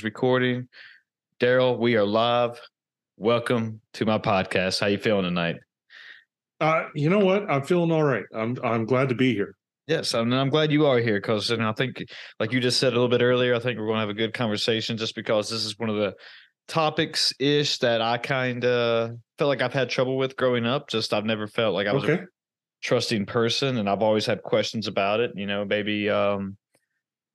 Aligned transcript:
Is 0.00 0.04
recording. 0.04 0.66
Daryl, 1.40 1.78
we 1.78 1.94
are 1.96 2.04
live. 2.04 2.58
Welcome 3.18 3.82
to 3.94 4.06
my 4.06 4.16
podcast. 4.18 4.80
How 4.80 4.86
you 4.86 4.96
feeling 4.96 5.24
tonight? 5.24 5.56
Uh, 6.58 6.84
you 6.94 7.10
know 7.10 7.18
what? 7.18 7.50
I'm 7.50 7.62
feeling 7.62 7.92
all 7.92 8.02
right. 8.02 8.24
I'm 8.34 8.56
I'm 8.64 8.86
glad 8.86 9.10
to 9.10 9.14
be 9.14 9.34
here. 9.34 9.54
Yes, 9.86 10.14
I'm, 10.14 10.32
I'm 10.32 10.48
glad 10.48 10.72
you 10.72 10.86
are 10.86 10.98
here 10.98 11.20
because 11.20 11.50
and 11.50 11.62
I 11.62 11.72
think, 11.72 12.02
like 12.38 12.52
you 12.52 12.60
just 12.60 12.78
said 12.80 12.92
a 12.92 12.96
little 12.96 13.08
bit 13.08 13.20
earlier, 13.22 13.54
I 13.54 13.58
think 13.58 13.78
we're 13.78 13.86
going 13.86 13.96
to 13.96 14.00
have 14.00 14.08
a 14.08 14.14
good 14.14 14.32
conversation 14.32 14.96
just 14.96 15.14
because 15.14 15.50
this 15.50 15.64
is 15.66 15.78
one 15.78 15.90
of 15.90 15.96
the 15.96 16.14
topics 16.68 17.32
ish 17.38 17.78
that 17.78 18.00
I 18.00 18.16
kind 18.16 18.64
of 18.64 19.10
felt 19.38 19.48
like 19.48 19.60
I've 19.60 19.74
had 19.74 19.90
trouble 19.90 20.16
with 20.16 20.36
growing 20.36 20.64
up. 20.64 20.88
Just 20.88 21.12
I've 21.12 21.26
never 21.26 21.46
felt 21.46 21.74
like 21.74 21.86
I 21.86 21.92
was 21.92 22.04
Okay. 22.04 22.22
a 22.22 22.26
trusting 22.82 23.26
person, 23.26 23.76
and 23.76 23.88
I've 23.88 24.02
always 24.02 24.24
had 24.24 24.42
questions 24.42 24.86
about 24.86 25.20
it. 25.20 25.32
You 25.34 25.46
know, 25.46 25.64
maybe 25.66 26.08
um, 26.08 26.56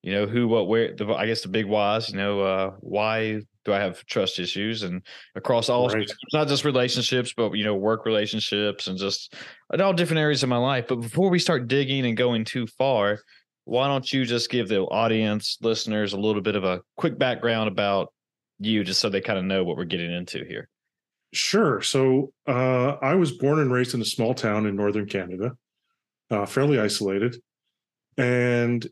you 0.06 0.12
know 0.12 0.28
who, 0.28 0.48
what, 0.48 0.68
where. 0.68 0.94
The, 0.94 1.08
I 1.08 1.26
guess 1.26 1.42
the 1.42 1.48
big 1.48 1.66
whys. 1.66 2.12
You 2.12 2.18
know, 2.18 2.42
uh, 2.42 2.72
why 2.80 3.42
do 3.64 3.74
I 3.74 3.80
have 3.80 4.06
trust 4.06 4.38
issues? 4.38 4.84
And 4.84 5.02
across 5.34 5.68
all, 5.68 5.90
Right. 5.90 6.08
not 6.32 6.48
just 6.48 6.64
relationships, 6.64 7.34
but 7.36 7.54
you 7.54 7.64
know, 7.64 7.74
work 7.74 8.06
relationships 8.06 8.86
and 8.86 9.00
just 9.00 9.34
in 9.74 9.82
all 9.82 9.94
different 9.94 10.20
areas 10.20 10.44
of 10.44 10.50
my 10.50 10.58
life. 10.58 10.86
But 10.88 10.98
before 10.98 11.32
we 11.32 11.40
start 11.40 11.68
digging 11.68 12.06
and 12.06 12.16
going 12.16 12.46
too 12.46 12.68
far, 12.68 13.18
why 13.64 13.88
don't 13.88 14.14
you 14.14 14.26
just 14.26 14.52
give 14.52 14.68
the 14.68 14.82
audience, 14.82 15.58
listeners, 15.64 16.14
a 16.14 16.20
little 16.20 16.44
bit 16.44 16.56
of 16.56 16.64
a 16.64 16.82
quick 16.98 17.18
background 17.18 17.68
about 17.68 18.14
you, 18.60 18.84
just 18.84 19.02
so 19.02 19.10
they 19.10 19.22
kind 19.22 19.40
of 19.40 19.46
know 19.46 19.64
what 19.64 19.76
we're 19.76 19.86
getting 19.86 20.14
into 20.14 20.46
here? 20.46 20.70
Sure. 21.34 21.82
So 21.82 22.32
uh, 22.48 22.98
I 23.02 23.16
was 23.16 23.32
born 23.32 23.58
and 23.58 23.74
raised 23.74 23.96
in 23.96 24.02
a 24.02 24.06
small 24.06 24.36
town 24.36 24.68
in 24.68 24.76
northern 24.76 25.08
Canada, 25.08 25.54
uh, 26.30 26.46
fairly 26.46 26.80
isolated, 26.80 27.38
and 28.20 28.88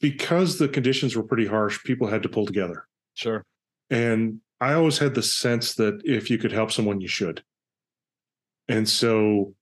because 0.00 0.58
the 0.58 0.68
conditions 0.68 1.16
were 1.16 1.22
pretty 1.22 1.46
harsh, 1.46 1.82
people 1.84 2.06
had 2.06 2.22
to 2.22 2.28
pull 2.28 2.46
together. 2.46 2.86
Sure. 3.14 3.44
And 3.90 4.40
I 4.60 4.74
always 4.74 4.98
had 4.98 5.14
the 5.14 5.22
sense 5.22 5.74
that 5.74 6.00
if 6.04 6.30
you 6.30 6.38
could 6.38 6.52
help 6.52 6.72
someone, 6.72 7.00
you 7.00 7.08
should. 7.08 7.42
And 8.68 8.88
so 8.88 9.54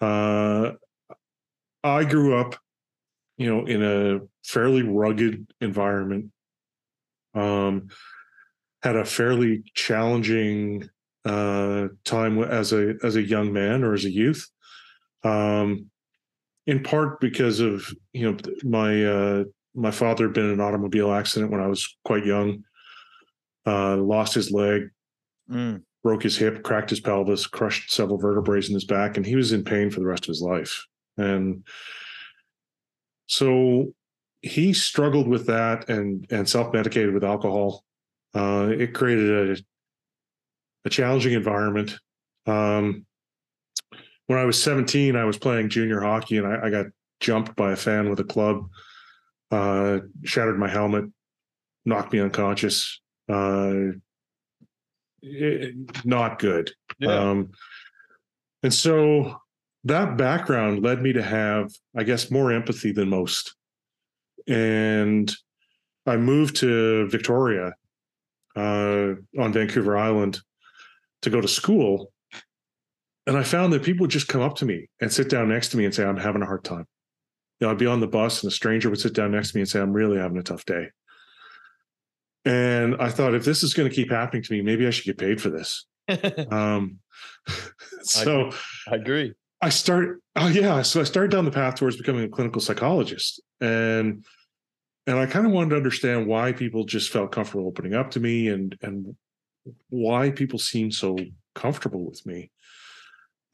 uh, 0.00 0.72
I 1.82 2.04
grew 2.04 2.36
up, 2.36 2.56
you 3.36 3.48
know, 3.48 3.66
in 3.66 3.82
a 3.82 4.20
fairly 4.44 4.82
rugged 4.82 5.46
environment. 5.60 6.30
Um, 7.34 7.88
had 8.82 8.96
a 8.96 9.04
fairly 9.04 9.64
challenging 9.74 10.88
uh, 11.24 11.88
time 12.04 12.42
as 12.42 12.72
a 12.72 12.94
as 13.02 13.16
a 13.16 13.22
young 13.22 13.52
man 13.52 13.82
or 13.82 13.92
as 13.92 14.04
a 14.04 14.10
youth. 14.10 14.48
Um, 15.24 15.90
in 16.68 16.82
part 16.84 17.18
because 17.18 17.58
of 17.58 17.84
you 18.12 18.30
know 18.30 18.38
my 18.62 19.04
uh, 19.04 19.44
my 19.74 19.90
father 19.90 20.26
had 20.26 20.34
been 20.34 20.44
in 20.44 20.52
an 20.52 20.60
automobile 20.60 21.10
accident 21.10 21.50
when 21.50 21.60
I 21.60 21.66
was 21.66 21.96
quite 22.04 22.24
young 22.24 22.62
uh, 23.66 23.96
lost 23.96 24.34
his 24.34 24.52
leg, 24.52 24.90
Mm, 25.50 25.82
broke 26.02 26.22
his 26.22 26.36
hip, 26.36 26.62
cracked 26.62 26.90
his 26.90 27.00
pelvis, 27.00 27.46
crushed 27.46 27.90
several 27.90 28.18
vertebrae 28.18 28.60
in 28.66 28.74
his 28.74 28.84
back, 28.84 29.16
and 29.16 29.24
he 29.24 29.34
was 29.34 29.52
in 29.52 29.64
pain 29.64 29.90
for 29.90 30.00
the 30.00 30.06
rest 30.06 30.24
of 30.24 30.28
his 30.28 30.42
life. 30.42 30.84
And 31.16 31.66
so 33.26 33.94
he 34.42 34.74
struggled 34.74 35.26
with 35.26 35.46
that 35.46 35.88
and 35.88 36.26
and 36.30 36.46
self 36.46 36.72
medicated 36.72 37.14
with 37.14 37.24
alcohol. 37.24 37.82
Uh, 38.34 38.68
it 38.70 38.92
created 38.92 39.58
a 39.58 39.62
a 40.84 40.90
challenging 40.90 41.32
environment. 41.32 41.98
Um, 42.46 43.06
when 44.28 44.38
I 44.38 44.44
was 44.44 44.62
17, 44.62 45.16
I 45.16 45.24
was 45.24 45.36
playing 45.38 45.68
junior 45.70 46.00
hockey 46.00 46.36
and 46.38 46.46
I, 46.46 46.66
I 46.66 46.70
got 46.70 46.86
jumped 47.20 47.56
by 47.56 47.72
a 47.72 47.76
fan 47.76 48.08
with 48.08 48.20
a 48.20 48.24
club, 48.24 48.68
uh, 49.50 49.98
shattered 50.24 50.58
my 50.58 50.68
helmet, 50.68 51.06
knocked 51.84 52.12
me 52.12 52.20
unconscious. 52.20 53.00
Uh, 53.28 53.92
it- 55.22 55.74
not 56.04 56.38
good. 56.38 56.70
yeah. 56.98 57.30
Um, 57.30 57.50
and 58.62 58.72
so 58.72 59.36
that 59.84 60.16
background 60.16 60.82
led 60.82 61.00
me 61.02 61.12
to 61.14 61.22
have, 61.22 61.70
I 61.96 62.02
guess, 62.04 62.30
more 62.30 62.52
empathy 62.52 62.92
than 62.92 63.08
most. 63.08 63.54
And 64.46 65.32
I 66.06 66.16
moved 66.16 66.56
to 66.56 67.08
Victoria 67.08 67.72
uh, 68.56 69.14
on 69.38 69.52
Vancouver 69.52 69.96
Island 69.96 70.40
to 71.22 71.30
go 71.30 71.40
to 71.40 71.48
school. 71.48 72.12
And 73.28 73.36
I 73.36 73.42
found 73.42 73.74
that 73.74 73.82
people 73.82 74.04
would 74.04 74.10
just 74.10 74.26
come 74.26 74.40
up 74.40 74.56
to 74.56 74.64
me 74.64 74.88
and 75.02 75.12
sit 75.12 75.28
down 75.28 75.50
next 75.50 75.68
to 75.68 75.76
me 75.76 75.84
and 75.84 75.94
say, 75.94 76.02
I'm 76.02 76.16
having 76.16 76.40
a 76.40 76.46
hard 76.46 76.64
time. 76.64 76.86
You 77.60 77.66
know, 77.66 77.70
I'd 77.70 77.78
be 77.78 77.84
on 77.84 78.00
the 78.00 78.08
bus 78.08 78.42
and 78.42 78.50
a 78.50 78.54
stranger 78.54 78.88
would 78.88 79.00
sit 79.00 79.12
down 79.12 79.32
next 79.32 79.50
to 79.50 79.58
me 79.58 79.60
and 79.60 79.68
say, 79.68 79.80
I'm 79.80 79.92
really 79.92 80.16
having 80.16 80.38
a 80.38 80.42
tough 80.42 80.64
day. 80.64 80.86
And 82.46 82.96
I 82.98 83.10
thought, 83.10 83.34
if 83.34 83.44
this 83.44 83.62
is 83.62 83.74
going 83.74 83.86
to 83.86 83.94
keep 83.94 84.10
happening 84.10 84.42
to 84.44 84.52
me, 84.54 84.62
maybe 84.62 84.86
I 84.86 84.90
should 84.90 85.04
get 85.04 85.18
paid 85.18 85.40
for 85.40 85.50
this. 85.50 85.86
Um, 86.50 87.00
so 88.02 88.50
I 88.90 88.94
agree. 88.94 89.34
I 89.60 89.68
start, 89.68 90.22
oh 90.36 90.48
yeah, 90.48 90.80
so 90.80 91.02
I 91.02 91.04
started 91.04 91.30
down 91.30 91.44
the 91.44 91.50
path 91.50 91.74
towards 91.74 91.98
becoming 91.98 92.24
a 92.24 92.28
clinical 92.28 92.62
psychologist, 92.62 93.42
and 93.60 94.24
and 95.06 95.18
I 95.18 95.26
kind 95.26 95.44
of 95.44 95.52
wanted 95.52 95.70
to 95.70 95.76
understand 95.76 96.26
why 96.26 96.52
people 96.52 96.84
just 96.84 97.12
felt 97.12 97.32
comfortable 97.32 97.66
opening 97.66 97.94
up 97.94 98.12
to 98.12 98.20
me, 98.20 98.48
and 98.48 98.74
and 98.80 99.16
why 99.90 100.30
people 100.30 100.58
seemed 100.58 100.94
so 100.94 101.18
comfortable 101.54 102.06
with 102.08 102.24
me. 102.24 102.50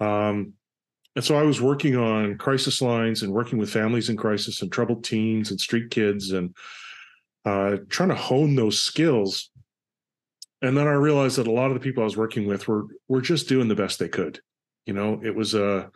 Um, 0.01 0.55
and 1.17 1.25
so 1.25 1.37
I 1.37 1.43
was 1.43 1.61
working 1.61 1.97
on 1.97 2.39
crisis 2.39 2.83
lines 2.83 3.23
and 3.23 3.33
working 3.33 3.59
with 3.59 3.71
families 3.71 4.09
in 4.09 4.17
crisis 4.17 4.63
and 4.63 4.73
troubled 4.73 5.05
teens 5.05 5.51
and 5.51 5.61
street 5.61 5.91
kids 5.91 6.33
and 6.33 6.55
uh, 7.45 7.77
trying 7.89 8.09
to 8.09 8.15
hone 8.15 8.57
those 8.57 8.81
skills. 8.81 9.51
And 10.61 10.77
then 10.77 10.89
I 10.89 10.93
realized 10.93 11.37
that 11.37 11.47
a 11.47 11.53
lot 11.53 11.69
of 11.69 11.75
the 11.75 11.81
people 11.81 12.03
I 12.03 12.05
was 12.05 12.17
working 12.17 12.47
with 12.47 12.67
were 12.67 12.87
were 13.09 13.21
just 13.21 13.49
doing 13.49 13.69
the 13.69 13.75
best 13.75 13.99
they 13.99 14.09
could. 14.09 14.41
You 14.87 14.95
know, 14.95 15.21
it 15.23 15.35
was 15.35 15.55
a 15.55 15.91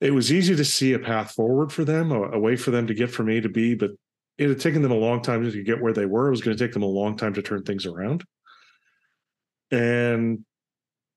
it 0.00 0.12
was 0.12 0.32
easy 0.32 0.56
to 0.56 0.64
see 0.64 0.94
a 0.94 0.98
path 0.98 1.32
forward 1.32 1.70
for 1.70 1.84
them, 1.84 2.10
a, 2.10 2.32
a 2.32 2.38
way 2.38 2.56
for 2.56 2.72
them 2.72 2.88
to 2.88 2.94
get 2.94 3.10
from 3.10 3.28
A 3.28 3.40
to 3.40 3.48
B, 3.48 3.74
but 3.74 3.90
it 4.36 4.48
had 4.48 4.58
taken 4.58 4.82
them 4.82 4.90
a 4.90 4.96
long 4.96 5.22
time 5.22 5.48
to 5.48 5.62
get 5.62 5.80
where 5.80 5.92
they 5.92 6.06
were. 6.06 6.26
It 6.26 6.32
was 6.32 6.40
going 6.40 6.56
to 6.56 6.64
take 6.64 6.72
them 6.72 6.82
a 6.82 6.86
long 6.86 7.16
time 7.16 7.34
to 7.34 7.42
turn 7.42 7.62
things 7.62 7.86
around. 7.86 8.24
And 9.70 10.44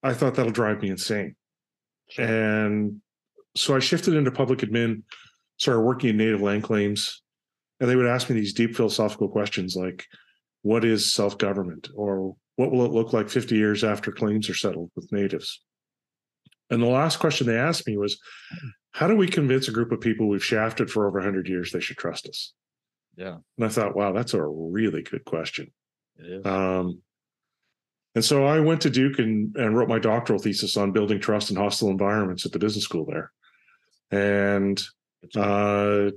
I 0.03 0.13
thought 0.13 0.35
that'll 0.35 0.51
drive 0.51 0.81
me 0.81 0.89
insane. 0.89 1.35
And 2.17 3.01
so 3.55 3.75
I 3.75 3.79
shifted 3.79 4.13
into 4.13 4.31
public 4.31 4.59
admin, 4.59 5.03
started 5.57 5.81
working 5.81 6.09
in 6.09 6.17
native 6.17 6.41
land 6.41 6.63
claims, 6.63 7.21
and 7.79 7.89
they 7.89 7.95
would 7.95 8.07
ask 8.07 8.29
me 8.29 8.35
these 8.35 8.53
deep 8.53 8.75
philosophical 8.75 9.29
questions 9.29 9.75
like, 9.75 10.05
what 10.61 10.85
is 10.85 11.13
self 11.13 11.37
government? 11.37 11.89
Or 11.95 12.35
what 12.55 12.71
will 12.71 12.85
it 12.85 12.91
look 12.91 13.13
like 13.13 13.29
50 13.29 13.55
years 13.55 13.83
after 13.83 14.11
claims 14.11 14.49
are 14.49 14.55
settled 14.55 14.91
with 14.95 15.11
natives? 15.11 15.61
And 16.69 16.81
the 16.81 16.87
last 16.87 17.17
question 17.19 17.47
they 17.47 17.57
asked 17.57 17.85
me 17.85 17.97
was, 17.97 18.19
how 18.91 19.07
do 19.07 19.15
we 19.15 19.27
convince 19.27 19.67
a 19.67 19.71
group 19.71 19.91
of 19.91 20.01
people 20.01 20.27
we've 20.27 20.43
shafted 20.43 20.89
for 20.89 21.07
over 21.07 21.19
100 21.19 21.47
years 21.47 21.71
they 21.71 21.79
should 21.79 21.97
trust 21.97 22.27
us? 22.27 22.53
Yeah. 23.17 23.37
And 23.57 23.65
I 23.65 23.69
thought, 23.69 23.95
wow, 23.95 24.13
that's 24.13 24.33
a 24.33 24.43
really 24.43 25.03
good 25.03 25.25
question. 25.25 25.71
Um, 26.43 27.01
and 28.15 28.23
so 28.23 28.45
I 28.45 28.59
went 28.61 28.81
to 28.81 28.89
Duke 28.89 29.19
and, 29.19 29.55
and 29.57 29.77
wrote 29.77 29.89
my 29.89 29.99
doctoral 29.99 30.39
thesis 30.39 30.77
on 30.77 30.93
building 30.93 31.19
trust 31.19 31.51
in 31.51 31.57
hostile 31.57 31.89
environments 31.89 32.45
at 32.45 32.53
the 32.53 32.59
business 32.59 32.85
school 32.85 33.05
there. 33.05 33.31
And 34.09 34.81
uh, 35.35 36.11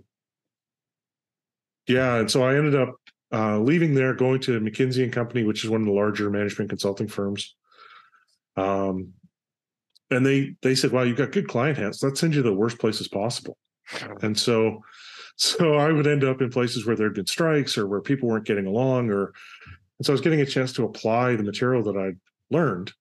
yeah, 1.88 2.16
and 2.16 2.30
so 2.30 2.44
I 2.44 2.56
ended 2.56 2.76
up 2.76 2.94
uh, 3.32 3.58
leaving 3.58 3.94
there, 3.94 4.14
going 4.14 4.40
to 4.42 4.60
McKinsey 4.60 5.02
and 5.02 5.12
Company, 5.12 5.42
which 5.42 5.64
is 5.64 5.70
one 5.70 5.80
of 5.80 5.86
the 5.86 5.92
larger 5.92 6.30
management 6.30 6.70
consulting 6.70 7.08
firms. 7.08 7.56
Um, 8.56 9.14
and 10.10 10.24
they 10.24 10.54
they 10.62 10.74
said, 10.74 10.92
"Wow, 10.92 11.02
you've 11.02 11.18
got 11.18 11.32
good 11.32 11.48
client 11.48 11.78
hands. 11.78 12.02
Let's 12.02 12.20
send 12.20 12.34
you 12.34 12.42
to 12.42 12.48
the 12.48 12.54
worst 12.54 12.78
places 12.78 13.08
possible." 13.08 13.58
And 14.22 14.38
so, 14.38 14.82
so 15.36 15.74
I 15.74 15.92
would 15.92 16.06
end 16.06 16.24
up 16.24 16.40
in 16.40 16.50
places 16.50 16.86
where 16.86 16.96
there'd 16.96 17.14
been 17.14 17.26
strikes 17.26 17.76
or 17.76 17.86
where 17.86 18.00
people 18.00 18.28
weren't 18.28 18.46
getting 18.46 18.66
along, 18.66 19.10
or 19.10 19.32
and 19.98 20.06
so 20.06 20.12
I 20.12 20.14
was 20.14 20.20
getting 20.20 20.40
a 20.40 20.46
chance 20.46 20.72
to 20.74 20.84
apply 20.84 21.36
the 21.36 21.42
material 21.42 21.82
that 21.84 21.96
I'd 21.96 22.18
learned, 22.50 22.92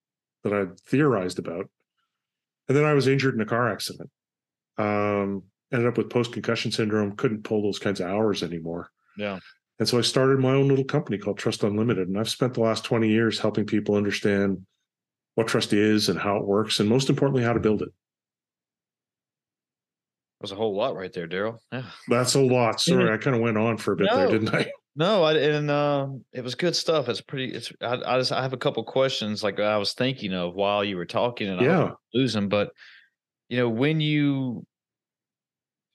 that 0.44 0.54
I'd 0.54 0.80
theorized 0.82 1.40
about. 1.40 1.70
And 2.68 2.78
then 2.78 2.86
I 2.86 2.94
was 2.94 3.08
injured 3.08 3.36
in 3.36 3.42
a 3.42 3.46
car 3.46 3.70
accident. 3.70 4.10
Um, 4.78 5.44
ended 5.72 5.88
up 5.88 5.98
with 5.98 6.10
post 6.10 6.34
concussion 6.34 6.72
syndrome, 6.72 7.16
couldn't 7.16 7.44
pull 7.44 7.62
those 7.62 7.80
kinds 7.80 8.00
of 8.00 8.08
hours 8.08 8.44
anymore. 8.44 8.90
Yeah. 9.18 9.40
And 9.80 9.88
so 9.88 9.98
I 9.98 10.02
started 10.02 10.40
my 10.40 10.54
own 10.54 10.68
little 10.68 10.86
company 10.86 11.18
called 11.18 11.38
Trust 11.38 11.64
Unlimited. 11.64 12.08
And 12.08 12.20
I've 12.20 12.30
spent 12.30 12.56
the 12.56 12.62
last 12.62 12.84
20 12.84 13.10
years 13.10 13.40
helping 13.40 13.66
people 13.66 13.96
understand 13.96 14.66
what 15.36 15.48
trust 15.48 15.72
is 15.72 16.10
and 16.10 16.18
how 16.18 16.38
it 16.38 16.46
works, 16.46 16.80
and 16.80 16.90
most 16.90 17.12
importantly, 17.12 17.44
how 17.44 17.54
to 17.54 17.60
build 17.60 17.84
it. 17.84 17.90
That 20.40 20.44
was 20.44 20.52
a 20.52 20.56
whole 20.56 20.76
lot 20.76 20.96
right 20.96 21.14
there, 21.14 21.28
Daryl. 21.28 21.60
Yeah. 21.72 21.84
That's 22.10 22.34
a 22.34 22.42
lot. 22.42 22.82
Sorry, 22.82 23.14
I 23.14 23.18
kind 23.18 23.36
of 23.36 23.42
went 23.44 23.56
on 23.56 23.78
for 23.78 23.94
a 23.94 23.96
bit 23.96 24.08
no, 24.10 24.18
there, 24.18 24.28
didn't 24.30 24.54
I? 24.54 24.72
No, 24.98 25.22
I 25.22 25.34
and 25.36 25.70
um, 25.70 26.26
it 26.34 26.44
was 26.44 26.56
good 26.56 26.76
stuff. 26.76 27.08
It's 27.08 27.22
pretty. 27.22 27.54
It's 27.54 27.72
I, 27.82 28.00
I 28.04 28.18
just 28.18 28.32
I 28.32 28.42
have 28.42 28.54
a 28.54 28.58
couple 28.58 28.84
questions 28.84 29.44
like 29.44 29.60
I 29.60 29.78
was 29.78 29.94
thinking 29.94 30.34
of 30.34 30.56
while 30.56 30.84
you 30.84 30.98
were 30.98 31.06
talking, 31.06 31.50
and 31.50 31.62
yeah, 31.62 31.80
I 31.80 31.84
was 31.84 31.96
losing. 32.16 32.50
But 32.50 32.72
you 33.48 33.58
know, 33.58 33.70
when 33.70 34.02
you 34.02 34.66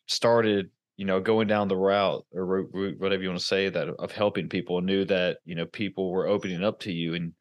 started, 0.06 0.70
you 0.96 1.04
know, 1.04 1.19
going 1.19 1.49
down 1.49 1.66
the 1.66 1.76
route 1.76 2.25
or 2.32 2.46
route, 2.46 2.94
whatever 3.00 3.20
you 3.25 3.28
want 3.28 3.40
to 3.40 3.44
say 3.44 3.69
that 3.69 3.88
of 3.88 4.12
helping 4.12 4.49
people, 4.49 4.81
knew 4.81 5.05
that 5.06 5.38
you 5.44 5.56
know 5.56 5.66
people 5.66 6.12
were 6.12 6.28
opening 6.28 6.62
up 6.62 6.78
to 6.81 6.93
you, 6.93 7.14
and 7.14 7.32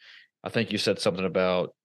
I 0.43 0.49
think 0.49 0.71
you 0.71 0.79
said 0.79 0.97
something 0.97 1.25
about 1.25 1.75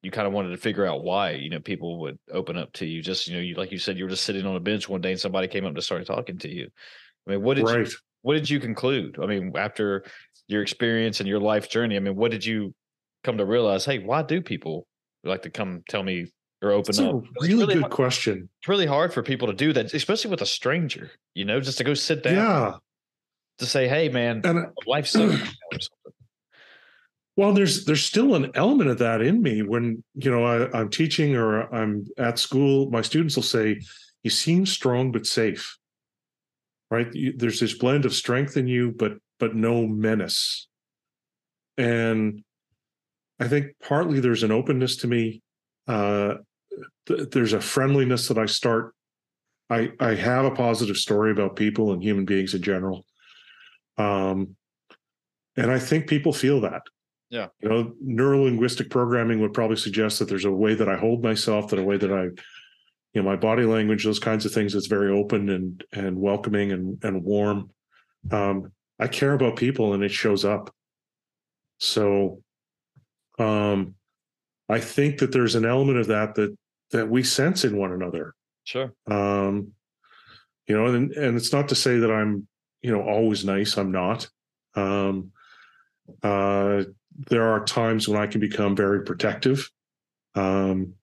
you 0.00 0.10
kind 0.10 0.26
of 0.26 0.32
wanted 0.32 0.52
to 0.52 0.56
figure 0.56 0.86
out 0.86 1.04
why 1.04 1.32
you 1.32 1.50
know 1.50 1.60
people 1.60 2.00
would 2.00 2.18
open 2.32 2.56
up 2.56 2.72
to 2.74 2.86
you. 2.86 3.02
Just 3.02 3.28
you 3.28 3.34
know, 3.34 3.40
you 3.40 3.56
like 3.56 3.72
you 3.72 3.78
said, 3.78 3.98
you 3.98 4.04
were 4.04 4.10
just 4.10 4.24
sitting 4.24 4.46
on 4.46 4.56
a 4.56 4.60
bench 4.60 4.88
one 4.88 5.02
day 5.02 5.10
and 5.10 5.20
somebody 5.20 5.48
came 5.48 5.66
up 5.66 5.74
to 5.74 5.82
start 5.82 6.06
talking 6.06 6.38
to 6.38 6.48
you. 6.48 6.70
I 7.26 7.32
mean, 7.32 7.42
what 7.42 7.58
did 7.58 7.66
right. 7.66 7.86
you 7.86 7.92
what 8.22 8.34
did 8.34 8.48
you 8.48 8.60
conclude? 8.60 9.18
I 9.22 9.26
mean, 9.26 9.52
after 9.56 10.04
your 10.48 10.62
experience 10.62 11.20
and 11.20 11.28
your 11.28 11.40
life 11.40 11.68
journey, 11.68 11.96
I 11.96 12.00
mean, 12.00 12.16
what 12.16 12.30
did 12.30 12.44
you 12.44 12.74
come 13.24 13.38
to 13.38 13.44
realize? 13.44 13.84
Hey, 13.84 13.98
why 13.98 14.22
do 14.22 14.40
people 14.40 14.86
like 15.24 15.42
to 15.42 15.50
come 15.50 15.82
tell 15.88 16.02
me 16.02 16.26
or 16.62 16.72
open 16.72 16.86
That's 16.86 17.00
up? 17.00 17.14
A 17.14 17.20
really, 17.40 17.54
really 17.54 17.74
good 17.74 17.82
hard, 17.82 17.92
question. 17.92 18.48
It's 18.60 18.68
really 18.68 18.86
hard 18.86 19.12
for 19.12 19.22
people 19.22 19.48
to 19.48 19.54
do 19.54 19.72
that, 19.72 19.92
especially 19.94 20.30
with 20.30 20.42
a 20.42 20.46
stranger. 20.46 21.10
You 21.34 21.44
know, 21.44 21.60
just 21.60 21.78
to 21.78 21.84
go 21.84 21.94
sit 21.94 22.22
down. 22.22 22.34
Yeah. 22.34 22.72
To 23.58 23.66
say, 23.66 23.88
hey, 23.88 24.08
man, 24.08 24.40
and 24.44 24.68
life's 24.86 25.10
so. 25.10 25.36
well, 27.36 27.52
there's 27.52 27.86
there's 27.86 28.04
still 28.04 28.36
an 28.36 28.52
element 28.54 28.88
of 28.88 28.98
that 28.98 29.20
in 29.20 29.42
me 29.42 29.62
when 29.62 30.04
you 30.14 30.30
know 30.30 30.44
I, 30.44 30.78
I'm 30.78 30.90
teaching 30.90 31.34
or 31.34 31.62
I'm 31.74 32.06
at 32.18 32.38
school. 32.38 32.88
My 32.90 33.02
students 33.02 33.34
will 33.34 33.42
say, 33.42 33.80
"You 34.22 34.30
seem 34.30 34.64
strong 34.64 35.10
but 35.10 35.26
safe." 35.26 35.76
Right? 36.90 37.12
You, 37.14 37.34
there's 37.36 37.60
this 37.60 37.76
blend 37.76 38.04
of 38.04 38.14
strength 38.14 38.56
in 38.56 38.66
you 38.66 38.92
but 38.92 39.12
but 39.38 39.54
no 39.54 39.86
menace. 39.86 40.68
And 41.76 42.42
i 43.40 43.46
think 43.46 43.66
partly 43.80 44.18
there's 44.18 44.42
an 44.42 44.50
openness 44.50 44.96
to 44.96 45.06
me 45.06 45.40
uh 45.86 46.34
th- 47.06 47.30
there's 47.30 47.52
a 47.52 47.60
friendliness 47.60 48.26
that 48.28 48.36
i 48.36 48.46
start 48.46 48.94
i 49.70 49.90
i 50.00 50.14
have 50.14 50.44
a 50.44 50.50
positive 50.50 50.96
story 50.96 51.30
about 51.30 51.54
people 51.54 51.92
and 51.92 52.02
human 52.02 52.24
beings 52.24 52.54
in 52.54 52.62
general. 52.62 53.04
Um 53.96 54.56
and 55.56 55.70
i 55.70 55.78
think 55.78 56.08
people 56.08 56.32
feel 56.32 56.60
that. 56.62 56.82
Yeah. 57.30 57.48
You 57.60 57.68
know 57.68 57.92
neurolinguistic 58.04 58.90
programming 58.90 59.40
would 59.40 59.52
probably 59.54 59.76
suggest 59.76 60.18
that 60.18 60.28
there's 60.28 60.44
a 60.44 60.50
way 60.50 60.74
that 60.74 60.88
i 60.88 60.96
hold 60.96 61.22
myself 61.22 61.70
that 61.70 61.78
a 61.78 61.84
way 61.84 61.96
that 61.96 62.12
i 62.12 62.28
you 63.18 63.24
know 63.24 63.30
my 63.30 63.36
body 63.36 63.64
language 63.64 64.04
those 64.04 64.20
kinds 64.20 64.46
of 64.46 64.52
things 64.52 64.76
it's 64.76 64.86
very 64.86 65.10
open 65.10 65.48
and 65.48 65.82
and 65.92 66.20
welcoming 66.20 66.70
and 66.70 67.02
and 67.02 67.24
warm. 67.24 67.70
Um 68.30 68.70
i 69.00 69.08
care 69.08 69.32
about 69.32 69.56
people 69.56 69.92
and 69.92 70.04
it 70.04 70.12
shows 70.12 70.44
up. 70.44 70.72
So 71.80 72.42
um 73.40 73.96
i 74.68 74.78
think 74.78 75.18
that 75.18 75.32
there's 75.32 75.56
an 75.56 75.64
element 75.64 75.98
of 75.98 76.06
that 76.06 76.36
that 76.36 76.56
that 76.92 77.08
we 77.10 77.24
sense 77.24 77.64
in 77.64 77.76
one 77.76 77.90
another. 77.90 78.34
Sure. 78.62 78.92
Um 79.08 79.72
you 80.68 80.76
know 80.76 80.86
and 80.86 81.10
and 81.10 81.36
it's 81.36 81.52
not 81.52 81.70
to 81.70 81.74
say 81.74 81.98
that 81.98 82.12
i'm 82.12 82.46
you 82.82 82.92
know 82.92 83.02
always 83.02 83.44
nice 83.44 83.76
i'm 83.76 83.90
not. 83.90 84.28
Um 84.76 85.32
uh 86.22 86.84
there 87.30 87.48
are 87.48 87.64
times 87.64 88.06
when 88.06 88.20
i 88.22 88.28
can 88.28 88.40
become 88.40 88.76
very 88.76 89.02
protective. 89.02 89.68
Um 90.36 90.94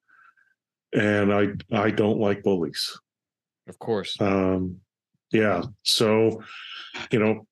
and 0.96 1.34
I 1.34 1.48
I 1.72 1.92
don't 1.92 2.20
like 2.20 2.44
bullies. 2.44 2.98
Of 3.68 3.80
course. 3.80 4.16
Um, 4.20 4.78
yeah. 5.32 5.64
So, 5.84 6.42
you 7.12 7.20
know, 7.20 7.46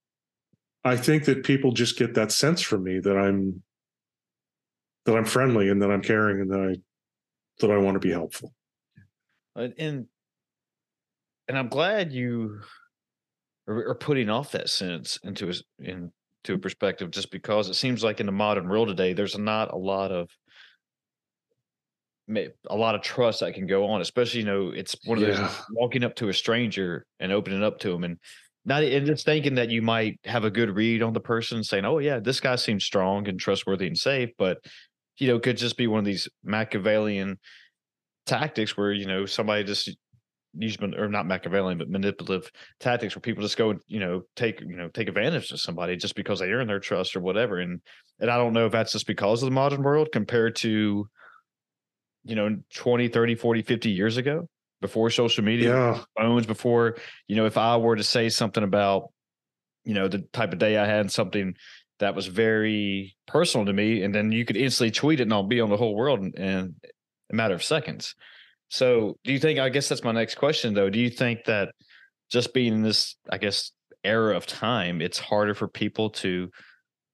I 0.84 0.96
think 0.96 1.26
that 1.26 1.44
people 1.44 1.72
just 1.72 1.98
get 1.98 2.14
that 2.16 2.32
sense 2.32 2.62
from 2.62 2.84
me 2.84 3.00
that 3.00 3.18
I'm 3.18 3.62
that 5.06 5.16
I'm 5.16 5.26
friendly 5.26 5.70
and 5.70 5.82
that 5.82 5.92
I'm 5.92 6.02
caring 6.02 6.42
and 6.42 6.52
that 6.52 6.60
I 6.60 6.76
that 7.60 7.72
I 7.72 7.78
want 7.78 7.96
to 7.96 8.00
be 8.00 8.12
helpful. 8.12 8.54
And 9.56 10.08
and 11.48 11.58
I'm 11.58 11.68
glad 11.68 12.14
you 12.14 12.62
are, 13.68 13.90
are 13.90 13.96
putting 13.96 14.30
off 14.30 14.52
that 14.52 14.70
sense 14.70 15.20
into 15.24 15.50
a, 15.50 15.54
into 15.84 16.54
a 16.54 16.58
perspective, 16.58 17.12
just 17.12 17.32
because 17.32 17.70
it 17.70 17.76
seems 17.76 18.04
like 18.04 18.20
in 18.20 18.26
the 18.26 18.32
modern 18.32 18.68
world 18.70 18.88
today, 18.88 19.14
there's 19.14 19.38
not 19.38 19.74
a 19.74 19.78
lot 19.78 20.12
of 20.12 20.30
a 22.38 22.76
lot 22.76 22.96
of 22.96 23.02
trust 23.02 23.40
that 23.42 23.54
can 23.54 23.68
go 23.68 23.88
on, 23.88 24.02
especially 24.02 24.42
you 24.42 24.46
know 24.46 24.70
it's 24.70 24.96
one 25.06 25.22
of 25.22 25.26
those 25.26 25.62
walking 25.72 26.04
up 26.04 26.16
to 26.16 26.30
a 26.30 26.34
stranger 26.34 27.06
and 27.20 27.32
opening 27.32 27.64
up 27.64 27.80
to 27.80 27.90
them 27.90 28.04
and 28.04 28.18
not 28.66 28.84
and 28.84 29.06
just 29.06 29.26
thinking 29.26 29.56
that 29.56 29.70
you 29.70 29.82
might 29.82 30.20
have 30.24 30.46
a 30.46 30.52
good 30.52 30.76
read 30.76 31.02
on 31.02 31.14
the 31.14 31.20
person, 31.20 31.64
saying, 31.64 31.86
"Oh 31.86 32.00
yeah, 32.00 32.20
this 32.20 32.40
guy 32.40 32.56
seems 32.56 32.86
strong 32.86 33.28
and 33.28 33.40
trustworthy 33.40 33.88
and 33.88 33.98
safe," 33.98 34.30
but 34.38 34.60
you 35.18 35.28
know 35.28 35.40
could 35.40 35.58
just 35.58 35.78
be 35.78 35.88
one 35.88 36.00
of 36.00 36.06
these 36.06 36.28
Machiavellian 36.44 37.40
tactics 38.26 38.78
where 38.78 38.94
you 38.94 39.06
know 39.06 39.26
somebody 39.26 39.64
just 39.64 39.90
use 40.56 40.78
or 40.98 41.10
not 41.10 41.26
Machiavellian 41.26 41.78
but 41.78 41.90
manipulative 41.90 42.50
tactics 42.80 43.16
where 43.16 43.22
people 43.22 43.42
just 43.42 43.58
go 43.58 43.72
and 43.72 43.82
you 43.88 44.00
know 44.00 44.22
take 44.36 44.62
you 44.62 44.78
know 44.78 44.88
take 44.90 45.08
advantage 45.08 45.52
of 45.52 45.60
somebody 45.60 45.96
just 45.96 46.16
because 46.16 46.40
they 46.40 46.52
earn 46.52 46.68
their 46.68 46.80
trust 46.80 47.16
or 47.16 47.22
whatever 47.22 47.60
and 47.60 47.82
and 48.20 48.30
I 48.30 48.38
don't 48.38 48.54
know 48.54 48.68
if 48.68 48.72
that's 48.72 48.92
just 48.92 49.08
because 49.08 49.42
of 49.42 49.48
the 49.48 49.56
modern 49.56 49.82
world 49.82 50.10
compared 50.14 50.56
to 50.58 51.08
you 52.24 52.36
know 52.36 52.58
20 52.76 53.08
30 53.10 53.36
40 53.36 53.62
50 53.62 53.90
years 53.90 54.18
ago 54.18 54.48
before 54.82 55.10
social 55.10 55.44
media 55.44 55.70
yeah. 55.70 56.04
phones 56.18 56.46
before 56.46 56.98
you 57.28 57.36
know 57.36 57.46
if 57.46 57.58
i 57.58 57.78
were 57.78 57.96
to 57.96 58.04
say 58.04 58.30
something 58.30 58.64
about 58.64 59.12
you 59.84 59.94
know 59.94 60.08
the 60.08 60.20
type 60.34 60.54
of 60.54 60.60
day 60.60 60.78
i 60.78 60.86
had 60.86 61.12
something 61.12 61.56
that 62.00 62.16
was 62.16 62.28
very 62.28 63.16
personal 63.28 63.66
to 63.66 63.74
me 63.74 64.04
and 64.04 64.14
then 64.14 64.32
you 64.32 64.46
could 64.46 64.58
instantly 64.58 64.92
tweet 64.92 65.20
it 65.20 65.24
and 65.24 65.34
i'll 65.34 65.44
be 65.44 65.62
on 65.62 65.70
the 65.70 65.78
whole 65.78 65.96
world 65.96 66.20
in, 66.20 66.34
in 66.36 66.76
a 67.32 67.36
matter 67.36 67.54
of 67.54 67.64
seconds 67.64 68.16
so 68.70 69.18
do 69.24 69.32
you 69.32 69.40
think 69.40 69.60
i 69.60 69.70
guess 69.70 69.90
that's 69.90 70.04
my 70.04 70.12
next 70.12 70.36
question 70.36 70.74
though 70.74 70.90
do 70.90 71.00
you 71.00 71.10
think 71.10 71.46
that 71.46 71.70
just 72.30 72.54
being 72.54 72.74
in 72.74 72.82
this 72.84 73.16
i 73.30 73.38
guess 73.38 73.72
era 74.04 74.36
of 74.36 74.46
time 74.46 75.02
it's 75.02 75.20
harder 75.20 75.54
for 75.54 75.68
people 75.68 76.10
to 76.10 76.50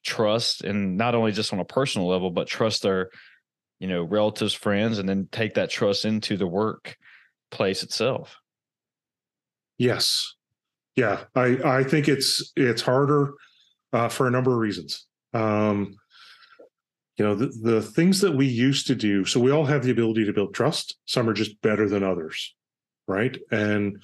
trust 0.04 0.64
and 0.64 0.98
not 0.98 1.14
only 1.14 1.32
just 1.32 1.54
on 1.54 1.60
a 1.60 1.66
personal 1.66 2.08
level 2.08 2.32
but 2.32 2.48
trust 2.48 2.84
their 2.84 3.10
you 3.80 3.88
know 3.88 4.04
relatives 4.04 4.54
friends 4.54 5.00
and 5.00 5.08
then 5.08 5.28
take 5.32 5.56
that 5.56 5.70
trust 5.70 6.06
into 6.06 6.38
the 6.38 6.48
workplace 6.48 7.84
itself. 7.84 8.38
Yes. 9.78 10.36
Yeah 10.96 11.24
i 11.36 11.58
i 11.64 11.84
think 11.84 12.10
it's 12.10 12.52
it's 12.58 12.82
harder 12.82 13.34
uh, 13.94 14.10
for 14.10 14.28
a 14.28 14.32
number 14.32 14.52
of 14.52 14.58
reasons. 14.58 15.06
Um 15.34 15.96
you 17.18 17.26
know 17.26 17.36
the, 17.36 17.48
the 17.62 17.82
things 17.82 18.22
that 18.22 18.36
we 18.36 18.46
used 18.46 18.88
to 18.88 18.96
do 18.96 19.26
so 19.26 19.40
we 19.40 19.52
all 19.52 19.66
have 19.66 19.84
the 19.84 19.92
ability 19.92 20.26
to 20.26 20.34
build 20.34 20.54
trust. 20.54 20.98
Some 21.06 21.30
are 21.30 21.34
just 21.34 21.62
better 21.62 21.88
than 21.88 22.04
others 22.04 22.54
right? 23.10 23.38
And 23.52 24.02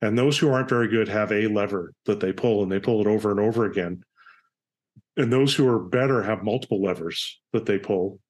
and 0.00 0.16
those 0.16 0.38
who 0.38 0.50
aren't 0.50 0.68
very 0.68 0.88
good 0.88 1.08
have 1.08 1.32
a 1.32 1.48
lever 1.48 1.92
that 2.06 2.20
they 2.20 2.32
pull 2.32 2.62
and 2.62 2.72
they 2.72 2.80
pull 2.80 3.00
it 3.00 3.06
over 3.06 3.30
and 3.30 3.40
over 3.40 3.64
again. 3.66 4.02
And 5.16 5.32
those 5.32 5.54
who 5.54 5.68
are 5.68 5.78
better 5.78 6.22
have 6.22 6.42
multiple 6.42 6.82
levers 6.82 7.40
that 7.52 7.66
they 7.66 7.78
pull 7.78 8.20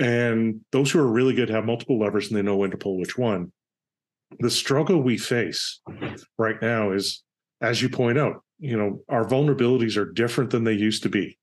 and 0.00 0.62
those 0.72 0.90
who 0.90 0.98
are 0.98 1.06
really 1.06 1.34
good 1.34 1.50
have 1.50 1.66
multiple 1.66 1.98
levers 1.98 2.28
and 2.28 2.36
they 2.36 2.42
know 2.42 2.56
when 2.56 2.70
to 2.70 2.78
pull 2.78 2.98
which 2.98 3.18
one. 3.18 3.52
The 4.38 4.50
struggle 4.50 5.02
we 5.02 5.18
face 5.18 5.80
right 6.38 6.56
now 6.62 6.92
is, 6.92 7.22
as 7.60 7.82
you 7.82 7.90
point 7.90 8.18
out, 8.18 8.42
you 8.58 8.76
know, 8.76 9.02
our 9.08 9.26
vulnerabilities 9.26 9.98
are 9.98 10.10
different 10.10 10.50
than 10.50 10.64
they 10.64 10.72
used 10.72 11.02
to 11.02 11.10
be. 11.10 11.38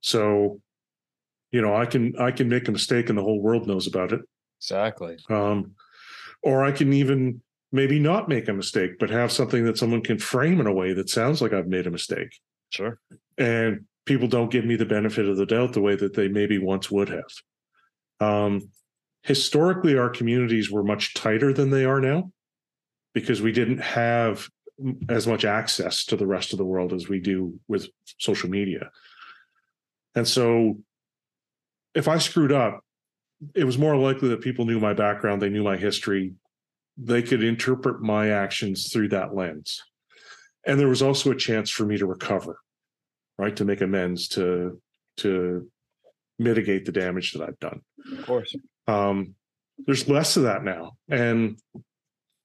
So, 0.00 0.60
you 1.50 1.60
know, 1.60 1.76
I 1.76 1.84
can 1.84 2.14
I 2.18 2.30
can 2.30 2.48
make 2.48 2.66
a 2.66 2.72
mistake 2.72 3.10
and 3.10 3.18
the 3.18 3.22
whole 3.22 3.42
world 3.42 3.66
knows 3.66 3.86
about 3.86 4.12
it. 4.12 4.20
Exactly. 4.60 5.18
Um, 5.28 5.72
or 6.42 6.64
I 6.64 6.72
can 6.72 6.92
even 6.94 7.42
maybe 7.72 7.98
not 7.98 8.28
make 8.28 8.48
a 8.48 8.54
mistake, 8.54 8.98
but 8.98 9.10
have 9.10 9.32
something 9.32 9.64
that 9.64 9.76
someone 9.76 10.02
can 10.02 10.18
frame 10.18 10.60
in 10.60 10.66
a 10.66 10.72
way 10.72 10.94
that 10.94 11.10
sounds 11.10 11.42
like 11.42 11.52
I've 11.52 11.68
made 11.68 11.86
a 11.86 11.90
mistake. 11.90 12.38
Sure. 12.70 12.98
And 13.36 13.84
people 14.06 14.28
don't 14.28 14.50
give 14.50 14.64
me 14.64 14.76
the 14.76 14.86
benefit 14.86 15.28
of 15.28 15.36
the 15.36 15.46
doubt 15.46 15.74
the 15.74 15.80
way 15.80 15.96
that 15.96 16.14
they 16.14 16.28
maybe 16.28 16.58
once 16.58 16.90
would 16.90 17.08
have. 17.08 17.30
Um, 18.22 18.70
historically, 19.22 19.96
our 19.96 20.10
communities 20.10 20.70
were 20.70 20.84
much 20.84 21.14
tighter 21.14 21.52
than 21.52 21.70
they 21.70 21.84
are 21.84 22.00
now 22.00 22.30
because 23.14 23.42
we 23.42 23.52
didn't 23.52 23.78
have 23.80 24.48
as 25.08 25.26
much 25.26 25.44
access 25.44 26.04
to 26.06 26.16
the 26.16 26.26
rest 26.26 26.52
of 26.52 26.58
the 26.58 26.64
world 26.64 26.92
as 26.92 27.08
we 27.08 27.20
do 27.20 27.58
with 27.68 27.88
social 28.18 28.48
media. 28.48 28.90
And 30.14 30.26
so 30.26 30.78
if 31.94 32.08
I 32.08 32.18
screwed 32.18 32.52
up, 32.52 32.80
it 33.54 33.64
was 33.64 33.78
more 33.78 33.96
likely 33.96 34.28
that 34.30 34.40
people 34.40 34.64
knew 34.64 34.80
my 34.80 34.94
background, 34.94 35.42
they 35.42 35.48
knew 35.48 35.64
my 35.64 35.76
history, 35.76 36.34
they 36.96 37.22
could 37.22 37.42
interpret 37.42 38.00
my 38.00 38.30
actions 38.30 38.92
through 38.92 39.08
that 39.08 39.34
lens. 39.34 39.82
And 40.64 40.78
there 40.78 40.88
was 40.88 41.02
also 41.02 41.32
a 41.32 41.36
chance 41.36 41.70
for 41.70 41.84
me 41.84 41.98
to 41.98 42.06
recover, 42.06 42.58
right? 43.36 43.54
To 43.56 43.64
make 43.64 43.80
amends, 43.80 44.28
to 44.28 44.80
to 45.18 45.70
mitigate 46.42 46.84
the 46.84 46.92
damage 46.92 47.32
that 47.32 47.42
I've 47.42 47.58
done. 47.58 47.80
Of 48.18 48.26
course. 48.26 48.54
Um, 48.86 49.34
there's 49.86 50.08
less 50.08 50.36
of 50.36 50.44
that 50.44 50.64
now. 50.64 50.92
And 51.08 51.58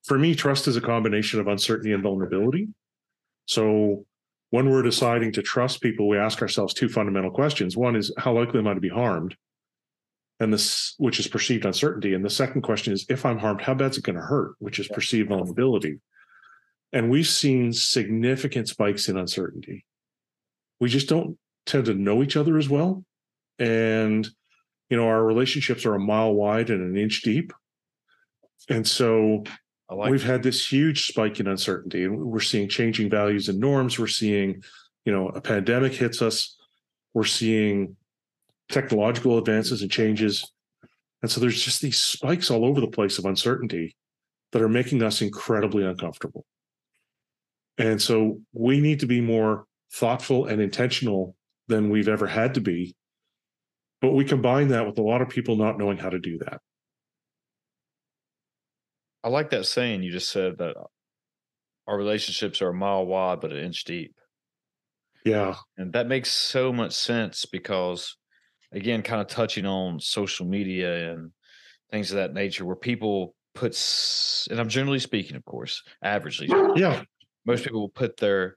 for 0.06 0.18
me, 0.18 0.36
trust 0.36 0.68
is 0.68 0.78
a 0.78 0.82
combination 0.82 1.40
of 1.40 1.48
uncertainty 1.48 1.94
and 1.94 2.04
vulnerability. 2.04 2.70
So 3.46 4.06
when 4.50 4.70
we're 4.70 4.82
deciding 4.82 5.34
to 5.34 5.42
trust 5.42 5.82
people, 5.82 6.08
we 6.08 6.18
ask 6.18 6.42
ourselves 6.42 6.74
two 6.74 6.90
fundamental 6.90 7.32
questions. 7.32 7.76
One 7.76 7.96
is 7.96 8.14
how 8.18 8.34
likely 8.34 8.60
am 8.60 8.68
I 8.68 8.74
to 8.74 8.80
be 8.80 8.90
harmed? 8.90 9.36
And 10.40 10.54
this, 10.54 10.94
which 10.98 11.20
is 11.20 11.28
perceived 11.28 11.66
uncertainty. 11.66 12.14
And 12.14 12.24
the 12.24 12.30
second 12.30 12.62
question 12.62 12.94
is 12.94 13.06
if 13.10 13.26
I'm 13.26 13.40
harmed, 13.40 13.62
how 13.62 13.74
bad 13.74 13.92
is 13.92 13.98
it 13.98 14.04
going 14.04 14.16
to 14.16 14.22
hurt? 14.22 14.54
Which 14.60 14.80
is 14.80 14.88
perceived 14.88 15.30
vulnerability. 15.30 16.00
And 16.94 17.10
we've 17.10 17.28
seen 17.28 17.74
significant 17.74 18.70
spikes 18.70 19.10
in 19.10 19.18
uncertainty. 19.18 19.86
We 20.80 20.90
just 20.90 21.10
don't 21.10 21.38
tend 21.66 21.86
to 21.86 21.94
know 21.94 22.24
each 22.24 22.38
other 22.38 22.58
as 22.58 22.70
well. 22.70 23.04
And, 23.60 24.28
you 24.90 24.98
know, 24.98 25.08
our 25.08 25.24
relationships 25.24 25.86
are 25.86 25.96
a 25.96 26.00
mile 26.00 26.34
wide 26.34 26.70
and 26.70 26.82
an 26.82 27.02
inch 27.02 27.22
deep. 27.22 27.54
And 28.70 28.88
so 28.88 29.44
like 29.90 30.12
we've 30.12 30.24
had 30.24 30.44
this 30.44 30.70
huge 30.70 31.08
spike 31.08 31.40
in 31.40 31.48
uncertainty. 31.48 32.08
We're 32.08 32.40
seeing 32.40 32.68
changing 32.68 33.10
values 33.10 33.48
and 33.50 33.60
norms. 33.60 33.98
We're 33.98 34.08
seeing, 34.08 34.64
you 35.06 35.14
know, 35.14 35.30
a 35.30 35.42
pandemic 35.42 35.94
hits 35.94 36.22
us. 36.22 36.58
We're 37.14 37.24
seeing 37.24 37.96
technological 38.70 39.38
advances 39.38 39.82
and 39.82 39.90
changes. 39.90 40.52
And 41.22 41.32
so 41.32 41.40
there's 41.40 41.62
just 41.62 41.82
these 41.82 42.00
spikes 42.00 42.52
all 42.52 42.66
over 42.66 42.82
the 42.82 42.88
place 42.88 43.18
of 43.18 43.26
uncertainty 43.26 43.96
that 44.52 44.62
are 44.62 44.70
making 44.70 45.02
us 45.04 45.22
incredibly 45.22 45.86
uncomfortable. 45.86 46.46
And 47.78 48.02
so 48.02 48.40
we 48.54 48.82
need 48.82 49.00
to 49.02 49.06
be 49.06 49.22
more 49.22 49.66
thoughtful 49.94 50.46
and 50.46 50.62
intentional 50.62 51.36
than 51.68 51.90
we've 51.90 52.08
ever 52.08 52.28
had 52.28 52.54
to 52.56 52.62
be. 52.62 52.96
But 54.02 54.14
we 54.14 54.26
combine 54.26 54.70
that 54.70 54.86
with 54.86 54.98
a 55.00 55.04
lot 55.04 55.22
of 55.22 55.30
people 55.30 55.56
not 55.56 55.78
knowing 55.78 55.98
how 55.98 56.10
to 56.10 56.20
do 56.20 56.38
that. 56.40 56.62
I 59.24 59.30
like 59.30 59.50
that 59.50 59.66
saying 59.66 60.04
you 60.04 60.12
just 60.12 60.30
said 60.30 60.60
that 60.60 60.76
our 61.88 61.98
relationships 61.98 62.62
are 62.62 62.70
a 62.70 62.74
mile 62.74 63.06
wide 63.06 63.42
but 63.42 63.52
an 63.52 63.64
inch 63.64 63.84
deep. 63.84 64.14
Yeah. 65.26 65.56
And 65.78 65.92
that 65.94 66.08
makes 66.08 66.32
so 66.32 66.72
much 66.72 66.94
sense 66.94 67.46
because 67.46 68.16
again, 68.72 69.02
kind 69.02 69.22
of 69.22 69.28
touching 69.28 69.66
on 69.66 70.00
social 70.00 70.46
media 70.46 71.12
and 71.14 71.32
things 71.92 72.12
of 72.12 72.18
that 72.18 72.34
nature 72.34 72.66
where 72.66 72.76
people 72.76 73.34
put 73.56 73.76
and 74.50 74.60
I'm 74.60 74.70
generally 74.70 75.00
speaking, 75.00 75.36
of 75.36 75.44
course, 75.46 75.82
averagely. 76.04 76.48
Yeah. 76.78 77.04
Most 77.46 77.64
people 77.64 77.82
will 77.82 77.90
put 77.90 78.18
their 78.18 78.56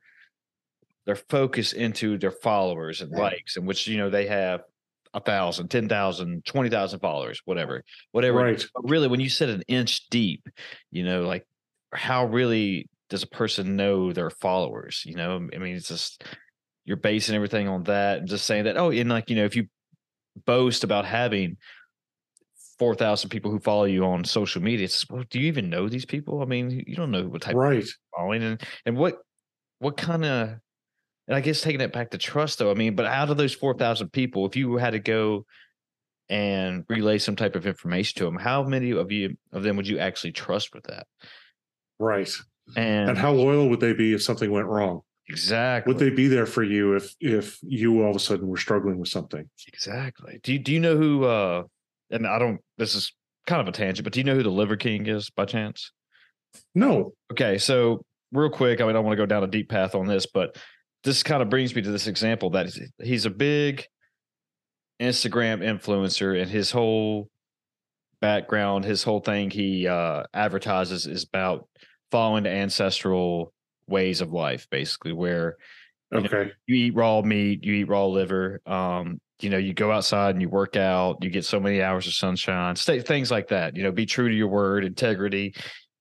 their 1.06 1.16
focus 1.16 1.72
into 1.72 2.18
their 2.18 2.30
followers 2.30 3.00
and 3.00 3.10
likes, 3.10 3.56
in 3.56 3.64
which 3.64 3.86
you 3.86 3.96
know 3.98 4.10
they 4.10 4.26
have 4.26 4.62
a 5.14 5.20
thousand, 5.20 5.68
ten 5.68 5.88
thousand, 5.88 6.44
twenty 6.44 6.70
thousand 6.70 7.00
followers, 7.00 7.40
whatever, 7.44 7.84
whatever. 8.12 8.38
Right. 8.38 8.64
But 8.74 8.90
really, 8.90 9.08
when 9.08 9.20
you 9.20 9.28
said 9.28 9.48
an 9.48 9.62
inch 9.68 10.08
deep, 10.10 10.48
you 10.90 11.04
know, 11.04 11.22
like 11.22 11.46
how 11.92 12.26
really 12.26 12.88
does 13.08 13.22
a 13.22 13.28
person 13.28 13.76
know 13.76 14.12
their 14.12 14.30
followers? 14.30 15.02
You 15.04 15.16
know, 15.16 15.36
I 15.54 15.58
mean, 15.58 15.76
it's 15.76 15.88
just 15.88 16.24
you're 16.84 16.96
basing 16.96 17.34
everything 17.34 17.68
on 17.68 17.84
that 17.84 18.18
and 18.18 18.28
just 18.28 18.46
saying 18.46 18.64
that. 18.64 18.76
Oh, 18.76 18.90
and 18.90 19.10
like 19.10 19.30
you 19.30 19.36
know, 19.36 19.44
if 19.44 19.56
you 19.56 19.66
boast 20.46 20.84
about 20.84 21.04
having 21.04 21.56
four 22.78 22.94
thousand 22.94 23.30
people 23.30 23.50
who 23.50 23.58
follow 23.58 23.84
you 23.84 24.04
on 24.04 24.24
social 24.24 24.62
media, 24.62 24.84
it's 24.84 25.08
well, 25.10 25.24
do 25.28 25.40
you 25.40 25.48
even 25.48 25.70
know 25.70 25.88
these 25.88 26.06
people? 26.06 26.40
I 26.40 26.46
mean, 26.46 26.84
you 26.86 26.96
don't 26.96 27.10
know 27.10 27.26
what 27.26 27.42
type 27.42 27.56
right. 27.56 27.82
of 27.82 27.90
following 28.16 28.42
and 28.42 28.60
and 28.86 28.96
what 28.96 29.18
what 29.80 29.96
kind 29.96 30.24
of 30.24 30.50
and 31.30 31.36
I 31.36 31.40
guess 31.40 31.60
taking 31.60 31.80
it 31.80 31.92
back 31.92 32.10
to 32.10 32.18
trust, 32.18 32.58
though, 32.58 32.72
I 32.72 32.74
mean, 32.74 32.96
but 32.96 33.06
out 33.06 33.30
of 33.30 33.36
those 33.36 33.54
4,000 33.54 34.08
people, 34.08 34.46
if 34.46 34.56
you 34.56 34.78
had 34.78 34.90
to 34.90 34.98
go 34.98 35.46
and 36.28 36.84
relay 36.88 37.18
some 37.18 37.36
type 37.36 37.54
of 37.54 37.68
information 37.68 38.18
to 38.18 38.24
them, 38.24 38.36
how 38.36 38.64
many 38.64 38.90
of 38.90 39.12
you 39.12 39.36
of 39.52 39.62
them 39.62 39.76
would 39.76 39.86
you 39.86 40.00
actually 40.00 40.32
trust 40.32 40.74
with 40.74 40.82
that? 40.84 41.06
Right. 42.00 42.28
And, 42.74 43.10
and 43.10 43.18
how 43.18 43.30
loyal 43.30 43.68
would 43.68 43.78
they 43.78 43.92
be 43.92 44.12
if 44.12 44.24
something 44.24 44.50
went 44.50 44.66
wrong? 44.66 45.02
Exactly. 45.28 45.92
Would 45.92 46.00
they 46.00 46.10
be 46.10 46.26
there 46.26 46.46
for 46.46 46.64
you 46.64 46.96
if 46.96 47.14
if 47.20 47.60
you 47.62 48.02
all 48.02 48.10
of 48.10 48.16
a 48.16 48.18
sudden 48.20 48.48
were 48.48 48.56
struggling 48.56 48.98
with 48.98 49.08
something? 49.08 49.48
Exactly. 49.68 50.40
Do 50.42 50.52
you 50.52 50.58
do 50.58 50.72
you 50.72 50.80
know 50.80 50.96
who 50.96 51.26
uh 51.26 51.62
and 52.10 52.26
I 52.26 52.40
don't 52.40 52.60
this 52.76 52.96
is 52.96 53.12
kind 53.46 53.60
of 53.60 53.68
a 53.68 53.72
tangent, 53.72 54.02
but 54.02 54.12
do 54.12 54.18
you 54.18 54.24
know 54.24 54.34
who 54.34 54.42
the 54.42 54.50
Liver 54.50 54.76
King 54.76 55.06
is 55.06 55.30
by 55.30 55.44
chance? 55.44 55.92
No. 56.74 57.12
Okay, 57.30 57.56
so 57.58 58.04
real 58.32 58.50
quick, 58.50 58.80
I 58.80 58.82
mean 58.82 58.90
I 58.90 58.92
don't 58.94 59.04
want 59.04 59.12
to 59.12 59.22
go 59.22 59.26
down 59.26 59.44
a 59.44 59.48
deep 59.48 59.68
path 59.68 59.94
on 59.94 60.08
this, 60.08 60.26
but 60.26 60.56
this 61.04 61.22
kind 61.22 61.42
of 61.42 61.48
brings 61.48 61.74
me 61.74 61.82
to 61.82 61.90
this 61.90 62.06
example 62.06 62.50
that 62.50 62.68
he's 63.02 63.26
a 63.26 63.30
big 63.30 63.86
Instagram 65.00 65.60
influencer, 65.62 66.40
and 66.40 66.50
his 66.50 66.70
whole 66.70 67.28
background, 68.20 68.84
his 68.84 69.02
whole 69.02 69.20
thing 69.20 69.50
he 69.50 69.86
uh, 69.88 70.24
advertises 70.34 71.06
is 71.06 71.24
about 71.24 71.66
following 72.10 72.44
the 72.44 72.50
ancestral 72.50 73.52
ways 73.86 74.20
of 74.20 74.32
life, 74.32 74.66
basically, 74.70 75.12
where 75.12 75.56
you 76.12 76.18
okay 76.18 76.44
know, 76.44 76.50
you 76.66 76.86
eat 76.86 76.94
raw 76.94 77.22
meat, 77.22 77.64
you 77.64 77.74
eat 77.74 77.88
raw 77.88 78.06
liver. 78.06 78.60
Um, 78.66 79.20
you 79.40 79.48
know, 79.48 79.56
you 79.56 79.72
go 79.72 79.90
outside 79.90 80.34
and 80.34 80.42
you 80.42 80.50
work 80.50 80.76
out, 80.76 81.24
you 81.24 81.30
get 81.30 81.46
so 81.46 81.58
many 81.58 81.80
hours 81.80 82.06
of 82.06 82.12
sunshine, 82.12 82.76
stay, 82.76 83.00
things 83.00 83.30
like 83.30 83.48
that. 83.48 83.74
You 83.74 83.82
know, 83.82 83.92
be 83.92 84.04
true 84.04 84.28
to 84.28 84.34
your 84.34 84.48
word, 84.48 84.84
integrity. 84.84 85.54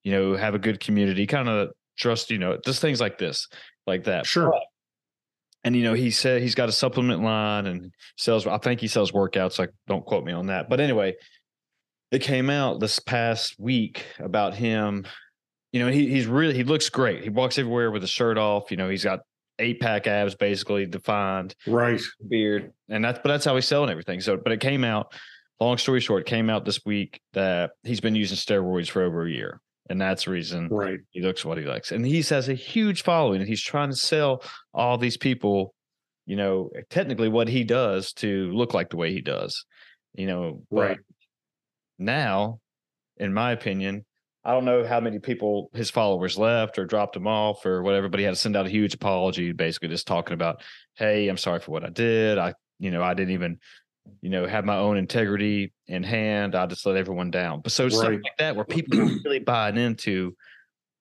You 0.04 0.12
know, 0.12 0.36
have 0.36 0.56
a 0.56 0.60
good 0.60 0.80
community, 0.80 1.26
kind 1.26 1.48
of 1.48 1.70
trust. 1.98 2.32
You 2.32 2.38
know, 2.38 2.58
just 2.66 2.82
things 2.82 3.00
like 3.00 3.18
this, 3.18 3.48
like 3.88 4.04
that. 4.06 4.26
Sure. 4.26 4.52
But 4.52 4.64
and 5.64 5.76
you 5.76 5.84
know 5.84 5.94
he 5.94 6.12
said 6.12 6.42
he's 6.42 6.56
got 6.56 6.70
a 6.70 6.72
supplement 6.72 7.22
line 7.22 7.66
and 7.66 7.92
sells 8.18 8.48
i 8.48 8.58
think 8.58 8.80
he 8.80 8.88
sells 8.88 9.12
workouts 9.12 9.60
like 9.60 9.72
don't 9.88 10.06
quote 10.06 10.24
me 10.24 10.32
on 10.32 10.48
that. 10.48 10.70
But 10.70 10.80
anyway 10.80 11.16
it 12.12 12.22
came 12.22 12.50
out 12.50 12.80
this 12.80 13.00
past 13.00 13.60
week 13.60 14.06
about 14.18 14.56
him. 14.56 15.06
You 15.72 15.82
know 15.82 15.92
he, 15.92 16.10
he's 16.10 16.26
really 16.26 16.56
he 16.56 16.64
looks 16.64 16.90
great. 16.90 17.24
He 17.24 17.30
walks 17.30 17.58
everywhere 17.60 17.92
with 17.92 18.04
a 18.04 18.08
shirt 18.08 18.38
off. 18.38 18.72
You 18.72 18.78
know 18.78 18.90
he's 18.90 19.04
got 19.04 19.20
eight 19.60 19.80
pack 19.80 20.08
abs 20.08 20.36
basically 20.36 20.86
defined. 20.86 21.54
Right. 21.68 22.02
Beard. 22.28 22.74
And 22.90 23.04
that's 23.04 23.20
but 23.20 23.30
that's 23.30 23.46
how 23.46 23.56
he's 23.56 23.68
selling 23.68 23.90
everything. 23.90 24.22
So 24.22 24.38
but 24.38 24.52
it 24.52 24.60
came 24.60 24.84
out 24.84 25.14
long 25.60 25.78
story 25.78 26.00
short 26.00 26.26
came 26.26 26.50
out 26.50 26.66
this 26.66 26.80
week 26.86 27.22
that 27.34 27.72
he's 27.84 28.00
been 28.00 28.16
using 28.16 28.38
steroids 28.38 28.90
for 28.90 29.04
over 29.04 29.26
a 29.26 29.30
year 29.30 29.62
and 29.90 30.00
that's 30.00 30.26
the 30.26 30.32
reason 30.32 30.68
right. 30.70 31.00
he 31.12 31.22
looks 31.22 31.44
what 31.44 31.58
he 31.58 31.66
likes. 31.66 31.92
And 31.92 32.06
he 32.06 32.22
has 32.22 32.48
a 32.48 32.54
huge 32.54 33.02
following 33.04 33.42
and 33.42 33.50
he's 33.50 33.62
trying 33.62 33.90
to 33.90 33.96
sell 33.96 34.44
all 34.74 34.98
these 34.98 35.18
people 35.18 35.74
you 36.30 36.36
know 36.36 36.70
technically 36.92 37.28
what 37.28 37.48
he 37.50 37.64
does 37.64 38.14
to 38.14 38.52
look 38.52 38.76
like 38.76 38.92
the 38.92 38.98
way 38.98 39.12
he 39.12 39.20
does 39.20 39.66
you 40.14 40.28
know 40.28 40.62
right. 40.70 41.00
now 41.98 42.60
in 43.18 43.34
my 43.34 43.52
opinion 43.52 44.06
i 44.46 44.52
don't 44.52 44.64
know 44.64 44.86
how 44.86 45.00
many 45.00 45.18
people 45.18 45.72
his 45.74 45.90
followers 45.90 46.38
left 46.38 46.78
or 46.78 46.86
dropped 46.86 47.16
him 47.16 47.26
off 47.26 47.66
or 47.66 47.82
whatever 47.82 48.08
but 48.08 48.20
he 48.20 48.26
had 48.26 48.36
to 48.36 48.40
send 48.40 48.56
out 48.56 48.68
a 48.68 48.70
huge 48.70 48.94
apology 48.94 49.52
basically 49.52 49.90
just 49.90 50.06
talking 50.06 50.36
about 50.36 50.62
hey 50.94 51.28
i'm 51.28 51.38
sorry 51.38 51.60
for 51.60 51.72
what 51.72 51.84
i 51.84 51.90
did. 51.90 52.38
I 52.38 52.54
you 52.78 52.92
know 52.92 53.02
i 53.02 53.16
didn't 53.16 53.34
even 53.34 53.58
you 54.22 54.30
know, 54.30 54.46
have 54.48 54.66
my 54.66 54.78
own 54.78 54.98
integrity 54.98 55.74
in 55.88 56.04
hand. 56.04 56.56
I 56.56 56.66
just 56.66 56.86
let 56.86 56.98
everyone 56.98 57.32
down. 57.32 57.62
But 57.62 57.72
so 57.72 57.86
right. 57.86 57.94
something 57.94 58.22
like 58.24 58.38
that, 58.38 58.56
where 58.56 58.66
people 58.66 59.00
were 59.00 59.06
really 59.24 59.40
buying 59.40 59.78
into 59.78 60.36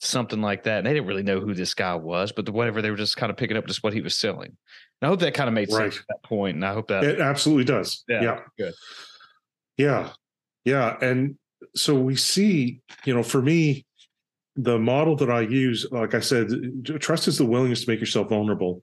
something 0.01 0.41
like 0.41 0.65
that, 0.65 0.79
and 0.79 0.87
they 0.87 0.95
didn't 0.95 1.09
really 1.09 1.23
know 1.23 1.41
who 1.41 1.55
this 1.55 1.75
guy 1.75 1.95
was, 1.95 2.33
but 2.33 2.47
the, 2.47 2.53
whatever 2.53 2.81
they 2.81 2.91
were 2.91 2.97
just 2.97 3.17
kind 3.17 3.31
of 3.31 3.37
picking 3.37 3.57
up 3.57 3.67
just 3.67 3.83
what 3.83 3.93
he 3.93 4.01
was 4.01 4.17
selling. 4.17 4.57
And 5.01 5.03
I 5.03 5.09
hope 5.09 5.21
that 5.21 5.35
kind 5.35 5.49
of 5.49 5.55
made 5.55 5.73
right. 5.73 5.93
sense 5.93 5.99
at 5.99 6.07
that 6.09 6.23
point, 6.23 6.55
and 6.55 6.65
I 6.65 6.73
hope 6.73 6.89
that 6.89 7.05
it 7.05 7.21
absolutely 7.21 7.65
does. 7.65 8.05
Yeah, 8.09 8.23
yeah, 8.23 8.41
good. 8.57 8.75
Yeah, 9.77 10.11
yeah, 10.65 10.97
and 11.01 11.37
so 11.75 11.95
we 11.95 12.17
see, 12.17 12.81
you 13.05 13.15
know, 13.15 13.23
for 13.23 13.43
me, 13.43 13.85
the 14.57 14.79
model 14.79 15.17
that 15.17 15.31
I 15.31 15.43
use, 15.43 15.87
like 15.91 16.15
I 16.15 16.21
said, 16.21 16.49
trust 17.01 17.29
is 17.29 17.39
the 17.39 17.45
willingness 17.45 17.85
to 17.85 17.91
make 17.91 18.01
yourself 18.01 18.29
vulnerable 18.29 18.83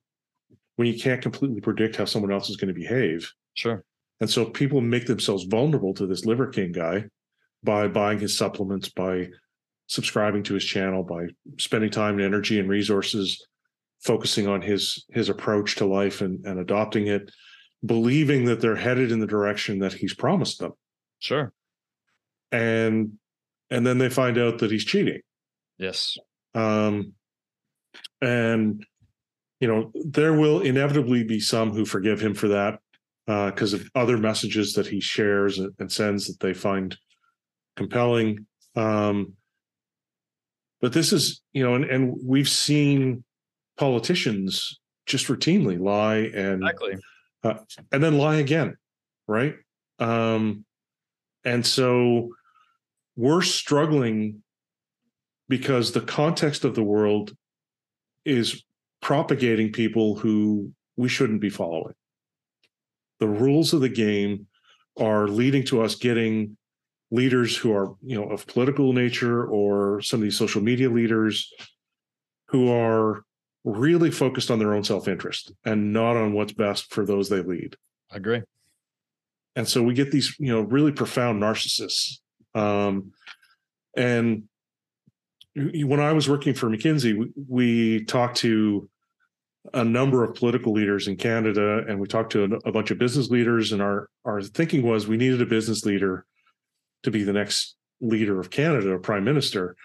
when 0.78 0.88
you 0.88 1.00
can't 1.00 1.22
completely 1.22 1.62
predict 1.62 1.96
how 1.96 2.06
someone 2.06 2.32
else 2.32 2.50
is 2.50 2.56
going 2.56 2.74
to 2.74 2.80
behave. 2.80 3.32
Sure. 3.54 3.84
And 4.26 4.30
so 4.32 4.44
people 4.44 4.82
make 4.82 5.06
themselves 5.06 5.44
vulnerable 5.44 5.94
to 5.94 6.08
this 6.08 6.26
Liver 6.26 6.48
King 6.48 6.72
guy 6.72 7.04
by 7.64 7.88
buying 7.88 8.18
his 8.18 8.36
supplements, 8.36 8.90
by 8.90 9.28
subscribing 9.86 10.42
to 10.46 10.56
his 10.56 10.66
channel, 10.66 11.04
by 11.04 11.28
spending 11.60 11.92
time 11.92 12.16
and 12.16 12.24
energy 12.24 12.60
and 12.60 12.68
resources 12.68 13.46
focusing 14.02 14.48
on 14.48 14.64
his 14.64 15.06
his 15.12 15.30
approach 15.30 15.76
to 15.76 15.86
life 15.86 16.22
and, 16.22 16.44
and 16.44 16.60
adopting 16.60 17.06
it, 17.06 17.30
believing 17.86 18.46
that 18.46 18.62
they're 18.62 18.76
headed 18.76 19.12
in 19.12 19.20
the 19.20 19.28
direction 19.28 19.78
that 19.78 19.94
he's 19.94 20.16
promised 20.16 20.58
them. 20.58 20.72
Sure. 21.20 21.54
And 22.52 23.20
and 23.70 23.86
then 23.86 24.00
they 24.00 24.10
find 24.10 24.40
out 24.40 24.58
that 24.58 24.72
he's 24.72 24.86
cheating. 24.86 25.22
Yes. 25.78 26.18
Um 26.56 27.14
and 28.24 28.84
you 29.60 29.68
know, 29.68 29.92
there 29.94 30.34
will 30.34 30.62
inevitably 30.62 31.26
be 31.26 31.40
some 31.40 31.74
who 31.74 31.86
forgive 31.86 32.20
him 32.20 32.34
for 32.34 32.48
that 32.48 32.80
because 33.26 33.74
uh, 33.74 33.78
of 33.78 33.90
other 33.96 34.18
messages 34.18 34.74
that 34.74 34.88
he 34.88 35.00
shares 35.00 35.60
and, 35.60 35.92
sends 35.92 36.28
that 36.28 36.40
they 36.40 36.54
find 36.54 36.96
compelling. 37.76 38.46
Um, 38.76 39.34
but 40.82 40.94
this 40.94 41.12
is, 41.12 41.42
you 41.54 41.64
know, 41.64 41.76
and, 41.76 41.86
and 41.86 42.16
we've 42.24 42.50
seen 42.50 43.24
politicians 43.78 44.80
just 45.06 45.28
routinely 45.28 45.80
lie 45.80 46.30
and 46.36 46.64
exactly. 46.64 46.98
uh, 47.44 47.56
and 47.92 48.04
then 48.04 48.18
lie 48.18 48.36
again, 48.36 48.76
right? 49.28 49.56
Um, 50.00 50.66
and 51.44 51.66
so 51.66 52.30
we're 53.16 53.42
struggling 53.42 54.44
because 55.48 55.92
the 55.92 56.02
context 56.02 56.66
of 56.66 56.76
the 56.76 56.84
world 56.84 57.36
is 58.26 58.64
propagating 59.02 59.72
people 59.72 60.16
who 60.16 60.72
we 60.98 61.08
shouldn't 61.08 61.42
be 61.42 61.50
following. 61.50 61.94
The 63.20 63.28
rules 63.28 63.74
of 63.74 63.82
the 63.82 63.90
game 63.90 64.48
are 65.00 65.28
leading 65.28 65.64
to 65.66 65.82
us 65.82 65.96
getting 65.96 66.58
leaders 67.12 67.56
who 67.56 67.74
are, 67.74 67.96
you 68.02 68.16
know, 68.20 68.30
of 68.30 68.48
political 68.48 68.94
nature 68.94 69.46
or 69.46 70.02
some 70.02 70.20
of 70.20 70.24
these 70.24 70.38
social 70.38 70.62
media 70.62 70.90
leaders 70.90 71.52
who 72.48 72.72
are 72.72 73.24
really 73.64 74.12
focused 74.12 74.52
on 74.52 74.60
their 74.60 74.74
own 74.74 74.84
self-interest 74.84 75.52
and 75.66 75.92
not 75.92 76.16
on 76.16 76.34
what's 76.34 76.54
best 76.54 76.94
for 76.94 77.06
those 77.06 77.30
they 77.30 77.42
lead. 77.42 77.76
I 78.12 78.18
agree. 78.18 78.42
And 79.56 79.68
so 79.68 79.82
we 79.82 79.94
get 79.94 80.12
these, 80.12 80.36
you 80.40 80.52
know, 80.52 80.62
really 80.62 80.92
profound 80.92 81.42
narcissists. 81.42 82.20
Um, 82.54 83.12
and 83.96 84.44
when 85.56 86.00
I 86.00 86.12
was 86.12 86.28
working 86.30 86.54
for 86.54 86.70
McKinsey, 86.70 87.18
we, 87.18 87.32
we 87.48 88.06
talked 88.06 88.38
to 88.38 88.90
a 89.74 89.84
number 89.84 90.24
of 90.24 90.36
political 90.36 90.74
leaders 90.74 91.08
in 91.08 91.16
Canada, 91.16 91.84
and 91.88 92.00
we 92.00 92.08
talked 92.08 92.32
to 92.34 92.60
a, 92.66 92.72
bunch 92.72 92.92
of 92.92 92.98
business 92.98 93.30
leaders. 93.30 93.72
And 93.72 93.82
our 93.82 94.10
our 94.24 94.42
thinking 94.42 94.84
was 94.84 95.08
we 95.08 95.18
needed 95.18 95.42
a 95.42 95.46
business 95.46 95.86
leader 95.86 96.26
to 97.04 97.12
be 97.12 97.24
the 97.24 97.34
next 97.34 97.76
leader 98.02 98.40
of 98.40 98.50
Canada, 98.50 98.92
a 98.92 99.00
prime 99.00 99.24
minister. 99.24 99.76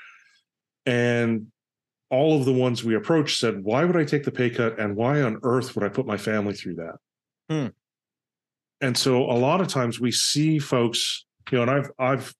And 0.86 1.46
all 2.10 2.38
of 2.38 2.44
the 2.44 2.52
ones 2.52 2.82
we 2.84 2.94
approached 2.94 3.38
said, 3.38 3.62
"Why 3.62 3.84
would 3.84 3.96
I 3.96 4.04
take 4.04 4.24
the 4.24 4.32
pay 4.32 4.50
cut, 4.50 4.78
and 4.78 4.96
why 4.96 5.22
on 5.22 5.38
earth 5.42 5.74
would 5.74 5.84
I 5.84 5.88
put 5.88 6.06
my 6.06 6.16
family 6.16 6.54
through 6.54 6.76
that?" 6.76 6.96
Hmm. 7.48 7.66
And 8.80 8.96
so 8.96 9.24
a 9.30 9.36
lot 9.38 9.60
of 9.60 9.68
times 9.68 10.00
we 10.00 10.10
see 10.10 10.58
folks, 10.58 11.26
you 11.50 11.58
know, 11.58 11.62
and 11.62 11.70
I've 11.70 11.90
I've 11.98 12.34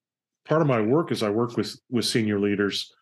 part 0.46 0.62
of 0.62 0.68
my 0.68 0.80
work 0.80 1.12
is 1.12 1.22
I 1.22 1.30
work 1.30 1.56
with 1.56 1.78
with 1.90 2.04
senior 2.04 2.40
leaders, 2.40 2.92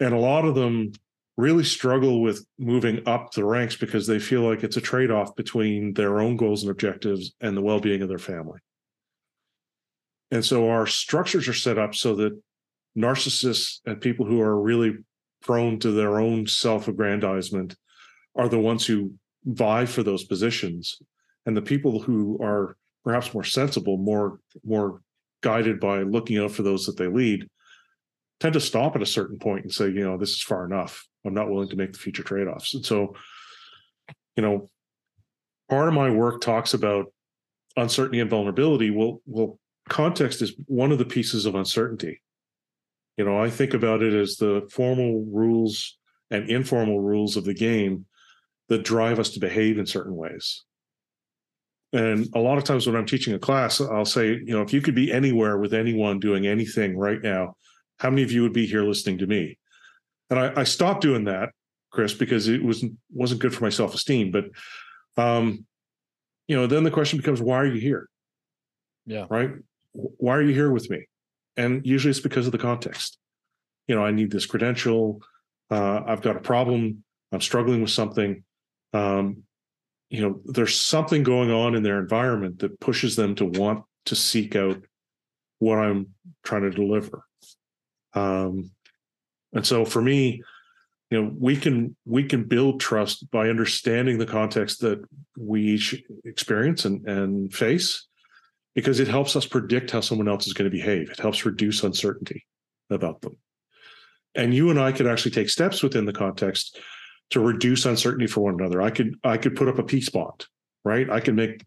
and 0.00 0.14
a 0.14 0.18
lot 0.18 0.44
of 0.44 0.54
them 0.54 0.92
really 1.36 1.64
struggle 1.64 2.22
with 2.22 2.46
moving 2.58 3.02
up 3.06 3.32
the 3.32 3.44
ranks 3.44 3.76
because 3.76 4.06
they 4.06 4.18
feel 4.18 4.42
like 4.42 4.62
it's 4.62 4.76
a 4.76 4.80
trade-off 4.80 5.34
between 5.34 5.92
their 5.94 6.20
own 6.20 6.36
goals 6.36 6.62
and 6.62 6.70
objectives 6.70 7.34
and 7.40 7.56
the 7.56 7.62
well-being 7.62 8.02
of 8.02 8.08
their 8.08 8.18
family. 8.18 8.60
And 10.30 10.44
so 10.44 10.68
our 10.68 10.86
structures 10.86 11.48
are 11.48 11.54
set 11.54 11.78
up 11.78 11.94
so 11.94 12.14
that 12.16 12.40
narcissists 12.96 13.80
and 13.84 14.00
people 14.00 14.26
who 14.26 14.40
are 14.40 14.60
really 14.60 14.96
prone 15.42 15.78
to 15.80 15.90
their 15.90 16.18
own 16.18 16.46
self-aggrandizement 16.46 17.76
are 18.36 18.48
the 18.48 18.58
ones 18.58 18.86
who 18.86 19.12
vie 19.44 19.84
for 19.84 20.02
those 20.02 20.24
positions 20.24 21.00
and 21.46 21.56
the 21.56 21.62
people 21.62 22.00
who 22.00 22.38
are 22.42 22.76
perhaps 23.04 23.34
more 23.34 23.44
sensible 23.44 23.98
more 23.98 24.40
more 24.64 25.02
guided 25.42 25.78
by 25.78 25.98
looking 26.02 26.38
out 26.38 26.50
for 26.50 26.62
those 26.62 26.86
that 26.86 26.96
they 26.96 27.06
lead 27.06 27.46
tend 28.44 28.52
to 28.52 28.60
stop 28.60 28.94
at 28.94 29.00
a 29.00 29.06
certain 29.06 29.38
point 29.38 29.64
and 29.64 29.72
say 29.72 29.86
you 29.86 30.04
know 30.04 30.18
this 30.18 30.32
is 30.32 30.42
far 30.42 30.66
enough 30.66 31.08
I'm 31.24 31.34
not 31.34 31.50
willing 31.50 31.68
to 31.70 31.76
make 31.76 31.92
the 31.92 31.98
future 31.98 32.22
trade 32.22 32.48
offs. 32.48 32.74
And 32.74 32.84
so, 32.84 33.14
you 34.36 34.42
know, 34.42 34.68
part 35.70 35.88
of 35.88 35.94
my 35.94 36.10
work 36.10 36.40
talks 36.40 36.74
about 36.74 37.06
uncertainty 37.76 38.20
and 38.20 38.30
vulnerability. 38.30 38.90
Well, 38.90 39.20
well, 39.26 39.58
context 39.88 40.42
is 40.42 40.54
one 40.66 40.92
of 40.92 40.98
the 40.98 41.04
pieces 41.04 41.46
of 41.46 41.54
uncertainty. 41.54 42.20
You 43.16 43.24
know, 43.24 43.42
I 43.42 43.48
think 43.48 43.74
about 43.74 44.02
it 44.02 44.12
as 44.12 44.36
the 44.36 44.68
formal 44.70 45.24
rules 45.30 45.96
and 46.30 46.50
informal 46.50 47.00
rules 47.00 47.36
of 47.36 47.44
the 47.44 47.54
game 47.54 48.06
that 48.68 48.84
drive 48.84 49.18
us 49.18 49.30
to 49.30 49.40
behave 49.40 49.78
in 49.78 49.86
certain 49.86 50.16
ways. 50.16 50.64
And 51.92 52.28
a 52.34 52.40
lot 52.40 52.58
of 52.58 52.64
times 52.64 52.86
when 52.86 52.96
I'm 52.96 53.06
teaching 53.06 53.34
a 53.34 53.38
class, 53.38 53.80
I'll 53.80 54.04
say, 54.04 54.30
you 54.30 54.46
know, 54.46 54.62
if 54.62 54.72
you 54.72 54.80
could 54.80 54.96
be 54.96 55.12
anywhere 55.12 55.58
with 55.58 55.72
anyone 55.72 56.18
doing 56.18 56.44
anything 56.44 56.98
right 56.98 57.22
now, 57.22 57.56
how 58.04 58.10
many 58.10 58.22
of 58.22 58.30
you 58.30 58.42
would 58.42 58.52
be 58.52 58.66
here 58.66 58.84
listening 58.84 59.18
to 59.18 59.26
me? 59.26 59.58
and 60.30 60.38
I, 60.38 60.60
I 60.60 60.64
stopped 60.64 61.00
doing 61.00 61.24
that, 61.24 61.50
Chris, 61.90 62.14
because 62.14 62.48
it 62.48 62.62
was 62.62 62.84
wasn't 63.12 63.40
good 63.40 63.54
for 63.54 63.64
my 63.64 63.70
self 63.70 63.94
esteem. 63.94 64.30
But 64.30 64.46
um, 65.16 65.66
you 66.48 66.56
know, 66.56 66.66
then 66.66 66.84
the 66.84 66.90
question 66.90 67.18
becomes, 67.18 67.40
why 67.40 67.58
are 67.58 67.66
you 67.66 67.80
here? 67.80 68.08
Yeah. 69.06 69.26
Right. 69.28 69.50
Why 69.92 70.34
are 70.34 70.42
you 70.42 70.52
here 70.52 70.70
with 70.70 70.90
me? 70.90 71.06
And 71.56 71.86
usually 71.86 72.10
it's 72.10 72.20
because 72.20 72.46
of 72.46 72.52
the 72.52 72.58
context. 72.58 73.18
You 73.86 73.94
know, 73.94 74.04
I 74.04 74.10
need 74.10 74.30
this 74.30 74.46
credential. 74.46 75.22
Uh, 75.70 76.00
I've 76.06 76.22
got 76.22 76.36
a 76.36 76.40
problem. 76.40 77.04
I'm 77.32 77.40
struggling 77.40 77.80
with 77.80 77.90
something. 77.90 78.42
Um, 78.92 79.44
you 80.10 80.20
know, 80.20 80.40
there's 80.46 80.80
something 80.80 81.22
going 81.22 81.50
on 81.50 81.74
in 81.74 81.82
their 81.82 81.98
environment 81.98 82.58
that 82.60 82.80
pushes 82.80 83.16
them 83.16 83.34
to 83.36 83.44
want 83.44 83.84
to 84.06 84.16
seek 84.16 84.56
out 84.56 84.82
what 85.58 85.78
I'm 85.78 86.08
trying 86.42 86.62
to 86.62 86.70
deliver. 86.70 87.24
Um, 88.14 88.70
and 89.52 89.66
so 89.66 89.84
for 89.84 90.02
me, 90.02 90.42
you 91.10 91.22
know, 91.22 91.32
we 91.38 91.56
can 91.56 91.94
we 92.04 92.24
can 92.24 92.44
build 92.44 92.80
trust 92.80 93.30
by 93.30 93.48
understanding 93.48 94.18
the 94.18 94.26
context 94.26 94.80
that 94.80 95.04
we 95.38 95.62
each 95.62 96.02
experience 96.24 96.84
and, 96.84 97.06
and 97.06 97.52
face, 97.52 98.06
because 98.74 99.00
it 99.00 99.08
helps 99.08 99.36
us 99.36 99.46
predict 99.46 99.90
how 99.90 100.00
someone 100.00 100.28
else 100.28 100.46
is 100.46 100.54
going 100.54 100.70
to 100.70 100.76
behave. 100.76 101.10
It 101.10 101.20
helps 101.20 101.44
reduce 101.44 101.84
uncertainty 101.84 102.46
about 102.90 103.20
them. 103.20 103.36
And 104.34 104.52
you 104.52 104.70
and 104.70 104.80
I 104.80 104.92
could 104.92 105.06
actually 105.06 105.30
take 105.30 105.50
steps 105.50 105.82
within 105.82 106.06
the 106.06 106.12
context 106.12 106.78
to 107.30 107.40
reduce 107.40 107.84
uncertainty 107.86 108.26
for 108.26 108.40
one 108.40 108.54
another. 108.54 108.82
I 108.82 108.90
could 108.90 109.14
I 109.22 109.36
could 109.36 109.54
put 109.54 109.68
up 109.68 109.78
a 109.78 109.84
peace 109.84 110.08
bond, 110.08 110.46
right? 110.84 111.08
I 111.08 111.20
can 111.20 111.36
make 111.36 111.64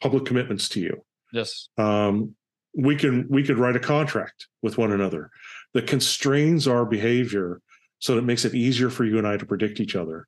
public 0.00 0.24
commitments 0.24 0.68
to 0.70 0.80
you. 0.80 1.04
Yes. 1.32 1.68
Um, 1.78 2.34
we 2.76 2.96
can 2.96 3.26
we 3.28 3.44
could 3.44 3.58
write 3.58 3.76
a 3.76 3.80
contract 3.80 4.48
with 4.62 4.78
one 4.78 4.90
another 4.90 5.30
that 5.74 5.86
constrains 5.86 6.66
our 6.66 6.84
behavior 6.84 7.60
so 7.98 8.14
that 8.14 8.20
it 8.20 8.24
makes 8.24 8.44
it 8.44 8.54
easier 8.54 8.90
for 8.90 9.04
you 9.04 9.18
and 9.18 9.26
I 9.26 9.36
to 9.36 9.46
predict 9.46 9.80
each 9.80 9.96
other, 9.96 10.26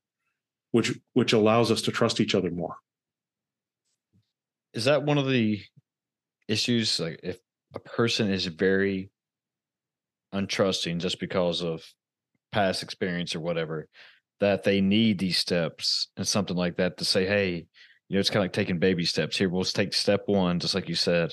which 0.71 0.99
which 1.15 1.33
allows 1.33 1.71
us 1.71 1.83
to 1.83 1.93
trust 1.93 2.21
each 2.21 2.35
other 2.35 2.51
more. 2.51 2.77
Is 4.75 4.85
that 4.85 5.05
one 5.05 5.19
of 5.19 5.29
the 5.29 5.61
issues? 6.49 7.01
Like 7.01 7.21
if 7.23 7.39
a 7.75 7.81
person 7.81 8.31
is 8.31 8.47
very 8.47 9.11
untrusting 10.35 10.99
just 10.99 11.21
because 11.21 11.63
of 11.63 11.85
past 12.53 12.83
experience 12.83 13.35
or 13.35 13.41
whatever, 13.41 13.89
that 14.41 14.65
they 14.65 14.81
need 14.81 15.19
these 15.19 15.39
steps 15.39 16.09
and 16.17 16.27
something 16.27 16.57
like 16.57 16.77
that 16.77 16.99
to 16.99 17.05
say, 17.05 17.27
hey, 17.27 17.67
you 18.09 18.17
know, 18.17 18.21
it's 18.21 18.31
kind 18.31 18.41
of 18.41 18.45
like 18.45 18.53
taking 18.53 18.79
baby 18.79 19.05
steps 19.05 19.37
here. 19.37 19.49
We'll 19.49 19.65
take 19.65 19.95
step 19.95 20.25
one, 20.27 20.59
just 20.59 20.75
like 20.75 20.89
you 20.89 20.95
said, 20.95 21.33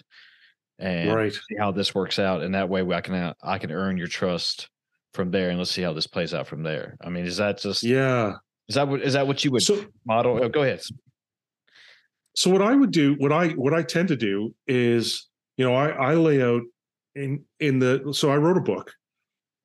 and 0.80 1.14
right. 1.14 1.34
see 1.34 1.56
how 1.58 1.72
this 1.72 1.94
works 1.94 2.20
out. 2.20 2.42
And 2.42 2.56
that 2.56 2.70
way, 2.70 2.82
I 2.82 3.02
can 3.02 3.14
uh, 3.14 3.34
I 3.44 3.58
can 3.58 3.72
earn 3.72 3.98
your 3.98 4.08
trust 4.08 4.70
from 5.14 5.32
there, 5.32 5.50
and 5.50 5.58
let's 5.58 5.72
see 5.72 5.82
how 5.82 5.94
this 5.94 6.08
plays 6.08 6.34
out 6.34 6.48
from 6.48 6.64
there. 6.64 6.98
I 7.02 7.10
mean, 7.10 7.26
is 7.26 7.38
that 7.38 7.60
just 7.60 7.84
yeah? 7.84 8.34
Is 8.68 8.76
that 8.76 8.88
what 8.88 9.02
is 9.02 9.14
that 9.14 9.28
what 9.28 9.44
you 9.44 9.52
would 9.52 9.64
so, 9.64 9.86
model? 10.06 10.42
Oh, 10.42 10.50
go 10.50 10.64
ahead. 10.64 10.82
So 12.36 12.50
what 12.50 12.62
I 12.62 12.74
would 12.74 12.92
do, 12.92 13.16
what 13.16 13.32
I 13.32 13.50
what 13.50 13.74
I 13.74 13.84
tend 13.84 14.08
to 14.10 14.16
do 14.16 14.56
is, 14.68 15.28
you 15.58 15.66
know, 15.66 15.76
I 15.76 15.90
I 15.90 16.14
lay 16.14 16.42
out 16.42 16.62
in 17.16 17.44
in 17.60 17.80
the 17.80 18.14
so 18.14 18.32
I 18.32 18.38
wrote 18.38 18.58
a 18.58 18.62
book 18.62 18.94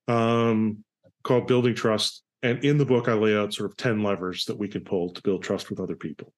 um 0.08 0.84
called 1.22 1.46
Building 1.46 1.74
Trust. 1.74 2.22
And 2.42 2.62
in 2.62 2.76
the 2.76 2.84
book, 2.84 3.08
I 3.08 3.14
lay 3.14 3.34
out 3.34 3.54
sort 3.54 3.70
of 3.70 3.76
10 3.78 4.02
levers 4.02 4.44
that 4.44 4.58
we 4.58 4.68
can 4.68 4.84
pull 4.84 5.14
to 5.14 5.22
build 5.22 5.42
trust 5.42 5.70
with 5.70 5.80
other 5.80 5.96
people. 5.96 6.34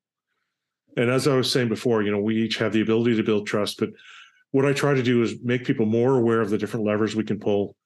And 0.97 1.11
as 1.11 1.27
I 1.27 1.35
was 1.35 1.51
saying 1.51 1.69
before, 1.69 2.03
you 2.03 2.13
know, 2.13 2.21
we 2.21 2.37
each 2.37 2.59
have 2.59 2.73
the 2.73 2.81
ability 2.81 3.17
to 3.17 3.25
build 3.25 3.49
trust, 3.49 3.81
but 3.81 3.91
what 4.53 4.65
I 4.65 4.73
try 4.73 4.95
to 4.95 5.03
do 5.03 5.23
is 5.23 5.43
make 5.43 5.65
people 5.65 5.87
more 5.87 6.17
aware 6.17 6.41
of 6.41 6.51
the 6.51 6.59
different 6.59 6.87
levers 6.87 7.15
we 7.15 7.25
can 7.25 7.39
pull 7.39 7.77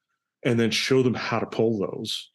and 0.42 0.58
then 0.58 0.70
show 0.70 1.02
them 1.02 1.14
how 1.14 1.38
to 1.38 1.46
pull 1.46 1.78
those 1.78 2.30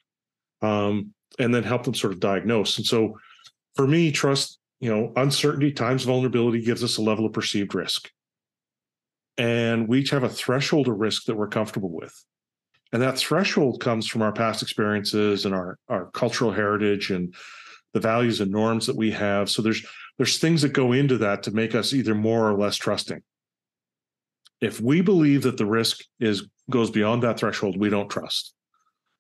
um, 0.62 1.14
and 1.40 1.54
then 1.54 1.64
help 1.64 1.84
them 1.84 1.94
sort 1.94 2.14
of 2.14 2.20
diagnose. 2.20 2.78
And 2.78 2.86
so 2.86 3.18
for 3.76 3.88
me, 3.88 4.12
trust, 4.12 4.60
you 4.80 4.94
know, 4.94 5.12
uncertainty 5.16 5.72
times 5.72 6.04
vulnerability 6.04 6.62
gives 6.62 6.84
us 6.84 6.98
a 6.98 7.02
level 7.02 7.26
of 7.26 7.34
perceived 7.34 7.76
risk. 7.76 8.10
And 9.38 9.88
we 9.88 10.00
each 10.00 10.12
have 10.12 10.24
a 10.24 10.30
threshold 10.30 10.88
of 10.88 10.98
risk 10.98 11.26
that 11.26 11.36
we're 11.36 11.48
comfortable 11.48 11.92
with. 11.92 12.14
And 12.94 13.02
that 13.02 13.18
threshold 13.18 13.82
comes 13.82 14.08
from 14.08 14.22
our 14.22 14.32
past 14.32 14.62
experiences 14.62 15.46
and 15.46 15.54
our, 15.54 15.78
our 15.90 16.06
cultural 16.12 16.52
heritage 16.52 17.12
and 17.12 17.34
the 17.94 18.00
values 18.00 18.42
and 18.42 18.52
norms 18.52 18.86
that 18.88 18.96
we 18.96 19.12
have. 19.12 19.50
So 19.50 19.62
there's 19.62 19.86
there's 20.18 20.38
things 20.38 20.62
that 20.62 20.72
go 20.72 20.94
into 20.94 21.18
that 21.18 21.44
to 21.44 21.52
make 21.52 21.76
us 21.76 21.94
either 21.94 22.16
more 22.16 22.50
or 22.50 22.58
less 22.58 22.78
trusting. 22.78 23.22
If 24.62 24.80
we 24.80 25.02
believe 25.02 25.44
that 25.44 25.58
the 25.58 25.66
risk 25.66 26.02
is 26.20 26.48
goes 26.70 26.90
beyond 26.90 27.24
that 27.24 27.40
threshold, 27.40 27.78
we 27.78 27.90
don't 27.90 28.10
trust. 28.10 28.54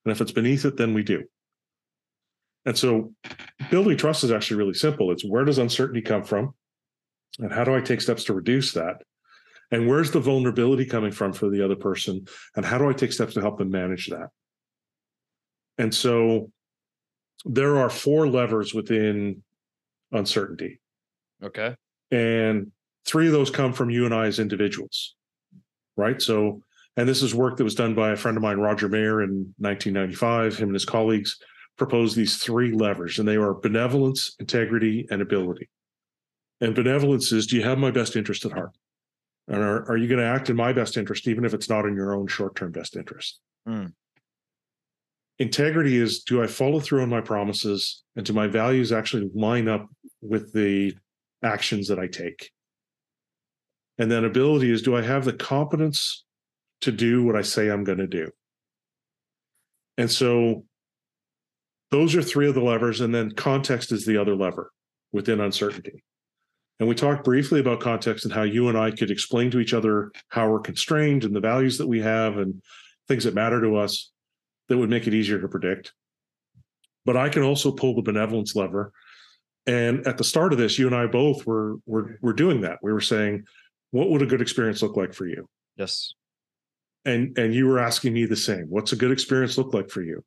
And 0.06 0.12
if 0.12 0.22
it's 0.22 0.32
beneath 0.32 0.66
it, 0.66 0.78
then 0.78 0.94
we 0.94 1.04
do. 1.04 1.24
And 2.66 2.78
so 2.78 3.14
building 3.70 3.98
trust 3.98 4.24
is 4.24 4.32
actually 4.32 4.58
really 4.58 4.74
simple. 4.74 5.12
It's 5.12 5.26
where 5.26 5.46
does 5.46 5.60
uncertainty 5.60 6.02
come 6.02 6.24
from? 6.24 6.54
And 7.40 7.52
how 7.52 7.64
do 7.64 7.76
I 7.76 7.82
take 7.82 8.02
steps 8.02 8.24
to 8.26 8.34
reduce 8.34 8.72
that? 8.74 9.02
And 9.72 9.88
where's 9.88 10.12
the 10.12 10.20
vulnerability 10.20 10.86
coming 10.86 11.12
from 11.12 11.34
for 11.34 11.50
the 11.50 11.64
other 11.64 11.76
person? 11.76 12.26
And 12.56 12.66
how 12.66 12.78
do 12.78 12.90
I 12.90 12.94
take 12.94 13.12
steps 13.12 13.34
to 13.34 13.42
help 13.42 13.58
them 13.58 13.70
manage 13.70 14.08
that? 14.08 14.30
And 15.78 15.94
so 15.94 16.52
there 17.46 17.78
are 17.78 17.90
four 17.90 18.28
levers 18.28 18.74
within 18.74 19.44
uncertainty. 20.12 20.80
Okay. 21.44 21.76
And 22.12 22.72
three 23.06 23.28
of 23.28 23.34
those 23.34 23.50
come 23.50 23.74
from 23.74 23.90
you 23.90 24.06
and 24.06 24.14
I 24.14 24.28
as 24.28 24.40
individuals. 24.40 25.16
Right. 25.98 26.22
So, 26.22 26.62
and 26.98 27.08
this 27.08 27.22
is 27.22 27.36
work 27.36 27.58
that 27.58 27.64
was 27.64 27.76
done 27.76 27.94
by 27.94 28.12
a 28.12 28.16
friend 28.16 28.38
of 28.38 28.44
mine, 28.44 28.58
Roger 28.58 28.90
Mayer, 28.90 29.22
in 29.22 29.54
1995. 29.60 30.58
Him 30.58 30.70
and 30.70 30.76
his 30.76 30.86
colleagues 30.86 31.38
proposed 31.78 32.16
these 32.16 32.38
three 32.38 32.72
levers, 32.72 33.20
and 33.20 33.28
they 33.28 33.36
are 33.36 33.54
benevolence, 33.54 34.36
integrity, 34.40 35.08
and 35.10 35.22
ability. 35.22 35.70
And 36.62 36.74
benevolence 36.74 37.32
is 37.32 37.48
do 37.48 37.58
you 37.58 37.64
have 37.64 37.78
my 37.78 37.92
best 37.92 38.16
interest 38.16 38.46
at 38.46 38.54
heart? 38.54 38.72
And 39.48 39.62
are, 39.62 39.90
are 39.92 39.98
you 39.98 40.08
going 40.08 40.20
to 40.20 40.26
act 40.26 40.50
in 40.50 40.56
my 40.56 40.74
best 40.74 40.98
interest, 40.98 41.28
even 41.28 41.46
if 41.46 41.54
it's 41.54 41.70
not 41.70 41.86
in 41.86 41.96
your 41.96 42.16
own 42.16 42.28
short 42.28 42.56
term 42.56 42.72
best 42.72 42.96
interest? 42.96 43.40
Mm. 43.68 43.94
Integrity 45.38 45.98
is 45.98 46.24
do 46.24 46.42
I 46.42 46.48
follow 46.48 46.80
through 46.80 47.02
on 47.02 47.10
my 47.10 47.22
promises 47.22 48.04
and 48.16 48.26
do 48.26 48.34
my 48.34 48.48
values 48.48 48.92
actually 48.92 49.30
line 49.36 49.68
up 49.68 49.88
with 50.22 50.54
the 50.54 50.96
actions 51.44 51.90
that 51.90 52.00
I 52.00 52.08
take? 52.08 52.52
And 53.98 54.12
then 54.12 54.26
ability 54.26 54.72
is 54.72 54.82
do 54.82 54.96
I 54.96 55.02
have 55.02 55.26
the 55.26 55.34
competence 55.34 56.26
to 56.82 56.92
do 56.92 57.24
what 57.24 57.36
I 57.36 57.42
say 57.42 57.70
I'm 57.70 57.84
going 57.84 58.00
to 58.00 58.08
do? 58.08 58.30
And 59.98 60.12
so 60.12 60.66
those 61.92 62.16
are 62.16 62.22
three 62.22 62.48
of 62.48 62.56
the 62.56 62.62
levers. 62.62 63.02
And 63.02 63.16
then 63.16 63.32
context 63.32 63.92
is 63.92 64.06
the 64.06 64.18
other 64.18 64.36
lever 64.36 64.72
within 65.14 65.40
uncertainty. 65.40 66.04
And 66.80 66.90
we 66.90 66.96
talked 66.96 67.24
briefly 67.24 67.62
about 67.62 67.80
context 67.80 68.26
and 68.26 68.34
how 68.34 68.44
you 68.44 68.68
and 68.68 68.78
I 68.78 68.92
could 68.92 69.10
explain 69.10 69.50
to 69.52 69.60
each 69.60 69.74
other 69.74 70.12
how 70.28 70.50
we're 70.50 70.60
constrained 70.60 71.24
and 71.24 71.34
the 71.34 71.40
values 71.40 71.78
that 71.78 71.88
we 71.88 72.02
have 72.02 72.38
and 72.38 72.62
things 73.08 73.24
that 73.24 73.34
matter 73.34 73.62
to 73.62 73.78
us 73.78 74.12
that 74.68 74.78
would 74.78 74.90
make 74.90 75.08
it 75.08 75.14
easier 75.14 75.40
to 75.40 75.48
predict. 75.48 75.94
But 77.06 77.16
I 77.16 77.30
can 77.30 77.44
also 77.44 77.72
pull 77.72 77.96
the 77.96 78.02
benevolence 78.02 78.56
lever. 78.56 78.92
And 79.68 80.06
at 80.06 80.18
the 80.18 80.24
start 80.24 80.52
of 80.52 80.60
this, 80.60 80.78
you 80.78 80.88
and 80.88 80.96
I 80.96 81.08
both 81.08 81.46
were 81.46 81.78
were 81.86 82.18
were 82.22 82.34
doing 82.34 82.62
that. 82.62 82.80
We 82.84 82.92
were 82.92 83.02
saying, 83.02 83.46
what 83.96 84.10
would 84.10 84.22
a 84.22 84.26
good 84.26 84.42
experience 84.42 84.82
look 84.82 84.98
like 84.98 85.14
for 85.14 85.26
you? 85.26 85.48
Yes. 85.78 86.14
And 87.06 87.38
and 87.38 87.54
you 87.54 87.66
were 87.66 87.80
asking 87.80 88.12
me 88.14 88.26
the 88.26 88.36
same. 88.36 88.66
What's 88.68 88.92
a 88.92 88.98
good 88.98 89.12
experience 89.12 89.58
look 89.58 89.74
like 89.74 89.90
for 89.90 90.02
you? 90.02 90.22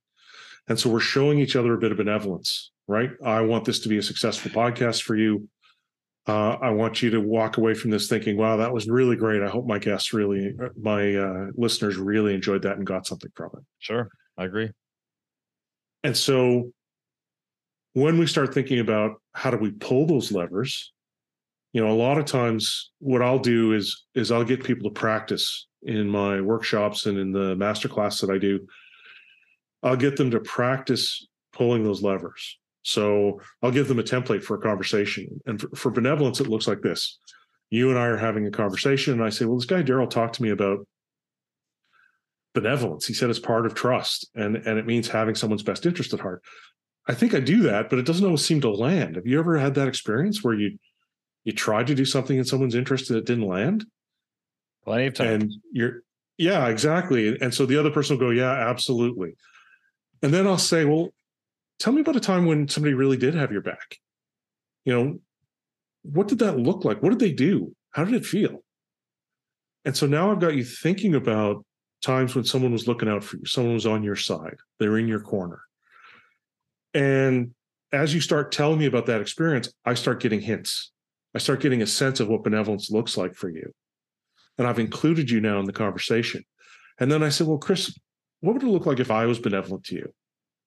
And 0.69 0.81
so 0.81 0.89
we're 0.89 1.01
showing 1.01 1.39
each 1.39 1.55
other 1.55 1.75
a 1.75 1.79
bit 1.79 1.93
of 1.93 1.99
benevolence, 1.99 2.71
right? 2.87 3.11
I 3.23 3.43
want 3.43 3.67
this 3.67 3.81
to 3.81 3.91
be 3.91 3.99
a 3.99 4.03
successful 4.03 4.51
podcast 4.51 5.03
for 5.03 5.17
you. 5.17 5.49
Uh, 6.27 6.57
I 6.63 6.71
want 6.71 7.03
you 7.03 7.11
to 7.11 7.21
walk 7.21 7.59
away 7.59 7.75
from 7.75 7.91
this 7.91 8.09
thinking, 8.09 8.39
wow, 8.39 8.57
that 8.57 8.73
was 8.73 8.89
really 8.89 9.17
great. 9.17 9.43
I 9.43 9.49
hope 9.49 9.67
my 9.67 9.79
guests 9.79 10.15
really, 10.15 10.55
my 10.81 11.15
uh, 11.17 11.47
listeners 11.55 11.97
really 11.97 12.35
enjoyed 12.35 12.63
that 12.63 12.77
and 12.77 12.87
got 12.87 13.07
something 13.07 13.31
from 13.35 13.51
it. 13.55 13.65
Sure. 13.79 14.09
I 14.37 14.45
agree. 14.45 14.71
And 16.05 16.17
so 16.17 16.73
when 17.93 18.19
we 18.19 18.27
start 18.27 18.55
thinking 18.55 18.79
about 18.79 19.23
how 19.33 19.51
do 19.51 19.57
we 19.59 19.73
pull 19.73 20.07
those 20.07 20.33
levers, 20.33 20.93
you 21.73 21.85
know, 21.85 21.91
a 21.91 21.95
lot 21.95 22.19
of 22.19 22.25
times 22.25 22.91
what 22.99 23.23
I'll 23.23 23.39
do 23.39 23.73
is 23.73 24.07
is 24.15 24.33
I'll 24.33 24.45
get 24.45 24.65
people 24.65 24.89
to 24.89 24.95
practice 24.95 25.67
in 25.83 26.09
my 26.09 26.41
workshops 26.41 27.07
and 27.07 27.19
in 27.19 27.33
the 27.33 27.55
masterclass 27.57 28.21
that 28.21 28.31
I 28.31 28.39
do. 28.39 28.67
I'll 29.83 29.97
get 29.97 30.17
them 30.17 30.31
to 30.33 30.41
practice 30.41 31.27
pulling 31.53 31.85
those 31.85 32.03
levers. 32.03 32.59
So 32.83 33.41
I'll 33.63 33.71
give 33.71 33.87
them 33.87 33.99
a 33.99 34.03
template 34.03 34.43
for 34.43 34.57
a 34.57 34.61
conversation. 34.61 35.41
And 35.47 35.61
for, 35.61 35.69
for 35.77 35.91
benevolence, 35.91 36.41
it 36.41 36.49
looks 36.49 36.67
like 36.67 36.81
this. 36.81 37.19
You 37.71 37.91
and 37.91 37.99
I 37.99 38.07
are 38.07 38.17
having 38.17 38.47
a 38.47 38.51
conversation, 38.51 39.13
and 39.13 39.23
I 39.23 39.29
say, 39.29 39.45
Well, 39.45 39.57
this 39.57 39.67
guy 39.67 39.83
Daryl 39.83 40.09
talked 40.09 40.37
to 40.37 40.43
me 40.43 40.51
about 40.51 40.87
benevolence. 42.55 43.07
He 43.07 43.15
said 43.15 43.31
it's 43.31 43.39
part 43.39 43.67
of 43.67 43.75
trust 43.75 44.29
and, 44.35 44.57
and 44.57 44.79
it 44.79 44.87
means 44.87 45.09
having 45.09 45.35
someone's 45.35 45.63
best 45.63 45.87
interest 45.87 46.13
at 46.13 46.21
heart. 46.21 46.43
I 47.07 47.15
think 47.15 47.35
I 47.35 47.41
do 47.41 47.63
that, 47.63 47.89
but 47.89 47.99
it 47.99 48.07
doesn't 48.07 48.25
always 48.25 48.45
seem 48.45 48.61
to 48.63 48.71
land. 48.71 49.17
Have 49.17 49.27
you 49.27 49.39
ever 49.39 49.57
had 49.57 49.75
that 49.75 49.89
experience 49.89 50.43
where 50.43 50.55
you 50.55 50.79
you 51.45 51.53
tried 51.53 51.87
to 51.89 51.95
do 51.95 52.05
something 52.05 52.37
in 52.37 52.45
someone's 52.45 52.75
interest 52.75 53.11
and 53.11 53.19
it 53.19 53.27
didn't 53.27 53.47
land? 53.47 53.87
Plenty 54.85 55.07
of 55.07 55.15
time. 55.15 55.27
And 55.27 55.53
you're 55.73 56.03
yeah, 56.39 56.69
exactly. 56.69 57.37
And 57.41 57.53
so 57.53 57.67
the 57.67 57.79
other 57.79 57.91
person 57.91 58.17
will 58.17 58.27
go, 58.27 58.31
Yeah, 58.31 58.53
absolutely. 58.53 59.35
And 60.23 60.33
then 60.33 60.47
I'll 60.47 60.57
say, 60.57 60.85
Well, 60.85 61.09
tell 61.79 61.93
me 61.93 62.01
about 62.01 62.17
a 62.17 62.21
time 62.21 62.47
when 62.47 62.69
somebody 62.69 62.95
really 62.95 63.17
did 63.17 63.35
have 63.35 63.53
your 63.53 63.61
back. 63.61 63.97
You 64.85 64.95
know, 64.95 65.19
what 66.03 66.29
did 66.29 66.39
that 66.39 66.59
look 66.59 66.85
like? 66.85 67.03
What 67.03 67.11
did 67.11 67.19
they 67.19 67.33
do? 67.33 67.75
How 67.91 68.05
did 68.05 68.15
it 68.15 68.25
feel? 68.25 68.63
And 69.85 69.97
so 69.97 70.07
now 70.07 70.31
I've 70.31 70.41
got 70.41 70.55
you 70.55 70.65
thinking 70.65 71.15
about 71.15 71.65
times 72.03 72.35
when 72.35 72.45
someone 72.45 72.73
was 72.73 72.87
looking 72.87 73.09
out 73.09 73.25
for 73.25 73.37
you, 73.37 73.45
someone 73.45 73.75
was 73.75 73.87
on 73.87 74.03
your 74.03 74.17
side, 74.17 74.57
they're 74.79 74.99
in 74.99 75.09
your 75.09 75.21
corner. 75.21 75.61
And 76.95 77.53
as 77.93 78.15
you 78.15 78.21
start 78.21 78.53
telling 78.53 78.79
me 78.79 78.87
about 78.87 79.07
that 79.07 79.21
experience, 79.21 79.73
I 79.85 79.95
start 79.95 80.21
getting 80.21 80.41
hints. 80.41 80.93
I 81.35 81.39
start 81.39 81.61
getting 81.61 81.83
a 81.83 81.87
sense 81.87 82.21
of 82.21 82.29
what 82.29 82.45
benevolence 82.45 82.91
looks 82.91 83.17
like 83.17 83.35
for 83.35 83.51
you. 83.51 83.73
And 84.57 84.67
I've 84.67 84.79
included 84.79 85.31
you 85.31 85.41
now 85.41 85.61
in 85.61 85.67
the 85.67 85.73
conversation. 85.73 86.43
And 86.99 87.13
then 87.13 87.23
I 87.23 87.29
said, 87.29 87.47
Well, 87.47 87.59
Chris, 87.59 87.97
what 88.41 88.55
would 88.55 88.63
it 88.63 88.67
look 88.67 88.87
like 88.87 89.01
if 89.01 89.11
I 89.11 89.27
was 89.27 89.39
benevolent 89.39 89.85
to 89.85 89.95
you? 89.95 90.13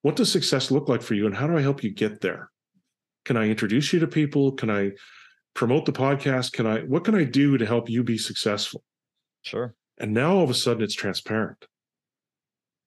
what 0.02 0.16
does 0.16 0.30
success 0.30 0.70
look 0.70 0.88
like 0.88 1.00
for 1.00 1.14
you 1.14 1.26
and 1.26 1.34
how 1.34 1.46
do 1.46 1.56
I 1.56 1.62
help 1.62 1.82
you 1.82 1.90
get 1.90 2.20
there? 2.20 2.50
Can 3.24 3.36
I 3.36 3.48
introduce 3.48 3.92
you 3.92 4.00
to 4.00 4.08
people? 4.08 4.52
Can 4.52 4.68
I 4.68 4.92
promote 5.54 5.86
the 5.86 5.92
podcast? 5.92 6.52
Can 6.52 6.66
I, 6.66 6.80
what 6.80 7.04
can 7.04 7.14
I 7.14 7.24
do 7.24 7.56
to 7.56 7.64
help 7.64 7.88
you 7.88 8.02
be 8.02 8.18
successful? 8.18 8.82
Sure. 9.42 9.74
And 9.98 10.12
now 10.12 10.34
all 10.34 10.44
of 10.44 10.50
a 10.50 10.54
sudden 10.54 10.82
it's 10.82 10.94
transparent. 10.94 11.64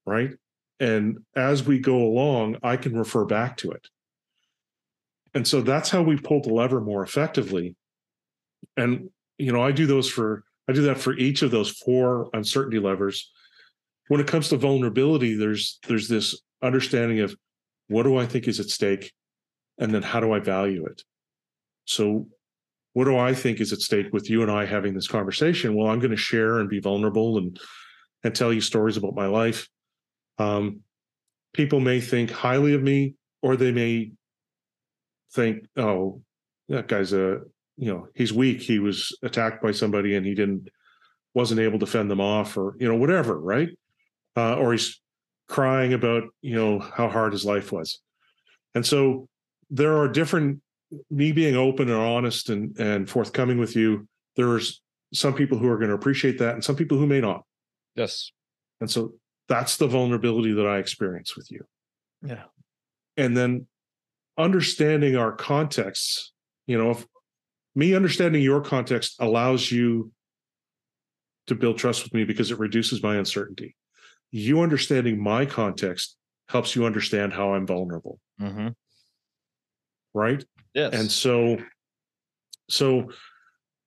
Right. 0.06 0.32
And 0.80 1.20
as 1.36 1.66
we 1.66 1.80
go 1.80 1.96
along, 1.96 2.58
I 2.62 2.76
can 2.76 2.98
refer 2.98 3.24
back 3.24 3.58
to 3.58 3.72
it. 3.72 3.88
And 5.36 5.48
so 5.48 5.62
that's 5.62 5.90
how 5.90 6.02
we 6.02 6.18
pull 6.18 6.42
the 6.42 6.54
lever 6.54 6.82
more 6.82 7.04
effectively. 7.04 7.76
And, 8.78 9.10
you 9.38 9.52
know, 9.52 9.62
I 9.62 9.72
do 9.72 9.86
those 9.86 10.10
for, 10.10 10.44
I 10.68 10.74
do 10.74 10.82
that 10.84 10.98
for 10.98 11.16
each 11.18 11.42
of 11.42 11.52
those 11.52 11.72
four 11.72 12.30
uncertainty 12.34 12.80
levers. 12.80 13.32
When 14.08 14.22
it 14.22 14.28
comes 14.28 14.50
to 14.50 14.58
vulnerability, 14.58 15.36
there's, 15.36 15.80
there's 15.88 16.08
this 16.08 16.42
understanding 16.64 17.20
of 17.20 17.36
what 17.88 18.04
do 18.04 18.18
I 18.18 18.26
think 18.26 18.48
is 18.48 18.60
at 18.60 18.70
stake 18.70 19.12
and 19.78 19.94
then 19.94 20.02
how 20.02 20.22
do 20.22 20.32
I 20.32 20.40
value 20.40 20.86
it? 20.86 21.04
So, 21.86 22.28
what 22.94 23.06
do 23.06 23.18
I 23.18 23.34
think 23.34 23.60
is 23.60 23.74
at 23.74 23.82
stake 23.82 24.14
with 24.14 24.30
you 24.30 24.42
and 24.42 24.50
I 24.50 24.66
having 24.66 24.94
this 24.94 25.08
conversation? 25.08 25.76
Well, 25.76 25.90
I'm 25.90 26.00
going 26.00 26.12
to 26.12 26.18
share 26.18 26.60
and 26.60 26.70
be 26.70 26.80
vulnerable 26.80 27.38
and 27.38 27.60
and 28.24 28.34
tell 28.34 28.54
you 28.54 28.62
stories 28.62 28.96
about 28.96 29.16
my 29.16 29.28
life. 29.28 29.68
Um, 30.40 30.80
people 31.54 31.82
may 31.82 32.00
think 32.00 32.32
highly 32.32 32.74
of 32.74 32.82
me, 32.82 33.16
or 33.42 33.58
they 33.58 33.74
may 33.74 34.14
think, 35.36 35.66
"Oh, 35.78 36.22
that 36.70 36.88
guy's 36.88 37.14
a 37.14 37.42
you 37.78 37.94
know 37.94 38.08
he's 38.16 38.34
weak. 38.34 38.62
He 38.62 38.80
was 38.80 39.16
attacked 39.24 39.62
by 39.62 39.72
somebody 39.72 40.16
and 40.16 40.26
he 40.26 40.34
didn't 40.34 40.70
wasn't 41.34 41.60
able 41.60 41.80
to 41.80 41.86
fend 41.86 42.10
them 42.10 42.22
off, 42.22 42.58
or 42.58 42.76
you 42.80 42.88
know 42.88 42.96
whatever, 42.96 43.40
right? 43.40 43.70
Uh, 44.36 44.56
or 44.56 44.72
he's 44.72 45.02
crying 45.48 45.94
about 45.94 46.24
you 46.42 46.56
know 46.56 46.80
how 46.80 47.08
hard 47.08 47.34
his 47.34 47.46
life 47.46 47.72
was. 47.72 48.00
And 48.74 48.86
so 48.86 49.28
there 49.70 49.98
are 49.98 50.08
different 50.08 50.62
me 51.10 51.32
being 51.32 51.56
open 51.56 51.90
and 51.90 52.00
honest 52.00 52.50
and 52.50 52.78
and 52.80 53.10
forthcoming 53.10 53.58
with 53.58 53.76
you 53.76 54.08
there's 54.36 54.82
some 55.14 55.34
people 55.34 55.58
who 55.58 55.68
are 55.68 55.78
going 55.78 55.90
to 55.90 55.96
appreciate 55.96 56.38
that 56.40 56.54
and 56.54 56.64
some 56.64 56.76
people 56.76 56.98
who 56.98 57.08
may 57.08 57.22
not. 57.22 57.44
Yes. 57.96 58.32
And 58.82 58.90
so 58.90 59.14
that's 59.48 59.78
the 59.78 59.88
vulnerability 59.88 60.54
that 60.54 60.68
i 60.68 60.78
experience 60.78 61.36
with 61.36 61.50
you. 61.52 61.66
Yeah. 62.22 62.44
And 63.16 63.36
then 63.36 63.68
understanding 64.38 65.16
our 65.16 65.32
contexts 65.32 66.34
you 66.68 66.78
know 66.78 66.92
if 66.92 67.06
me 67.76 67.94
understanding 67.94 68.42
your 68.42 68.62
context 68.62 69.16
allows 69.20 69.72
you 69.72 70.12
to 71.48 71.56
build 71.56 71.78
trust 71.78 72.04
with 72.04 72.14
me 72.14 72.24
because 72.24 72.52
it 72.52 72.60
reduces 72.60 73.04
my 73.04 73.16
uncertainty 73.18 73.76
you 74.32 74.62
understanding 74.62 75.22
my 75.22 75.46
context 75.46 76.18
helps 76.50 76.76
you 76.76 76.86
understand 76.86 77.34
how 77.34 77.54
I'm 77.54 77.66
vulnerable. 77.66 78.20
Mm-hmm. 78.42 78.70
right? 80.14 80.44
Yes. 80.74 80.94
And 80.94 81.10
so, 81.10 81.58
so 82.70 83.12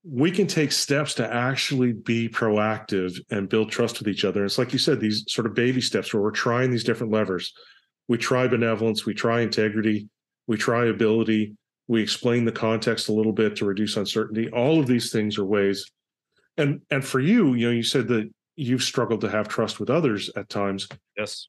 we 0.05 0.31
can 0.31 0.47
take 0.47 0.73
steps 0.73 1.15
to 1.15 1.33
actually 1.35 1.93
be 1.93 2.31
proactive 2.31 3.21
and 3.31 3.49
build 3.49 3.71
trust 3.71 3.99
with 3.99 4.09
each 4.09 4.25
other. 4.25 4.45
It's 4.45 4.57
like 4.57 4.73
you 4.73 4.79
said, 4.79 5.01
these 5.01 5.25
sort 5.29 5.47
of 5.47 5.55
baby 5.55 5.83
steps 5.83 6.15
where 6.15 6.23
we're 6.23 6.31
trying 6.31 6.71
these 6.71 6.85
different 6.85 7.13
levers. 7.13 7.53
We 8.09 8.17
try 8.17 8.49
benevolence, 8.49 9.05
we 9.05 9.13
try 9.13 9.43
integrity, 9.43 10.09
we 10.49 10.57
try 10.57 10.87
ability, 10.87 11.55
we 11.87 12.03
explain 12.03 12.45
the 12.45 12.51
context 12.53 13.09
a 13.09 13.13
little 13.13 13.33
bit 13.33 13.55
to 13.57 13.65
reduce 13.65 13.97
uncertainty. 13.97 14.49
All 14.51 14.81
of 14.81 14.89
these 14.89 15.13
things 15.13 15.39
are 15.39 15.45
ways. 15.45 15.89
And 16.57 16.81
and 16.91 17.05
for 17.05 17.21
you, 17.21 17.55
you 17.55 17.67
know, 17.67 17.73
you 17.73 17.85
said 17.85 18.09
that 18.09 18.29
you've 18.57 18.83
struggled 18.83 19.21
to 19.21 19.31
have 19.31 19.47
trust 19.47 19.79
with 19.79 19.91
others 19.91 20.29
at 20.35 20.49
times. 20.49 20.89
yes. 21.17 21.47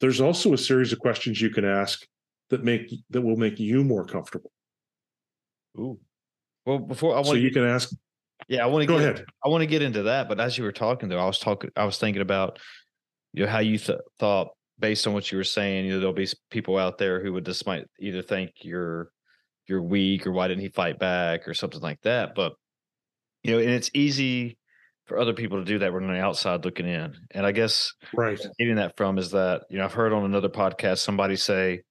There's 0.00 0.20
also 0.20 0.52
a 0.52 0.58
series 0.58 0.92
of 0.92 0.98
questions 0.98 1.40
you 1.40 1.50
can 1.50 1.64
ask 1.64 2.04
that 2.50 2.62
make 2.62 2.92
that 3.10 3.22
will 3.22 3.36
make 3.36 3.58
you 3.58 3.82
more 3.82 4.04
comfortable. 4.04 4.52
Ooh. 5.78 5.98
Well, 6.66 6.78
before 6.78 7.12
I 7.12 7.16
want 7.16 7.26
So 7.28 7.34
to 7.34 7.40
you 7.40 7.50
can 7.50 7.64
ask. 7.64 7.90
yeah, 8.48 8.62
I 8.62 8.66
want 8.66 8.82
to 8.82 8.86
Go 8.86 8.98
get, 8.98 9.08
ahead. 9.14 9.24
I 9.44 9.48
want 9.48 9.62
to 9.62 9.66
get 9.66 9.82
into 9.82 10.02
that, 10.04 10.28
but 10.28 10.38
as 10.40 10.58
you 10.58 10.64
were 10.64 10.72
talking 10.72 11.08
though, 11.08 11.18
I 11.18 11.26
was 11.26 11.38
talking, 11.38 11.70
I 11.76 11.84
was 11.84 11.98
thinking 11.98 12.22
about, 12.22 12.58
you 13.32 13.44
know, 13.44 13.50
how 13.50 13.60
you 13.60 13.78
th- 13.78 13.98
thought 14.18 14.48
based 14.78 15.06
on 15.06 15.14
what 15.14 15.30
you 15.30 15.38
were 15.38 15.44
saying, 15.44 15.86
you 15.86 15.92
know, 15.92 15.98
there'll 15.98 16.12
be 16.12 16.28
people 16.50 16.78
out 16.78 16.98
there 16.98 17.22
who 17.22 17.32
would 17.32 17.46
just 17.46 17.66
might 17.66 17.86
either 17.98 18.22
think 18.22 18.50
you're, 18.62 19.10
you're 19.66 19.82
weak 19.82 20.26
or 20.26 20.32
why 20.32 20.48
didn't 20.48 20.62
he 20.62 20.68
fight 20.68 20.98
back 20.98 21.46
or 21.48 21.54
something 21.54 21.80
like 21.80 22.00
that. 22.02 22.34
But, 22.34 22.54
you 23.42 23.52
know, 23.52 23.58
and 23.58 23.70
it's 23.70 23.90
easy 23.94 24.58
for 25.06 25.18
other 25.18 25.34
people 25.34 25.58
to 25.58 25.64
do 25.64 25.78
that 25.78 25.92
when 25.92 26.04
on 26.04 26.14
the 26.14 26.20
outside 26.20 26.64
looking 26.64 26.88
in. 26.88 27.14
And 27.30 27.46
I 27.46 27.52
guess 27.52 27.92
Right. 28.12 28.38
getting 28.58 28.76
that 28.76 28.96
from 28.96 29.18
is 29.18 29.30
that, 29.32 29.62
you 29.70 29.78
know, 29.78 29.84
I've 29.84 29.92
heard 29.92 30.12
on 30.12 30.24
another 30.24 30.48
podcast, 30.48 30.98
somebody 30.98 31.36
say, 31.36 31.82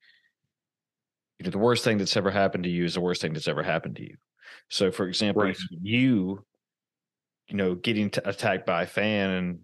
you 1.39 1.45
know, 1.45 1.51
the 1.51 1.57
worst 1.57 1.83
thing 1.83 1.97
that's 1.97 2.17
ever 2.17 2.31
happened 2.31 2.63
to 2.65 2.69
you 2.69 2.85
is 2.85 2.95
the 2.95 3.01
worst 3.01 3.21
thing 3.21 3.33
that's 3.33 3.47
ever 3.47 3.63
happened 3.63 3.95
to 3.97 4.03
you. 4.03 4.17
So, 4.69 4.91
for 4.91 5.07
example, 5.07 5.43
Right. 5.43 5.57
you, 5.69 6.43
you 7.47 7.55
know, 7.55 7.75
getting 7.75 8.09
t- 8.09 8.21
attacked 8.23 8.65
by 8.65 8.83
a 8.83 8.87
fan 8.87 9.29
and 9.29 9.59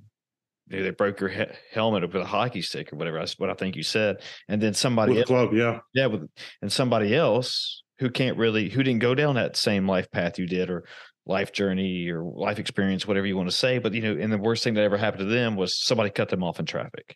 they 0.70 0.90
broke 0.92 1.20
your 1.20 1.30
he- 1.30 1.46
helmet 1.72 2.04
with 2.04 2.22
a 2.22 2.26
hockey 2.26 2.62
stick 2.62 2.94
or 2.94 2.96
whatever. 2.98 3.18
That's 3.20 3.38
what 3.40 3.50
I 3.50 3.54
think 3.54 3.76
you 3.76 3.84
said. 3.84 4.22
And 4.48 4.62
then 4.62 4.74
somebody, 4.74 5.12
With 5.14 5.22
else, 5.22 5.28
club, 5.28 5.54
yeah. 5.54 5.80
yeah, 5.94 6.06
with 6.08 6.30
and 6.62 6.72
somebody 6.72 7.16
else 7.16 7.84
who 8.00 8.10
can't 8.10 8.38
really, 8.38 8.70
who 8.70 8.84
didn't 8.84 9.02
go 9.02 9.16
down 9.16 9.36
that 9.36 9.58
same 9.58 9.88
life 9.88 10.10
path 10.12 10.38
you 10.40 10.46
did, 10.48 10.70
or 10.70 10.86
life 11.26 11.52
journey, 11.52 12.08
or 12.10 12.24
life 12.24 12.60
experience, 12.60 13.06
whatever 13.08 13.28
you 13.28 13.36
want 13.38 13.50
to 13.50 13.56
say. 13.56 13.78
But 13.78 13.94
you 13.94 14.02
know, 14.02 14.16
and 14.22 14.32
the 14.32 14.38
worst 14.38 14.64
thing 14.64 14.76
that 14.76 14.84
ever 14.84 14.98
happened 14.98 15.20
to 15.22 15.26
them 15.34 15.56
was 15.56 15.78
somebody 15.80 16.10
cut 16.10 16.30
them 16.30 16.44
off 16.44 16.60
in 16.60 16.66
traffic. 16.66 17.16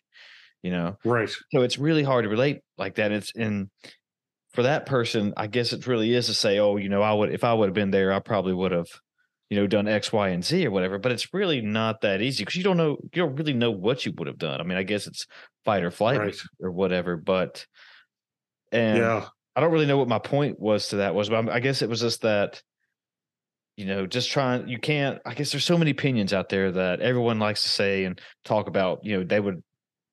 You 0.62 0.70
know, 0.70 0.96
Right. 1.04 1.28
so 1.50 1.60
it's 1.60 1.78
really 1.78 2.02
hard 2.02 2.24
to 2.24 2.28
relate 2.30 2.60
like 2.78 2.94
that. 2.96 3.12
It's 3.12 3.32
in 3.34 3.70
for 4.52 4.62
that 4.62 4.86
person, 4.86 5.34
I 5.36 5.46
guess 5.48 5.72
it 5.72 5.86
really 5.86 6.14
is 6.14 6.26
to 6.26 6.34
say, 6.34 6.58
oh, 6.60 6.76
you 6.76 6.88
know, 6.88 7.02
I 7.02 7.12
would 7.12 7.32
if 7.32 7.44
I 7.44 7.52
would 7.52 7.66
have 7.66 7.74
been 7.74 7.90
there, 7.90 8.12
I 8.12 8.20
probably 8.20 8.54
would 8.54 8.72
have, 8.72 8.86
you 9.54 9.60
know, 9.60 9.68
done 9.68 9.86
X, 9.86 10.12
Y, 10.12 10.30
and 10.30 10.44
Z 10.44 10.66
or 10.66 10.72
whatever. 10.72 10.98
But 10.98 11.12
it's 11.12 11.32
really 11.32 11.60
not 11.60 12.00
that 12.00 12.20
easy 12.20 12.42
because 12.42 12.56
you 12.56 12.64
don't 12.64 12.76
know, 12.76 12.96
you 13.12 13.22
don't 13.22 13.36
really 13.36 13.52
know 13.52 13.70
what 13.70 14.04
you 14.04 14.12
would 14.18 14.26
have 14.26 14.36
done. 14.36 14.60
I 14.60 14.64
mean, 14.64 14.76
I 14.76 14.82
guess 14.82 15.06
it's 15.06 15.28
fight 15.64 15.84
or 15.84 15.92
flight 15.92 16.18
Right. 16.18 16.36
or 16.60 16.72
whatever. 16.72 17.16
But 17.16 17.64
and 18.72 18.98
Yeah. 18.98 19.28
I 19.54 19.60
don't 19.60 19.70
really 19.70 19.86
know 19.86 19.96
what 19.96 20.08
my 20.08 20.18
point 20.18 20.58
was 20.58 20.88
to 20.88 20.96
that 20.96 21.14
was, 21.14 21.28
but 21.28 21.48
I 21.48 21.60
guess 21.60 21.82
it 21.82 21.88
was 21.88 22.00
just 22.00 22.22
that, 22.22 22.60
you 23.76 23.84
know, 23.86 24.08
just 24.08 24.28
trying. 24.28 24.66
You 24.66 24.80
can't. 24.80 25.20
I 25.24 25.34
guess 25.34 25.52
there's 25.52 25.64
so 25.64 25.78
many 25.78 25.92
opinions 25.92 26.32
out 26.32 26.48
there 26.48 26.72
that 26.72 27.00
everyone 27.00 27.38
likes 27.38 27.62
to 27.62 27.68
say 27.68 28.06
and 28.06 28.20
talk 28.44 28.66
about. 28.66 29.04
You 29.04 29.18
know, 29.18 29.24
they 29.24 29.38
would 29.38 29.62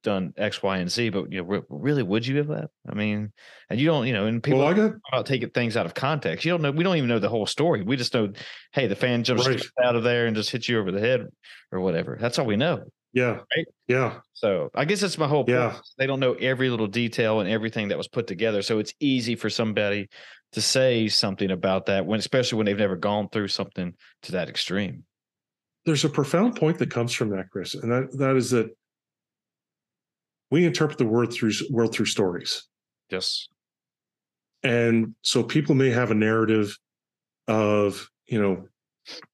done 0.03 0.33
X, 0.37 0.61
Y, 0.63 0.77
and 0.77 0.91
Z, 0.91 1.09
but 1.09 1.31
you 1.31 1.43
know, 1.43 1.63
really, 1.69 2.03
would 2.03 2.25
you 2.25 2.37
have 2.37 2.47
that? 2.47 2.69
I 2.89 2.93
mean, 2.93 3.31
and 3.69 3.79
you 3.79 3.85
don't, 3.87 4.07
you 4.07 4.13
know, 4.13 4.25
and 4.25 4.41
people 4.41 4.59
well, 4.59 4.73
got 4.73 4.93
about 5.11 5.25
taking 5.25 5.49
things 5.49 5.77
out 5.77 5.85
of 5.85 5.93
context. 5.93 6.45
You 6.45 6.51
don't 6.51 6.61
know. 6.61 6.71
We 6.71 6.83
don't 6.83 6.97
even 6.97 7.09
know 7.09 7.19
the 7.19 7.29
whole 7.29 7.45
story. 7.45 7.81
We 7.83 7.95
just 7.97 8.13
know, 8.13 8.31
hey, 8.73 8.87
the 8.87 8.95
fan 8.95 9.23
jumps 9.23 9.47
Right. 9.47 9.61
out 9.83 9.95
of 9.95 10.03
there 10.03 10.25
and 10.27 10.35
just 10.35 10.49
hits 10.51 10.67
you 10.69 10.79
over 10.79 10.91
the 10.91 10.99
head 10.99 11.27
or 11.71 11.79
whatever. 11.79 12.17
That's 12.19 12.39
all 12.39 12.45
we 12.45 12.55
know. 12.57 12.83
yeah. 13.13 13.39
Right. 13.55 13.67
Yeah. 13.87 14.19
So 14.33 14.69
I 14.73 14.85
guess 14.85 15.01
that's 15.01 15.17
my 15.17 15.27
whole 15.27 15.43
point. 15.43 15.57
Yeah. 15.57 15.77
They 15.97 16.07
don't 16.07 16.19
know 16.19 16.33
every 16.33 16.69
little 16.69 16.87
detail 16.87 17.39
and 17.39 17.49
everything 17.49 17.89
that 17.89 17.97
was 17.97 18.07
put 18.07 18.27
together. 18.27 18.61
So 18.61 18.79
it's 18.79 18.93
easy 18.99 19.35
for 19.35 19.49
somebody 19.49 20.07
to 20.53 20.61
say 20.61 21.07
something 21.07 21.51
about 21.51 21.85
that 21.85 22.05
when, 22.05 22.19
especially 22.19 22.57
when 22.57 22.65
they've 22.65 22.77
never 22.77 22.95
gone 22.97 23.29
through 23.29 23.47
something 23.49 23.93
to 24.23 24.31
that 24.33 24.49
extreme. 24.49 25.03
There's 25.85 26.05
a 26.05 26.09
profound 26.09 26.55
point 26.57 26.77
that 26.79 26.91
comes 26.91 27.11
from 27.13 27.29
that, 27.29 27.49
Chris, 27.51 27.73
and 27.73 27.91
that 27.91 28.15
that 28.19 28.35
is 28.35 28.51
that 28.51 28.69
we 30.51 30.65
interpret 30.65 30.97
the 30.99 31.07
world 31.07 31.33
through 31.33 31.51
world 31.71 31.93
through 31.95 32.05
stories. 32.05 32.67
Yes. 33.09 33.47
and 34.63 35.15
so 35.21 35.43
people 35.43 35.75
may 35.75 35.89
have 35.89 36.11
a 36.11 36.15
narrative 36.15 36.77
of 37.49 38.09
you 38.27 38.41
know 38.41 38.67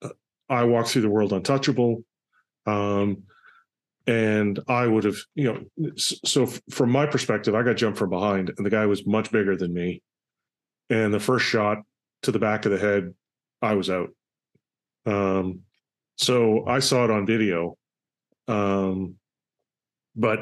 uh, 0.01 0.09
i 0.49 0.63
walk 0.63 0.87
through 0.87 1.03
the 1.03 1.09
world 1.09 1.31
untouchable 1.33 2.03
um 2.65 3.21
and 4.07 4.59
i 4.67 4.87
would 4.87 5.03
have 5.03 5.17
you 5.35 5.43
know 5.43 5.93
so 5.97 6.47
from 6.71 6.89
my 6.89 7.05
perspective 7.05 7.53
i 7.53 7.61
got 7.61 7.75
jumped 7.77 7.99
from 7.99 8.09
behind 8.09 8.51
and 8.57 8.65
the 8.65 8.69
guy 8.71 8.85
was 8.87 9.05
much 9.05 9.31
bigger 9.31 9.55
than 9.55 9.71
me 9.73 10.01
and 10.89 11.13
the 11.13 11.19
first 11.19 11.45
shot 11.45 11.77
to 12.23 12.31
the 12.31 12.39
back 12.39 12.65
of 12.65 12.71
the 12.71 12.79
head 12.79 13.13
i 13.61 13.75
was 13.75 13.89
out 13.91 14.09
um 15.05 15.59
so 16.15 16.65
i 16.65 16.79
saw 16.79 17.03
it 17.03 17.11
on 17.11 17.27
video 17.27 17.77
um 18.47 19.15
but 20.15 20.39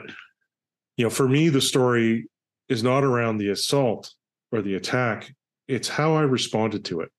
you 0.97 1.03
know 1.03 1.10
for 1.10 1.27
me 1.27 1.49
the 1.49 1.62
story 1.62 2.27
is 2.69 2.84
not 2.84 3.03
around 3.03 3.38
the 3.38 3.49
assault 3.49 4.13
or 4.51 4.62
the 4.62 4.75
attack. 4.75 5.31
It's 5.67 5.88
how 5.88 6.15
i 6.15 6.21
responded 6.21 6.86
to 6.86 7.01
it 7.01 7.10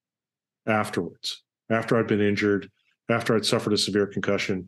afterwards 0.67 1.43
after 1.71 1.97
i'd 1.97 2.07
been 2.07 2.21
injured 2.21 2.71
after 3.09 3.37
i'd 3.37 3.47
suffered 3.47 3.73
a 3.73 3.79
severe 3.79 4.07
concussion. 4.07 4.67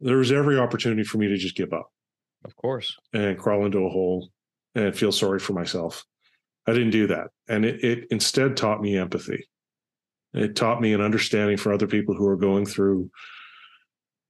There 0.00 0.16
was 0.16 0.32
every 0.32 0.58
opportunity 0.58 1.04
for 1.04 1.18
me 1.18 1.28
to 1.28 1.36
just 1.36 1.56
give 1.56 1.72
up. 1.72 1.88
Of 2.44 2.56
course. 2.56 2.96
and 3.12 3.38
crawl 3.38 3.64
into 3.66 3.84
a 3.84 3.88
hole 3.88 4.30
and 4.74 4.96
feel 4.96 5.12
sorry 5.12 5.38
for 5.38 5.52
myself. 5.52 6.04
I 6.66 6.72
didn't 6.72 6.90
do 6.90 7.06
that. 7.08 7.28
And 7.48 7.64
it, 7.64 7.84
it 7.84 8.06
instead 8.10 8.56
taught 8.56 8.80
me 8.80 8.96
empathy. 8.96 9.46
It 10.34 10.56
taught 10.56 10.80
me 10.80 10.92
an 10.92 11.00
understanding 11.00 11.56
for 11.56 11.72
other 11.72 11.86
people 11.86 12.14
who 12.14 12.26
are 12.26 12.36
going 12.36 12.66
through 12.66 13.10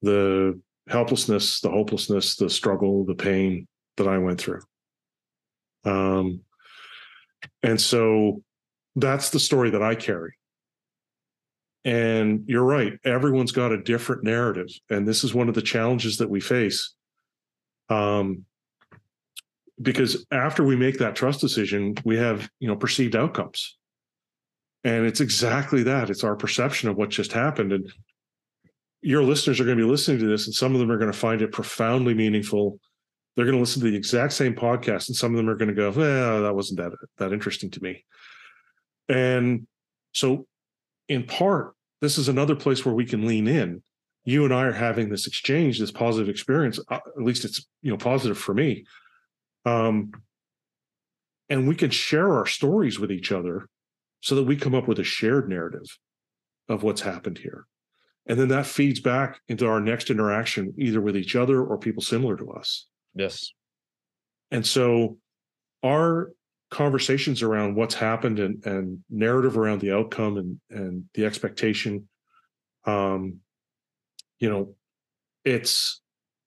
the 0.02 0.60
helplessness 0.88 1.60
the 1.60 1.70
hopelessness 1.70 2.36
the 2.36 2.50
struggle 2.50 3.04
the 3.04 3.14
pain 3.14 3.66
that 3.96 4.08
i 4.08 4.18
went 4.18 4.40
through 4.40 4.60
um, 5.84 6.40
and 7.62 7.80
so 7.80 8.42
that's 8.96 9.30
the 9.30 9.40
story 9.40 9.70
that 9.70 9.82
I 9.82 9.94
carry. 9.94 10.34
And 11.84 12.44
you're 12.46 12.64
right, 12.64 12.92
everyone's 13.04 13.52
got 13.52 13.72
a 13.72 13.82
different 13.82 14.22
narrative. 14.22 14.68
And 14.88 15.06
this 15.06 15.24
is 15.24 15.34
one 15.34 15.48
of 15.48 15.54
the 15.54 15.62
challenges 15.62 16.18
that 16.18 16.30
we 16.30 16.40
face. 16.40 16.94
Um, 17.88 18.44
because 19.80 20.24
after 20.30 20.62
we 20.62 20.76
make 20.76 20.98
that 20.98 21.16
trust 21.16 21.40
decision, 21.40 21.96
we 22.04 22.16
have, 22.18 22.48
you 22.60 22.68
know, 22.68 22.76
perceived 22.76 23.16
outcomes. 23.16 23.76
And 24.84 25.06
it's 25.06 25.20
exactly 25.20 25.82
that. 25.84 26.08
It's 26.08 26.22
our 26.22 26.36
perception 26.36 26.88
of 26.88 26.96
what 26.96 27.10
just 27.10 27.32
happened. 27.32 27.72
And 27.72 27.92
your 29.02 29.24
listeners 29.24 29.60
are 29.60 29.64
going 29.64 29.76
to 29.76 29.84
be 29.84 29.90
listening 29.90 30.20
to 30.20 30.26
this, 30.26 30.46
and 30.46 30.54
some 30.54 30.74
of 30.74 30.80
them 30.80 30.90
are 30.90 30.98
going 30.98 31.12
to 31.12 31.18
find 31.18 31.42
it 31.42 31.52
profoundly 31.52 32.14
meaningful. 32.14 32.78
They're 33.34 33.44
going 33.44 33.56
to 33.56 33.60
listen 33.60 33.82
to 33.82 33.90
the 33.90 33.96
exact 33.96 34.34
same 34.34 34.54
podcast 34.54 35.08
and 35.08 35.16
some 35.16 35.32
of 35.32 35.38
them 35.38 35.48
are 35.48 35.54
going 35.54 35.68
to 35.68 35.74
go 35.74 35.90
well 35.90 36.42
that 36.42 36.54
wasn't 36.54 36.80
that 36.80 36.92
that 37.18 37.32
interesting 37.32 37.70
to 37.70 37.82
me. 37.82 38.04
And 39.08 39.66
so 40.12 40.46
in 41.08 41.24
part 41.24 41.74
this 42.00 42.18
is 42.18 42.28
another 42.28 42.56
place 42.56 42.84
where 42.84 42.94
we 42.94 43.06
can 43.06 43.26
lean 43.26 43.48
in. 43.48 43.82
You 44.24 44.44
and 44.44 44.52
i 44.52 44.64
are 44.64 44.72
having 44.72 45.08
this 45.08 45.26
exchange 45.26 45.78
this 45.78 45.90
positive 45.90 46.28
experience 46.28 46.78
uh, 46.90 46.96
at 46.96 47.22
least 47.22 47.44
it's 47.44 47.66
you 47.80 47.90
know 47.90 47.96
positive 47.96 48.36
for 48.38 48.54
me. 48.54 48.84
Um 49.64 50.12
and 51.48 51.66
we 51.66 51.74
can 51.74 51.90
share 51.90 52.34
our 52.34 52.46
stories 52.46 52.98
with 52.98 53.10
each 53.10 53.32
other 53.32 53.68
so 54.20 54.34
that 54.34 54.44
we 54.44 54.56
come 54.56 54.74
up 54.74 54.88
with 54.88 54.98
a 54.98 55.04
shared 55.04 55.48
narrative 55.48 55.98
of 56.68 56.82
what's 56.82 57.00
happened 57.00 57.38
here 57.38 57.66
and 58.26 58.38
then 58.38 58.48
that 58.48 58.66
feeds 58.66 59.00
back 59.00 59.40
into 59.48 59.66
our 59.66 59.80
next 59.80 60.10
interaction 60.10 60.72
either 60.78 61.00
with 61.00 61.16
each 61.16 61.34
other 61.36 61.62
or 61.62 61.78
people 61.78 62.02
similar 62.02 62.36
to 62.36 62.50
us 62.52 62.86
Yes. 63.14 63.52
and 64.50 64.66
so 64.66 65.18
our 65.84 66.32
conversations 66.70 67.42
around 67.42 67.74
what's 67.76 67.94
happened 67.94 68.38
and, 68.38 68.64
and 68.64 68.98
narrative 69.10 69.58
around 69.58 69.80
the 69.80 69.92
outcome 69.92 70.38
and, 70.38 70.58
and 70.70 71.04
the 71.12 71.26
expectation, 71.26 72.08
um, 72.86 73.36
you 74.38 74.48
know, 74.48 74.74
it's 75.44 76.00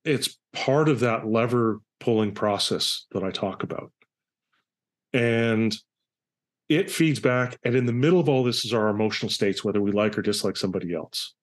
it's 0.04 0.38
part 0.52 0.90
of 0.90 1.02
that 1.02 1.28
lever 1.28 1.80
pulling 2.00 2.34
process 2.34 3.06
that 3.12 3.24
I 3.24 3.30
talk 3.30 3.64
about. 3.64 3.92
And 5.14 5.76
it 6.70 6.90
feeds 6.90 7.20
back. 7.20 7.58
And 7.64 7.76
in 7.76 7.86
the 7.86 7.94
middle 7.94 8.20
of 8.20 8.28
all 8.28 8.44
this 8.44 8.66
is 8.66 8.74
our 8.74 8.90
emotional 8.90 9.30
states, 9.30 9.64
whether 9.64 9.82
we 9.82 9.92
like 9.92 10.18
or 10.18 10.22
dislike 10.22 10.58
somebody 10.58 10.94
else. 10.94 11.36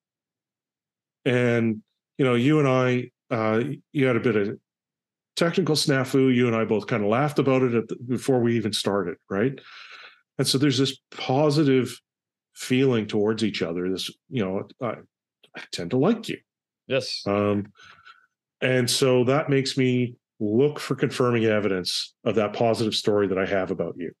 And, 1.25 1.81
you 2.17 2.25
know, 2.25 2.35
you 2.35 2.59
and 2.59 2.67
I, 2.67 3.11
uh, 3.33 3.63
you 3.91 4.05
had 4.05 4.15
a 4.15 4.21
bit 4.21 4.35
of 4.35 4.57
technical 5.35 5.75
snafu. 5.75 6.33
You 6.33 6.47
and 6.47 6.55
I 6.55 6.65
both 6.65 6.87
kind 6.87 7.03
of 7.03 7.09
laughed 7.09 7.39
about 7.39 7.63
it 7.63 7.87
the, 7.87 7.95
before 7.95 8.39
we 8.39 8.55
even 8.55 8.73
started, 8.73 9.15
right? 9.29 9.59
and 10.37 10.47
so 10.47 10.57
there's 10.57 10.77
this 10.77 10.97
positive 11.11 11.99
feeling 12.53 13.07
towards 13.07 13.43
each 13.43 13.61
other. 13.61 13.89
This, 13.89 14.09
you 14.29 14.43
know, 14.43 14.67
I, 14.81 14.95
I 15.55 15.61
tend 15.71 15.91
to 15.91 15.97
like 15.97 16.29
you. 16.29 16.37
Yes. 16.87 17.23
Um, 17.25 17.71
and 18.61 18.89
so 18.89 19.23
that 19.25 19.49
makes 19.49 19.77
me 19.77 20.15
look 20.39 20.79
for 20.79 20.95
confirming 20.95 21.45
evidence 21.45 22.13
of 22.25 22.35
that 22.35 22.53
positive 22.53 22.93
story 22.93 23.27
that 23.27 23.37
I 23.37 23.45
have 23.45 23.71
about 23.71 23.95
you. 23.97 24.11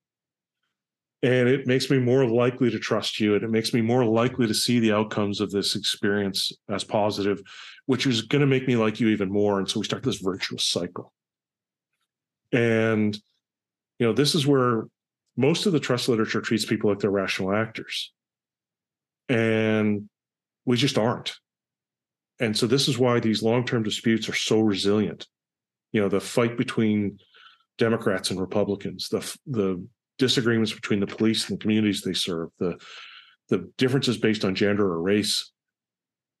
And 1.23 1.47
it 1.47 1.65
makes 1.65 1.89
me 1.89 1.99
more 1.99 2.27
likely 2.27 2.69
to 2.69 2.77
trust 2.77 3.19
you. 3.21 3.33
And 3.33 3.43
it 3.43 3.49
makes 3.49 3.73
me 3.73 3.81
more 3.81 4.03
likely 4.03 4.45
to 4.45 4.53
see 4.53 4.79
the 4.79 4.91
outcomes 4.91 5.39
of 5.39 5.51
this 5.51 5.75
experience 5.75 6.51
as 6.69 6.83
positive, 6.83 7.41
which 7.85 8.05
is 8.05 8.23
going 8.23 8.41
to 8.41 8.45
make 8.45 8.67
me 8.67 8.75
like 8.75 8.99
you 8.99 9.07
even 9.07 9.31
more. 9.31 9.57
And 9.57 9.69
so 9.69 9.79
we 9.79 9.85
start 9.85 10.03
this 10.03 10.17
virtuous 10.17 10.65
cycle. 10.65 11.13
And, 12.51 13.17
you 13.99 14.05
know, 14.05 14.11
this 14.11 14.35
is 14.35 14.45
where 14.45 14.83
most 15.37 15.65
of 15.65 15.71
the 15.71 15.79
trust 15.79 16.09
literature 16.09 16.41
treats 16.41 16.65
people 16.65 16.89
like 16.89 16.99
they're 16.99 17.09
rational 17.09 17.55
actors. 17.55 18.11
And 19.29 20.09
we 20.65 20.75
just 20.75 20.97
aren't. 20.97 21.35
And 22.41 22.57
so 22.57 22.67
this 22.67 22.89
is 22.89 22.97
why 22.99 23.21
these 23.21 23.41
long-term 23.41 23.83
disputes 23.83 24.27
are 24.27 24.35
so 24.35 24.59
resilient. 24.59 25.25
You 25.93 26.01
know, 26.01 26.09
the 26.09 26.19
fight 26.19 26.57
between 26.57 27.19
Democrats 27.77 28.29
and 28.29 28.41
Republicans, 28.41 29.07
the 29.07 29.37
the 29.47 29.87
disagreements 30.17 30.73
between 30.73 30.99
the 30.99 31.07
police 31.07 31.49
and 31.49 31.57
the 31.57 31.61
communities 31.61 32.01
they 32.01 32.13
serve, 32.13 32.49
the 32.59 32.79
the 33.49 33.69
differences 33.77 34.17
based 34.17 34.45
on 34.45 34.55
gender 34.55 34.85
or 34.85 35.01
race, 35.01 35.51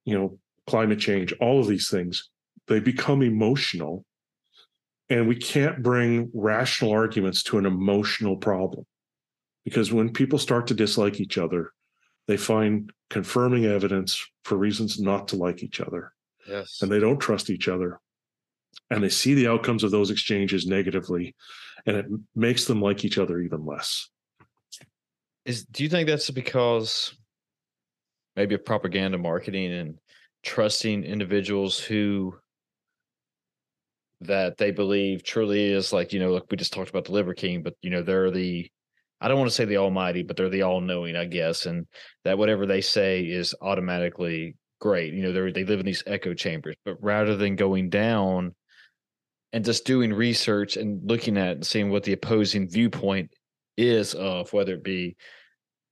you 0.05 0.17
know, 0.17 0.39
climate 0.67 0.99
change, 0.99 1.33
all 1.39 1.59
of 1.59 1.67
these 1.67 1.89
things, 1.89 2.29
they 2.67 2.79
become 2.79 3.21
emotional. 3.21 4.05
And 5.09 5.27
we 5.27 5.35
can't 5.35 5.83
bring 5.83 6.31
rational 6.33 6.91
arguments 6.91 7.43
to 7.43 7.57
an 7.57 7.65
emotional 7.65 8.37
problem. 8.37 8.85
Because 9.65 9.91
when 9.91 10.11
people 10.11 10.39
start 10.39 10.67
to 10.67 10.73
dislike 10.73 11.19
each 11.19 11.37
other, 11.37 11.71
they 12.27 12.37
find 12.37 12.91
confirming 13.09 13.65
evidence 13.65 14.25
for 14.43 14.57
reasons 14.57 14.99
not 14.99 15.27
to 15.29 15.35
like 15.35 15.61
each 15.61 15.81
other. 15.81 16.13
Yes. 16.47 16.79
And 16.81 16.91
they 16.91 16.99
don't 16.99 17.19
trust 17.19 17.49
each 17.49 17.67
other. 17.67 17.99
And 18.89 19.03
they 19.03 19.09
see 19.09 19.33
the 19.33 19.47
outcomes 19.47 19.83
of 19.83 19.91
those 19.91 20.09
exchanges 20.09 20.65
negatively, 20.65 21.35
and 21.85 21.97
it 21.97 22.05
makes 22.35 22.65
them 22.65 22.81
like 22.81 23.03
each 23.05 23.17
other 23.17 23.39
even 23.39 23.65
less. 23.65 24.09
Is 25.45 25.65
do 25.65 25.83
you 25.83 25.89
think 25.89 26.07
that's 26.07 26.29
because 26.29 27.15
maybe 28.35 28.55
of 28.55 28.65
propaganda 28.65 29.17
marketing 29.17 29.73
and 29.73 29.97
trusting 30.43 31.03
individuals 31.03 31.79
who 31.79 32.35
that 34.21 34.57
they 34.57 34.71
believe 34.71 35.23
truly 35.23 35.65
is 35.65 35.91
like, 35.91 36.13
you 36.13 36.19
know, 36.19 36.31
like 36.31 36.43
we 36.49 36.57
just 36.57 36.71
talked 36.73 36.89
about 36.89 37.05
the 37.05 37.11
Liver 37.11 37.33
King, 37.33 37.61
but 37.61 37.75
you 37.81 37.89
know, 37.89 38.01
they're 38.01 38.31
the 38.31 38.69
I 39.19 39.29
don't 39.29 39.37
want 39.37 39.49
to 39.49 39.55
say 39.55 39.65
the 39.65 39.77
Almighty, 39.77 40.21
but 40.23 40.35
they're 40.35 40.49
the 40.49 40.63
all 40.63 40.81
knowing, 40.81 41.15
I 41.15 41.25
guess, 41.25 41.65
and 41.65 41.87
that 42.25 42.37
whatever 42.37 42.65
they 42.65 42.81
say 42.81 43.21
is 43.21 43.55
automatically 43.61 44.55
great. 44.79 45.13
You 45.13 45.23
know, 45.23 45.31
they 45.31 45.51
they 45.51 45.63
live 45.63 45.79
in 45.79 45.85
these 45.85 46.03
echo 46.05 46.33
chambers, 46.33 46.75
but 46.85 47.01
rather 47.01 47.35
than 47.35 47.55
going 47.55 47.89
down 47.89 48.53
and 49.53 49.63
just 49.63 49.85
doing 49.85 50.11
research 50.11 50.75
and 50.75 51.09
looking 51.09 51.37
at 51.37 51.51
and 51.55 51.65
seeing 51.65 51.89
what 51.89 52.03
the 52.03 52.13
opposing 52.13 52.67
viewpoint 52.67 53.31
is 53.77 54.13
of 54.15 54.51
whether 54.51 54.73
it 54.73 54.83
be 54.83 55.15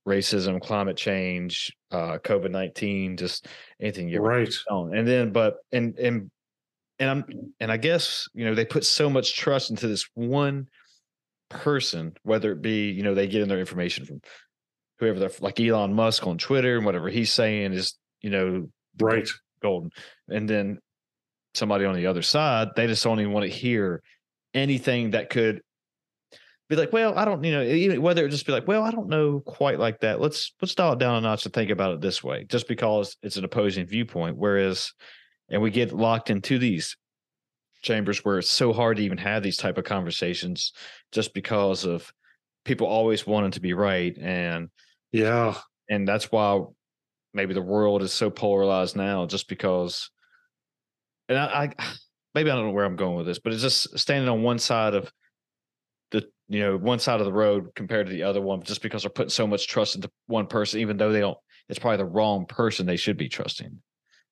racism, 0.06 0.60
climate 0.60 0.96
change, 0.96 1.72
uh, 1.92 2.18
COVID 2.18 2.50
nineteen, 2.50 3.16
just 3.16 3.46
anything 3.80 4.08
you're 4.08 4.20
right 4.20 4.52
on. 4.70 4.94
And 4.94 5.08
then, 5.08 5.32
but 5.32 5.58
and 5.70 5.98
and 5.98 6.30
and 6.98 7.10
I'm 7.10 7.24
and 7.60 7.72
I 7.72 7.78
guess 7.78 8.28
you 8.34 8.44
know 8.44 8.54
they 8.54 8.64
put 8.66 8.84
so 8.84 9.08
much 9.08 9.36
trust 9.36 9.70
into 9.70 9.88
this 9.88 10.06
one 10.14 10.66
person, 11.48 12.14
whether 12.22 12.52
it 12.52 12.62
be, 12.62 12.90
you 12.90 13.02
know, 13.02 13.14
they 13.14 13.28
get 13.28 13.42
in 13.42 13.48
their 13.48 13.60
information 13.60 14.04
from 14.04 14.20
whoever 14.98 15.18
they're 15.18 15.30
like 15.40 15.60
Elon 15.60 15.94
Musk 15.94 16.26
on 16.26 16.38
Twitter 16.38 16.76
and 16.76 16.86
whatever 16.86 17.08
he's 17.08 17.32
saying 17.32 17.72
is, 17.72 17.94
you 18.20 18.30
know, 18.30 18.68
right 19.00 19.28
golden. 19.62 19.90
And 20.28 20.48
then 20.48 20.78
somebody 21.54 21.84
on 21.84 21.94
the 21.94 22.06
other 22.06 22.22
side, 22.22 22.68
they 22.76 22.86
just 22.86 23.04
don't 23.04 23.20
even 23.20 23.32
want 23.32 23.44
to 23.44 23.50
hear 23.50 24.02
anything 24.54 25.10
that 25.10 25.30
could 25.30 25.62
be 26.68 26.76
like, 26.76 26.92
well, 26.92 27.16
I 27.18 27.24
don't, 27.24 27.44
you 27.44 27.52
know, 27.52 27.62
even 27.62 28.00
whether 28.00 28.24
it 28.24 28.30
just 28.30 28.46
be 28.46 28.52
like, 28.52 28.66
well, 28.66 28.82
I 28.82 28.90
don't 28.90 29.08
know 29.08 29.40
quite 29.40 29.78
like 29.78 30.00
that. 30.00 30.20
Let's 30.20 30.54
let's 30.62 30.74
dial 30.74 30.94
it 30.94 30.98
down 30.98 31.16
a 31.16 31.20
notch 31.20 31.44
and 31.44 31.52
think 31.52 31.70
about 31.70 31.92
it 31.92 32.00
this 32.00 32.24
way, 32.24 32.44
just 32.44 32.66
because 32.66 33.16
it's 33.22 33.36
an 33.36 33.44
opposing 33.44 33.86
viewpoint. 33.86 34.36
Whereas, 34.36 34.92
and 35.50 35.60
we 35.60 35.70
get 35.70 35.92
locked 35.92 36.30
into 36.30 36.58
these 36.58 36.96
chambers 37.82 38.24
where 38.24 38.38
it's 38.38 38.50
so 38.50 38.72
hard 38.72 38.96
to 38.96 39.02
even 39.02 39.18
have 39.18 39.42
these 39.42 39.56
type 39.56 39.76
of 39.76 39.84
conversations 39.84 40.72
just 41.10 41.34
because 41.34 41.84
of 41.84 42.10
people 42.64 42.86
always 42.86 43.26
wanting 43.26 43.50
to 43.50 43.60
be 43.60 43.74
right 43.74 44.16
and 44.18 44.68
yeah 45.10 45.54
and 45.90 46.06
that's 46.06 46.30
why 46.30 46.62
maybe 47.34 47.54
the 47.54 47.60
world 47.60 48.02
is 48.02 48.12
so 48.12 48.30
polarized 48.30 48.96
now 48.96 49.26
just 49.26 49.48
because 49.48 50.10
and 51.28 51.38
I, 51.38 51.44
I 51.78 51.84
maybe 52.34 52.50
I 52.50 52.54
don't 52.54 52.66
know 52.66 52.72
where 52.72 52.84
I'm 52.84 52.96
going 52.96 53.16
with 53.16 53.26
this, 53.26 53.38
but 53.38 53.52
it's 53.52 53.62
just 53.62 53.98
standing 53.98 54.28
on 54.28 54.42
one 54.42 54.58
side 54.58 54.94
of 54.94 55.12
the 56.10 56.24
you 56.48 56.60
know 56.60 56.76
one 56.76 56.98
side 56.98 57.20
of 57.20 57.26
the 57.26 57.32
road 57.32 57.74
compared 57.74 58.06
to 58.06 58.12
the 58.12 58.22
other 58.22 58.40
one, 58.40 58.62
just 58.62 58.82
because 58.82 59.02
they're 59.02 59.10
putting 59.10 59.30
so 59.30 59.46
much 59.46 59.68
trust 59.68 59.96
into 59.96 60.10
one 60.26 60.46
person, 60.46 60.80
even 60.80 60.96
though 60.96 61.12
they 61.12 61.20
don't. 61.20 61.38
It's 61.68 61.78
probably 61.78 61.98
the 61.98 62.06
wrong 62.06 62.46
person 62.46 62.86
they 62.86 62.96
should 62.96 63.16
be 63.16 63.28
trusting. 63.28 63.80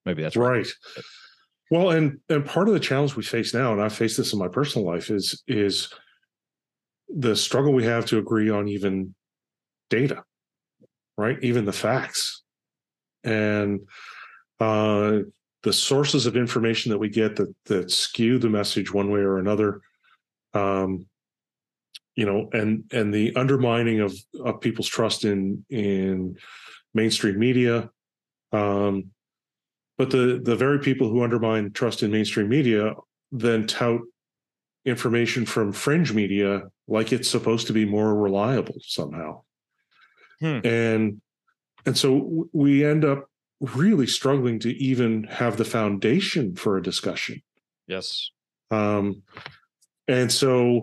Maybe 0.04 0.22
that's 0.22 0.36
right. 0.36 0.66
right. 0.96 1.04
Well, 1.70 1.90
and 1.90 2.18
and 2.28 2.44
part 2.44 2.68
of 2.68 2.74
the 2.74 2.80
challenge 2.80 3.14
we 3.14 3.22
face 3.22 3.54
now, 3.54 3.72
and 3.72 3.80
I 3.80 3.88
face 3.88 4.16
this 4.16 4.32
in 4.32 4.38
my 4.38 4.48
personal 4.48 4.86
life, 4.86 5.10
is 5.10 5.42
is 5.46 5.88
the 7.08 7.36
struggle 7.36 7.72
we 7.72 7.84
have 7.84 8.06
to 8.06 8.18
agree 8.18 8.50
on 8.50 8.68
even 8.68 9.14
data, 9.88 10.24
right? 11.16 11.38
Even 11.42 11.64
the 11.64 11.72
facts, 11.72 12.42
and 13.22 13.80
uh, 14.58 15.20
the 15.62 15.72
sources 15.72 16.26
of 16.26 16.36
information 16.36 16.90
that 16.90 16.98
we 16.98 17.08
get 17.08 17.36
that 17.36 17.54
that 17.66 17.90
skew 17.90 18.38
the 18.38 18.48
message 18.48 18.92
one 18.92 19.10
way 19.10 19.20
or 19.20 19.38
another. 19.38 19.80
Um, 20.54 21.06
you 22.16 22.26
know, 22.26 22.48
and 22.52 22.84
and 22.92 23.14
the 23.14 23.34
undermining 23.36 24.00
of 24.00 24.14
of 24.44 24.60
people's 24.60 24.88
trust 24.88 25.24
in 25.24 25.64
in 25.70 26.36
mainstream 26.94 27.38
media. 27.38 27.90
Um, 28.52 29.10
but 29.96 30.10
the 30.10 30.40
the 30.42 30.56
very 30.56 30.78
people 30.80 31.08
who 31.08 31.22
undermine 31.22 31.72
trust 31.72 32.02
in 32.02 32.10
mainstream 32.10 32.48
media 32.48 32.94
then 33.32 33.66
tout 33.66 34.00
information 34.84 35.44
from 35.44 35.72
fringe 35.72 36.12
media 36.12 36.62
like 36.88 37.12
it's 37.12 37.28
supposed 37.28 37.66
to 37.66 37.72
be 37.72 37.84
more 37.84 38.14
reliable 38.14 38.74
somehow. 38.80 39.42
Hmm. 40.40 40.60
And 40.64 41.20
and 41.86 41.96
so 41.96 42.48
we 42.52 42.84
end 42.84 43.04
up 43.04 43.29
really 43.60 44.06
struggling 44.06 44.58
to 44.60 44.70
even 44.76 45.24
have 45.24 45.56
the 45.56 45.64
foundation 45.64 46.56
for 46.56 46.76
a 46.76 46.82
discussion. 46.82 47.42
Yes. 47.86 48.30
Um, 48.70 49.22
and 50.08 50.32
so 50.32 50.82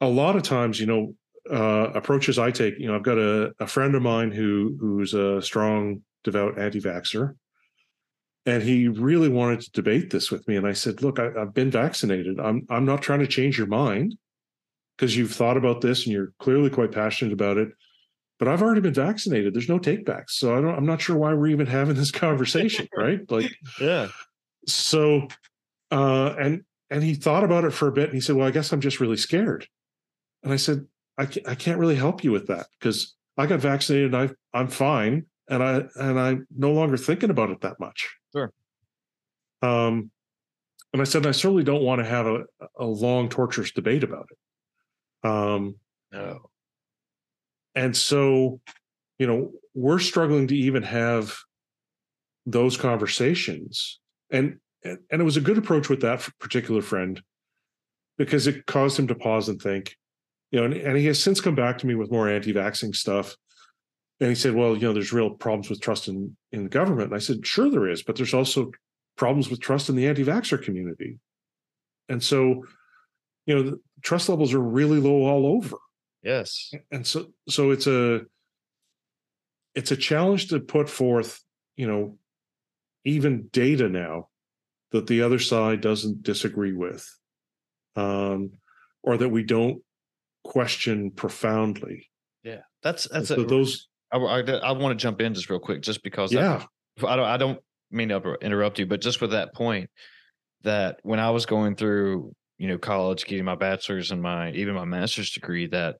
a 0.00 0.08
lot 0.08 0.36
of 0.36 0.42
times, 0.42 0.80
you 0.80 0.86
know, 0.86 1.14
uh, 1.50 1.90
approaches 1.94 2.38
I 2.38 2.50
take, 2.50 2.78
you 2.78 2.86
know, 2.86 2.94
I've 2.94 3.02
got 3.02 3.18
a, 3.18 3.52
a 3.58 3.66
friend 3.66 3.94
of 3.94 4.02
mine 4.02 4.30
who 4.30 4.76
who's 4.80 5.14
a 5.14 5.42
strong, 5.42 6.02
devout 6.22 6.58
anti-vaxxer 6.58 7.34
and 8.46 8.62
he 8.62 8.88
really 8.88 9.28
wanted 9.28 9.60
to 9.60 9.70
debate 9.72 10.10
this 10.10 10.30
with 10.30 10.46
me 10.48 10.56
and 10.56 10.66
i 10.66 10.72
said 10.72 11.02
look 11.02 11.18
I, 11.18 11.30
have 11.38 11.54
been 11.54 11.70
vaccinated 11.70 12.38
i'm 12.40 12.66
i'm 12.70 12.84
not 12.84 13.02
trying 13.02 13.20
to 13.20 13.26
change 13.26 13.58
your 13.58 13.66
mind 13.66 14.16
because 14.96 15.16
you've 15.16 15.32
thought 15.32 15.56
about 15.56 15.80
this 15.80 16.04
and 16.04 16.12
you're 16.12 16.32
clearly 16.38 16.70
quite 16.70 16.92
passionate 16.92 17.32
about 17.32 17.58
it 17.58 17.68
but 18.40 18.48
i've 18.48 18.62
already 18.62 18.80
been 18.80 18.92
vaccinated 18.92 19.54
there's 19.54 19.68
no 19.68 19.78
takebacks 19.78 20.30
so 20.30 20.56
i 20.56 20.60
don't 20.60 20.74
i'm 20.74 20.86
not 20.86 21.00
sure 21.00 21.16
why 21.16 21.32
we're 21.32 21.46
even 21.46 21.66
having 21.78 21.94
this 21.94 22.10
conversation 22.10 22.88
right 22.96 23.30
like 23.30 23.52
yeah 23.80 24.08
so 24.66 25.28
uh 25.92 26.34
and 26.40 26.64
and 26.90 27.04
he 27.04 27.14
thought 27.14 27.44
about 27.44 27.64
it 27.64 27.70
for 27.70 27.86
a 27.86 27.92
bit 27.92 28.06
and 28.06 28.14
he 28.14 28.20
said 28.20 28.34
well 28.34 28.48
i 28.48 28.50
guess 28.50 28.72
i'm 28.72 28.80
just 28.80 28.98
really 28.98 29.16
scared 29.16 29.68
and 30.42 30.52
i 30.52 30.56
said 30.56 30.84
i 31.18 31.26
can't, 31.26 31.48
I 31.48 31.54
can't 31.54 31.78
really 31.78 31.94
help 31.94 32.24
you 32.24 32.32
with 32.32 32.48
that 32.48 32.66
because 32.80 33.14
i 33.36 33.46
got 33.46 33.60
vaccinated 33.60 34.12
and 34.12 34.30
i 34.30 34.58
i'm 34.58 34.66
fine 34.66 35.26
and 35.48 35.62
i 35.62 35.82
and 35.94 36.18
i'm 36.18 36.48
no 36.56 36.72
longer 36.72 36.96
thinking 36.96 37.30
about 37.30 37.50
it 37.50 37.60
that 37.60 37.78
much 37.78 38.08
Sure. 38.32 38.52
Um, 39.62 40.10
and 40.92 41.00
I 41.00 41.04
said, 41.04 41.26
I 41.26 41.32
certainly 41.32 41.64
don't 41.64 41.82
want 41.82 42.00
to 42.00 42.04
have 42.04 42.26
a, 42.26 42.44
a 42.78 42.84
long, 42.84 43.28
torturous 43.28 43.72
debate 43.72 44.02
about 44.02 44.26
it. 44.30 45.28
Um, 45.28 45.76
no. 46.12 46.49
And 47.74 47.96
so, 47.96 48.60
you 49.18 49.26
know, 49.26 49.52
we're 49.74 49.98
struggling 49.98 50.46
to 50.48 50.56
even 50.56 50.82
have 50.82 51.36
those 52.46 52.76
conversations. 52.76 54.00
And 54.30 54.58
and 54.82 54.98
it 55.10 55.24
was 55.24 55.36
a 55.36 55.42
good 55.42 55.58
approach 55.58 55.88
with 55.88 56.00
that 56.00 56.26
particular 56.38 56.80
friend 56.80 57.22
because 58.16 58.46
it 58.46 58.64
caused 58.66 58.98
him 58.98 59.08
to 59.08 59.14
pause 59.14 59.48
and 59.48 59.60
think. 59.60 59.96
You 60.50 60.60
know, 60.60 60.64
and, 60.66 60.74
and 60.74 60.96
he 60.96 61.06
has 61.06 61.22
since 61.22 61.40
come 61.40 61.54
back 61.54 61.78
to 61.78 61.86
me 61.86 61.94
with 61.94 62.10
more 62.10 62.28
anti-vaxxing 62.28 62.96
stuff 62.96 63.36
and 64.20 64.28
he 64.28 64.34
said, 64.34 64.54
well, 64.54 64.76
you 64.76 64.82
know, 64.82 64.92
there's 64.92 65.12
real 65.12 65.30
problems 65.30 65.70
with 65.70 65.80
trust 65.80 66.06
in, 66.06 66.36
in 66.52 66.68
government. 66.68 67.08
And 67.08 67.14
I 67.14 67.18
said, 67.18 67.46
sure 67.46 67.70
there 67.70 67.88
is, 67.88 68.02
but 68.02 68.16
there's 68.16 68.34
also 68.34 68.70
problems 69.16 69.48
with 69.48 69.60
trust 69.60 69.88
in 69.88 69.96
the 69.96 70.06
anti-vaxxer 70.06 70.62
community. 70.62 71.18
And 72.08 72.22
so, 72.22 72.64
you 73.46 73.54
know, 73.62 73.78
trust 74.02 74.28
levels 74.28 74.52
are 74.52 74.60
really 74.60 74.98
low 74.98 75.24
all 75.26 75.46
over. 75.46 75.76
Yes. 76.22 76.72
And 76.90 77.06
so 77.06 77.28
so 77.48 77.70
it's 77.70 77.86
a 77.86 78.22
it's 79.74 79.90
a 79.90 79.96
challenge 79.96 80.48
to 80.48 80.60
put 80.60 80.88
forth, 80.88 81.42
you 81.76 81.86
know, 81.86 82.18
even 83.04 83.48
data 83.52 83.88
now 83.88 84.28
that 84.92 85.06
the 85.06 85.22
other 85.22 85.38
side 85.38 85.80
doesn't 85.80 86.22
disagree 86.22 86.72
with. 86.72 87.06
Um 87.96 88.52
or 89.02 89.16
that 89.16 89.28
we 89.30 89.42
don't 89.42 89.82
question 90.44 91.10
profoundly. 91.10 92.10
Yeah. 92.42 92.60
That's 92.82 93.08
that's 93.08 93.28
so 93.28 93.40
a, 93.40 93.46
those 93.46 93.88
I, 94.12 94.18
I, 94.18 94.40
I 94.40 94.72
want 94.72 94.98
to 94.98 95.02
jump 95.02 95.20
in 95.20 95.34
just 95.34 95.50
real 95.50 95.60
quick, 95.60 95.82
just 95.82 96.02
because. 96.02 96.32
yeah. 96.32 96.64
I 97.06 97.16
don't. 97.16 97.26
I 97.26 97.36
don't 97.36 97.58
mean 97.90 98.08
to 98.08 98.36
interrupt 98.42 98.78
you, 98.78 98.86
but 98.86 99.00
just 99.00 99.20
with 99.20 99.30
that 99.30 99.54
point, 99.54 99.90
that 100.62 100.98
when 101.02 101.18
I 101.18 101.30
was 101.30 101.46
going 101.46 101.76
through, 101.76 102.34
you 102.60 102.68
know, 102.68 102.76
college, 102.76 103.24
getting 103.24 103.46
my 103.46 103.54
bachelor's 103.54 104.10
and 104.10 104.20
my 104.20 104.50
even 104.52 104.74
my 104.74 104.84
master's 104.84 105.30
degree, 105.30 105.66
that, 105.68 105.96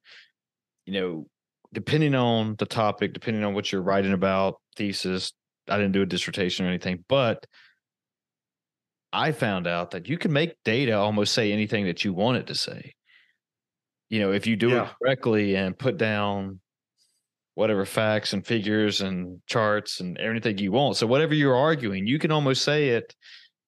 you 0.85 0.93
know, 0.93 1.27
depending 1.73 2.15
on 2.15 2.55
the 2.59 2.67
topic, 2.67 3.15
depending 3.15 3.43
on 3.45 3.55
what 3.55 3.73
you're 3.73 3.81
writing 3.81 4.13
about, 4.13 4.61
thesis, 4.77 5.33
I 5.71 5.79
didn't 5.79 5.93
do 5.93 6.03
a 6.03 6.07
dissertation 6.07 6.67
or 6.67 6.69
anything, 6.69 7.03
but 7.09 7.47
I 9.11 9.33
found 9.33 9.67
out 9.67 9.93
that 9.93 10.07
you 10.07 10.19
can 10.19 10.35
make 10.35 10.55
data 10.63 10.93
almost 10.93 11.33
say 11.33 11.51
anything 11.51 11.87
that 11.87 12.05
you 12.05 12.13
want 12.13 12.37
it 12.37 12.47
to 12.49 12.55
say. 12.55 12.93
You 14.11 14.21
know, 14.21 14.33
if 14.33 14.47
you 14.47 14.57
do 14.57 14.69
Yeah. 14.69 14.83
it 14.83 14.93
correctly 15.03 15.57
and 15.57 15.79
put 15.79 15.97
down 15.97 16.61
whatever 17.55 17.87
facts 17.87 18.35
and 18.35 18.47
figures 18.47 19.01
and 19.01 19.41
charts 19.47 20.01
and 20.01 20.19
everything 20.19 20.59
you 20.59 20.73
want. 20.73 20.97
So 20.97 21.07
whatever 21.07 21.35
you're 21.35 21.57
arguing, 21.57 22.07
you 22.07 22.19
can 22.19 22.31
almost 22.31 22.63
say 22.63 22.91
it 22.91 23.15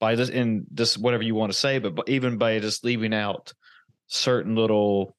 by 0.02 0.16
just 0.16 0.32
in 0.32 0.66
just 0.74 0.98
whatever 0.98 1.22
you 1.22 1.36
want 1.36 1.52
to 1.52 1.56
say, 1.56 1.78
but, 1.78 1.94
but 1.94 2.08
even 2.08 2.36
by 2.36 2.58
just 2.58 2.84
leaving 2.84 3.14
out 3.14 3.52
certain 4.08 4.56
little 4.56 5.14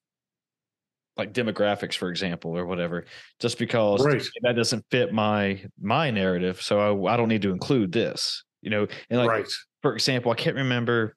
like 1.16 1.32
demographics, 1.32 1.94
for 1.94 2.10
example, 2.10 2.54
or 2.54 2.66
whatever, 2.66 3.06
just 3.40 3.58
because 3.58 4.04
Right. 4.04 4.22
that 4.42 4.56
doesn't 4.56 4.84
fit 4.90 5.10
my 5.10 5.64
my 5.80 6.10
narrative. 6.10 6.60
So 6.60 7.06
I, 7.06 7.14
I 7.14 7.16
don't 7.16 7.30
need 7.30 7.40
to 7.42 7.50
include 7.50 7.92
this, 7.92 8.44
you 8.60 8.68
know. 8.68 8.86
And 9.08 9.20
like 9.20 9.30
right. 9.30 9.48
for 9.80 9.94
example, 9.94 10.30
I 10.30 10.34
can't 10.34 10.56
remember 10.56 11.16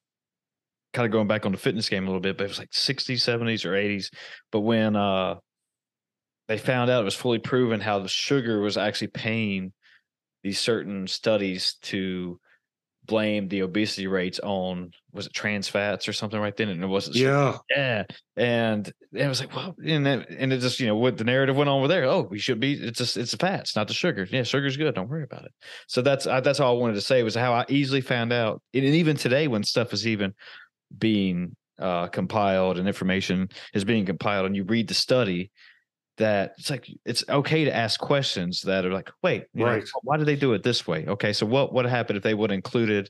kind 0.93 1.05
of 1.05 1.11
going 1.11 1.27
back 1.27 1.45
on 1.45 1.51
the 1.51 1.57
fitness 1.57 1.89
game 1.89 2.03
a 2.03 2.07
little 2.07 2.21
bit, 2.21 2.37
but 2.37 2.45
it 2.45 2.49
was 2.49 2.59
like 2.59 2.71
60s, 2.71 3.17
70s, 3.17 3.65
or 3.65 3.73
80s. 3.73 4.13
But 4.49 4.61
when 4.61 4.95
uh 4.95 5.35
they 6.47 6.57
found 6.57 6.89
out 6.89 7.01
it 7.01 7.03
was 7.03 7.15
fully 7.15 7.39
proven 7.39 7.81
how 7.81 7.99
the 7.99 8.07
sugar 8.07 8.61
was 8.61 8.77
actually 8.77 9.07
paying 9.09 9.73
these 10.41 10.57
certain 10.57 11.05
studies 11.07 11.75
to 11.81 12.39
blame 13.07 13.47
the 13.47 13.61
obesity 13.61 14.05
rates 14.07 14.39
on 14.43 14.91
was 15.13 15.25
it 15.25 15.33
trans 15.33 15.67
fats 15.67 16.07
or 16.07 16.13
something 16.13 16.39
right 16.39 16.55
then 16.55 16.69
and 16.69 16.83
it 16.83 16.87
wasn't 16.87 17.15
sugar. 17.15 17.29
Yeah. 17.29 17.57
yeah. 17.75 18.03
And 18.35 18.93
it 19.13 19.27
was 19.27 19.39
like 19.39 19.55
well 19.55 19.75
and 19.83 20.05
then 20.05 20.25
and 20.29 20.53
it 20.53 20.59
just 20.59 20.79
you 20.79 20.87
know 20.87 20.95
what 20.95 21.17
the 21.17 21.23
narrative 21.23 21.55
went 21.55 21.69
on 21.69 21.79
over 21.79 21.87
there. 21.87 22.03
Oh 22.03 22.21
we 22.21 22.37
should 22.37 22.59
be 22.59 22.73
it's 22.73 22.99
just 22.99 23.17
it's 23.17 23.31
the 23.31 23.37
fats 23.37 23.75
not 23.75 23.87
the 23.87 23.93
sugar. 23.93 24.27
Yeah 24.29 24.43
sugar's 24.43 24.77
good. 24.77 24.93
Don't 24.93 25.09
worry 25.09 25.23
about 25.23 25.45
it. 25.45 25.51
So 25.87 26.01
that's 26.01 26.27
I, 26.27 26.41
that's 26.41 26.59
all 26.59 26.77
i 26.77 26.79
wanted 26.79 26.95
to 26.95 27.01
say 27.01 27.23
was 27.23 27.35
how 27.35 27.53
i 27.53 27.65
easily 27.69 28.01
found 28.01 28.31
out 28.31 28.61
and 28.73 28.83
even 28.83 29.15
today 29.15 29.47
when 29.47 29.63
stuff 29.63 29.93
is 29.93 30.05
even 30.05 30.33
being 30.95 31.55
uh 31.79 32.07
compiled 32.07 32.77
and 32.77 32.87
information 32.87 33.49
is 33.73 33.85
being 33.85 34.05
compiled 34.05 34.45
and 34.45 34.55
you 34.55 34.63
read 34.63 34.87
the 34.87 34.93
study 34.93 35.51
that 36.17 36.53
it's 36.57 36.69
like 36.69 36.87
it's 37.05 37.23
okay 37.29 37.63
to 37.65 37.75
ask 37.75 37.99
questions 37.99 38.61
that 38.61 38.85
are 38.85 38.91
like 38.93 39.09
wait 39.23 39.45
you 39.53 39.63
know, 39.63 39.71
Right. 39.71 39.87
why 40.03 40.17
did 40.17 40.25
they 40.25 40.35
do 40.35 40.53
it 40.53 40.63
this 40.63 40.87
way 40.87 41.05
okay 41.07 41.31
so 41.33 41.45
what 41.45 41.73
would 41.73 41.85
happen 41.85 42.15
if 42.15 42.23
they 42.23 42.33
would 42.33 42.49
have 42.49 42.55
included 42.55 43.09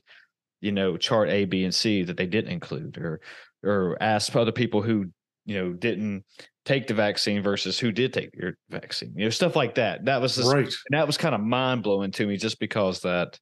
you 0.60 0.72
know 0.72 0.96
chart 0.96 1.28
a 1.30 1.44
b 1.44 1.64
and 1.64 1.74
c 1.74 2.02
that 2.04 2.16
they 2.16 2.26
didn't 2.26 2.50
include 2.52 2.98
or 2.98 3.20
or 3.62 3.96
ask 4.00 4.34
other 4.36 4.52
people 4.52 4.82
who 4.82 5.06
you 5.46 5.56
know 5.58 5.72
didn't 5.72 6.24
take 6.64 6.86
the 6.86 6.94
vaccine 6.94 7.42
versus 7.42 7.78
who 7.78 7.90
did 7.90 8.12
take 8.12 8.30
your 8.34 8.54
vaccine 8.68 9.12
you 9.16 9.24
know 9.24 9.30
stuff 9.30 9.56
like 9.56 9.74
that 9.76 10.04
that 10.04 10.20
was 10.20 10.36
just 10.36 10.52
Right. 10.52 10.64
and 10.66 10.92
that 10.98 11.06
was 11.06 11.16
kind 11.16 11.34
of 11.34 11.40
mind 11.40 11.82
blowing 11.82 12.10
to 12.12 12.26
me 12.26 12.36
just 12.36 12.60
because 12.60 13.00
that 13.00 13.38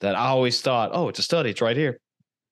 that 0.00 0.14
I 0.14 0.28
always 0.28 0.62
thought, 0.62 0.92
oh, 0.94 1.08
it's 1.08 1.18
a 1.18 1.22
study, 1.22 1.50
it's 1.50 1.60
right 1.60 1.76
here. 1.76 2.00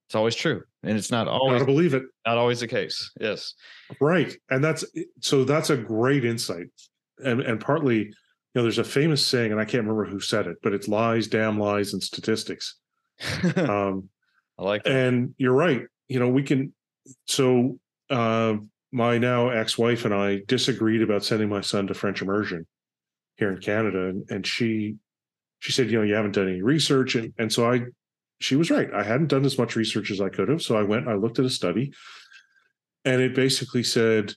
It's 0.09 0.14
always 0.14 0.34
true. 0.34 0.62
And 0.82 0.96
it's 0.96 1.11
not 1.11 1.28
always 1.28 1.61
Gotta 1.61 1.66
believe 1.70 1.92
it. 1.92 2.02
not 2.26 2.38
always 2.38 2.61
the 2.61 2.66
case. 2.68 3.11
Yes. 3.20 3.52
Right. 4.00 4.34
And 4.50 4.64
that's 4.64 4.84
so 5.20 5.44
that's 5.44 5.68
a 5.70 5.76
great 5.76 6.24
insight. 6.24 6.68
And 7.22 7.42
and 7.42 7.61
partly, 7.61 7.98
you 7.98 8.12
know, 8.54 8.62
there's 8.62 8.78
a 8.78 8.84
famous 8.84 9.24
saying, 9.24 9.52
and 9.52 9.61
I 9.61 9.64
can't 9.64 9.82
remember 9.82 10.06
who 10.06 10.18
said 10.20 10.46
it, 10.46 10.56
but 10.62 10.72
it's 10.72 10.88
lies, 10.88 11.26
damn 11.28 11.59
lies, 11.59 11.92
and 11.92 12.02
statistics. 12.02 12.76
I 13.56 13.61
Um, 13.61 14.09
like 14.56 14.84
that. 14.84 14.92
and 14.96 15.34
you're 15.36 15.52
right. 15.52 15.82
You 16.09 16.20
know, 16.20 16.28
we 16.28 16.42
can 16.42 16.72
so 17.26 17.78
uh 18.09 18.54
my 18.90 19.18
now 19.18 19.50
ex-wife 19.50 20.06
and 20.06 20.14
I 20.14 20.40
disagreed 20.46 21.02
about 21.02 21.22
sending 21.22 21.50
my 21.50 21.61
son 21.61 21.86
to 21.88 21.94
French 21.94 22.22
immersion 22.22 22.66
here 23.36 23.50
in 23.50 23.59
Canada. 23.61 24.06
And, 24.09 24.24
and 24.30 24.46
she 24.46 24.96
she 25.59 25.72
said, 25.72 25.90
you 25.90 25.98
know, 25.98 26.04
you 26.04 26.14
haven't 26.14 26.32
done 26.32 26.48
any 26.48 26.62
research. 26.62 27.14
And 27.14 27.34
and 27.38 27.52
so 27.52 27.70
I 27.70 27.82
she 28.41 28.57
was 28.57 28.70
right. 28.70 28.93
I 28.93 29.03
hadn't 29.03 29.28
done 29.28 29.45
as 29.45 29.59
much 29.59 29.76
research 29.76 30.11
as 30.11 30.20
I 30.20 30.28
could 30.28 30.49
have. 30.49 30.62
So 30.62 30.76
I 30.76 30.82
went, 30.82 31.09
I 31.09 31.14
looked 31.14 31.39
at 31.39 31.45
a 31.45 31.51
study, 31.51 31.93
and 33.05 33.20
it 33.20 33.34
basically 33.34 33.82
said, 33.82 34.32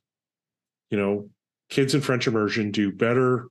you 0.90 0.98
know, 0.98 1.30
kids 1.70 1.94
in 1.94 2.02
French 2.02 2.28
immersion 2.28 2.72
do 2.72 2.92
better 2.92 3.48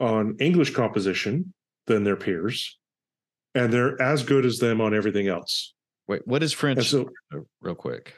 on 0.00 0.36
English 0.40 0.74
composition 0.74 1.52
than 1.86 2.04
their 2.04 2.16
peers, 2.16 2.78
and 3.54 3.72
they're 3.72 4.00
as 4.00 4.22
good 4.22 4.44
as 4.46 4.58
them 4.58 4.80
on 4.80 4.94
everything 4.94 5.28
else. 5.28 5.74
Wait, 6.08 6.22
what 6.26 6.42
is 6.42 6.52
And 6.52 6.58
French? 6.58 6.88
so, 6.90 7.08
uh, 7.34 7.38
real 7.60 7.74
quick. 7.74 8.14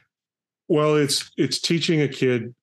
well, 0.68 0.96
it's 0.96 1.30
it's 1.36 1.59
teaching 1.61 2.02
a 2.02 2.09
kid 2.09 2.54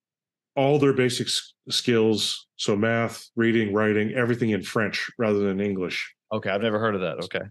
all 0.56 0.78
their 0.80 0.94
basic 0.94 1.28
skills, 1.70 2.48
so 2.56 2.76
math, 2.76 3.28
reading, 3.36 3.74
writing, 3.74 4.14
everything 4.14 4.52
in 4.52 4.62
French 4.62 5.10
rather 5.18 5.40
than 5.40 5.60
English. 5.60 6.14
Okay, 6.32 6.50
I've 6.50 6.62
never 6.62 6.80
heard 6.80 6.96
of 6.96 7.02
that. 7.02 7.18
Okay. 7.26 7.42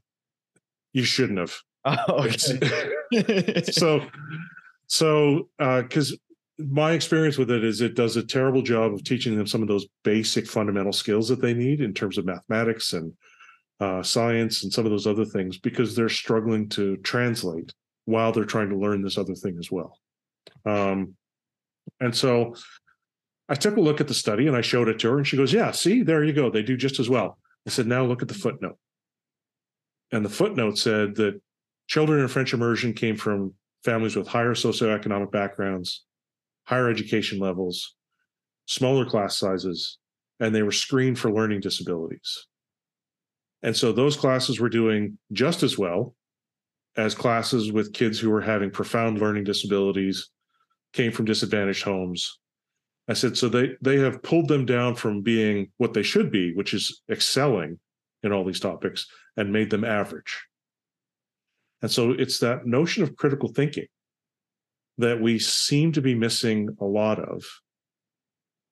You 0.94 1.04
shouldn't 1.04 1.38
have. 1.38 1.54
Oh, 1.86 2.24
okay. 2.24 3.62
so 3.70 4.06
so 4.86 5.50
because 5.58 6.18
my 6.58 6.92
experience 6.92 7.36
with 7.36 7.50
it 7.50 7.62
is 7.62 7.82
it 7.82 7.94
does 7.94 8.16
a 8.16 8.22
terrible 8.22 8.62
job 8.62 8.94
of 8.94 9.04
teaching 9.04 9.36
them 9.36 9.46
some 9.46 9.60
of 9.60 9.68
those 9.68 9.86
basic 10.02 10.46
fundamental 10.46 10.94
skills 10.94 11.28
that 11.28 11.42
they 11.42 11.52
need 11.52 11.82
in 11.82 11.92
terms 11.92 12.16
of 12.16 12.24
mathematics 12.24 12.94
and 12.94 13.12
uh, 13.80 14.02
science 14.02 14.62
and 14.62 14.72
some 14.72 14.86
of 14.86 14.92
those 14.92 15.06
other 15.06 15.26
things 15.26 15.58
because 15.58 15.94
they're 15.94 16.08
struggling 16.08 16.70
to 16.70 16.96
translate 16.98 17.74
while 18.06 18.32
they're 18.32 18.46
trying 18.46 18.70
to 18.70 18.78
learn 18.78 19.02
this 19.02 19.18
other 19.18 19.34
thing 19.34 19.58
as 19.58 19.70
well 19.70 19.98
um, 20.64 21.14
and 22.00 22.14
so 22.14 22.54
i 23.48 23.54
took 23.54 23.76
a 23.76 23.80
look 23.80 24.00
at 24.00 24.08
the 24.08 24.14
study 24.14 24.46
and 24.46 24.56
i 24.56 24.60
showed 24.60 24.88
it 24.88 24.98
to 24.98 25.10
her 25.10 25.18
and 25.18 25.26
she 25.26 25.36
goes 25.36 25.52
yeah 25.52 25.70
see 25.70 26.02
there 26.02 26.24
you 26.24 26.32
go 26.32 26.48
they 26.48 26.62
do 26.62 26.76
just 26.76 26.98
as 26.98 27.10
well 27.10 27.36
i 27.66 27.70
said 27.70 27.86
now 27.86 28.04
look 28.04 28.22
at 28.22 28.28
the 28.28 28.34
footnote 28.34 28.78
and 30.14 30.24
the 30.24 30.30
footnote 30.30 30.78
said 30.78 31.16
that 31.16 31.40
children 31.88 32.20
in 32.20 32.28
French 32.28 32.54
immersion 32.54 32.92
came 32.92 33.16
from 33.16 33.52
families 33.82 34.14
with 34.14 34.28
higher 34.28 34.54
socioeconomic 34.54 35.32
backgrounds, 35.32 36.04
higher 36.68 36.88
education 36.88 37.40
levels, 37.40 37.96
smaller 38.66 39.04
class 39.04 39.36
sizes, 39.36 39.98
and 40.38 40.54
they 40.54 40.62
were 40.62 40.70
screened 40.70 41.18
for 41.18 41.32
learning 41.32 41.58
disabilities. 41.58 42.46
And 43.64 43.76
so 43.76 43.90
those 43.90 44.16
classes 44.16 44.60
were 44.60 44.68
doing 44.68 45.18
just 45.32 45.64
as 45.64 45.76
well 45.76 46.14
as 46.96 47.16
classes 47.16 47.72
with 47.72 47.92
kids 47.92 48.20
who 48.20 48.30
were 48.30 48.40
having 48.40 48.70
profound 48.70 49.20
learning 49.20 49.42
disabilities, 49.42 50.30
came 50.92 51.10
from 51.10 51.24
disadvantaged 51.24 51.82
homes. 51.82 52.38
I 53.08 53.14
said, 53.14 53.36
so 53.36 53.48
they 53.48 53.70
they 53.80 53.98
have 53.98 54.22
pulled 54.22 54.46
them 54.46 54.64
down 54.64 54.94
from 54.94 55.22
being 55.22 55.72
what 55.78 55.92
they 55.92 56.04
should 56.04 56.30
be, 56.30 56.54
which 56.54 56.72
is 56.72 57.02
excelling 57.10 57.80
in 58.22 58.32
all 58.32 58.44
these 58.44 58.60
topics, 58.60 59.08
and 59.36 59.52
made 59.52 59.70
them 59.70 59.84
average. 59.84 60.44
And 61.82 61.90
so 61.90 62.12
it's 62.12 62.38
that 62.38 62.66
notion 62.66 63.02
of 63.02 63.16
critical 63.16 63.48
thinking 63.48 63.86
that 64.98 65.20
we 65.20 65.38
seem 65.38 65.92
to 65.92 66.00
be 66.00 66.14
missing 66.14 66.76
a 66.80 66.84
lot 66.84 67.18
of. 67.18 67.44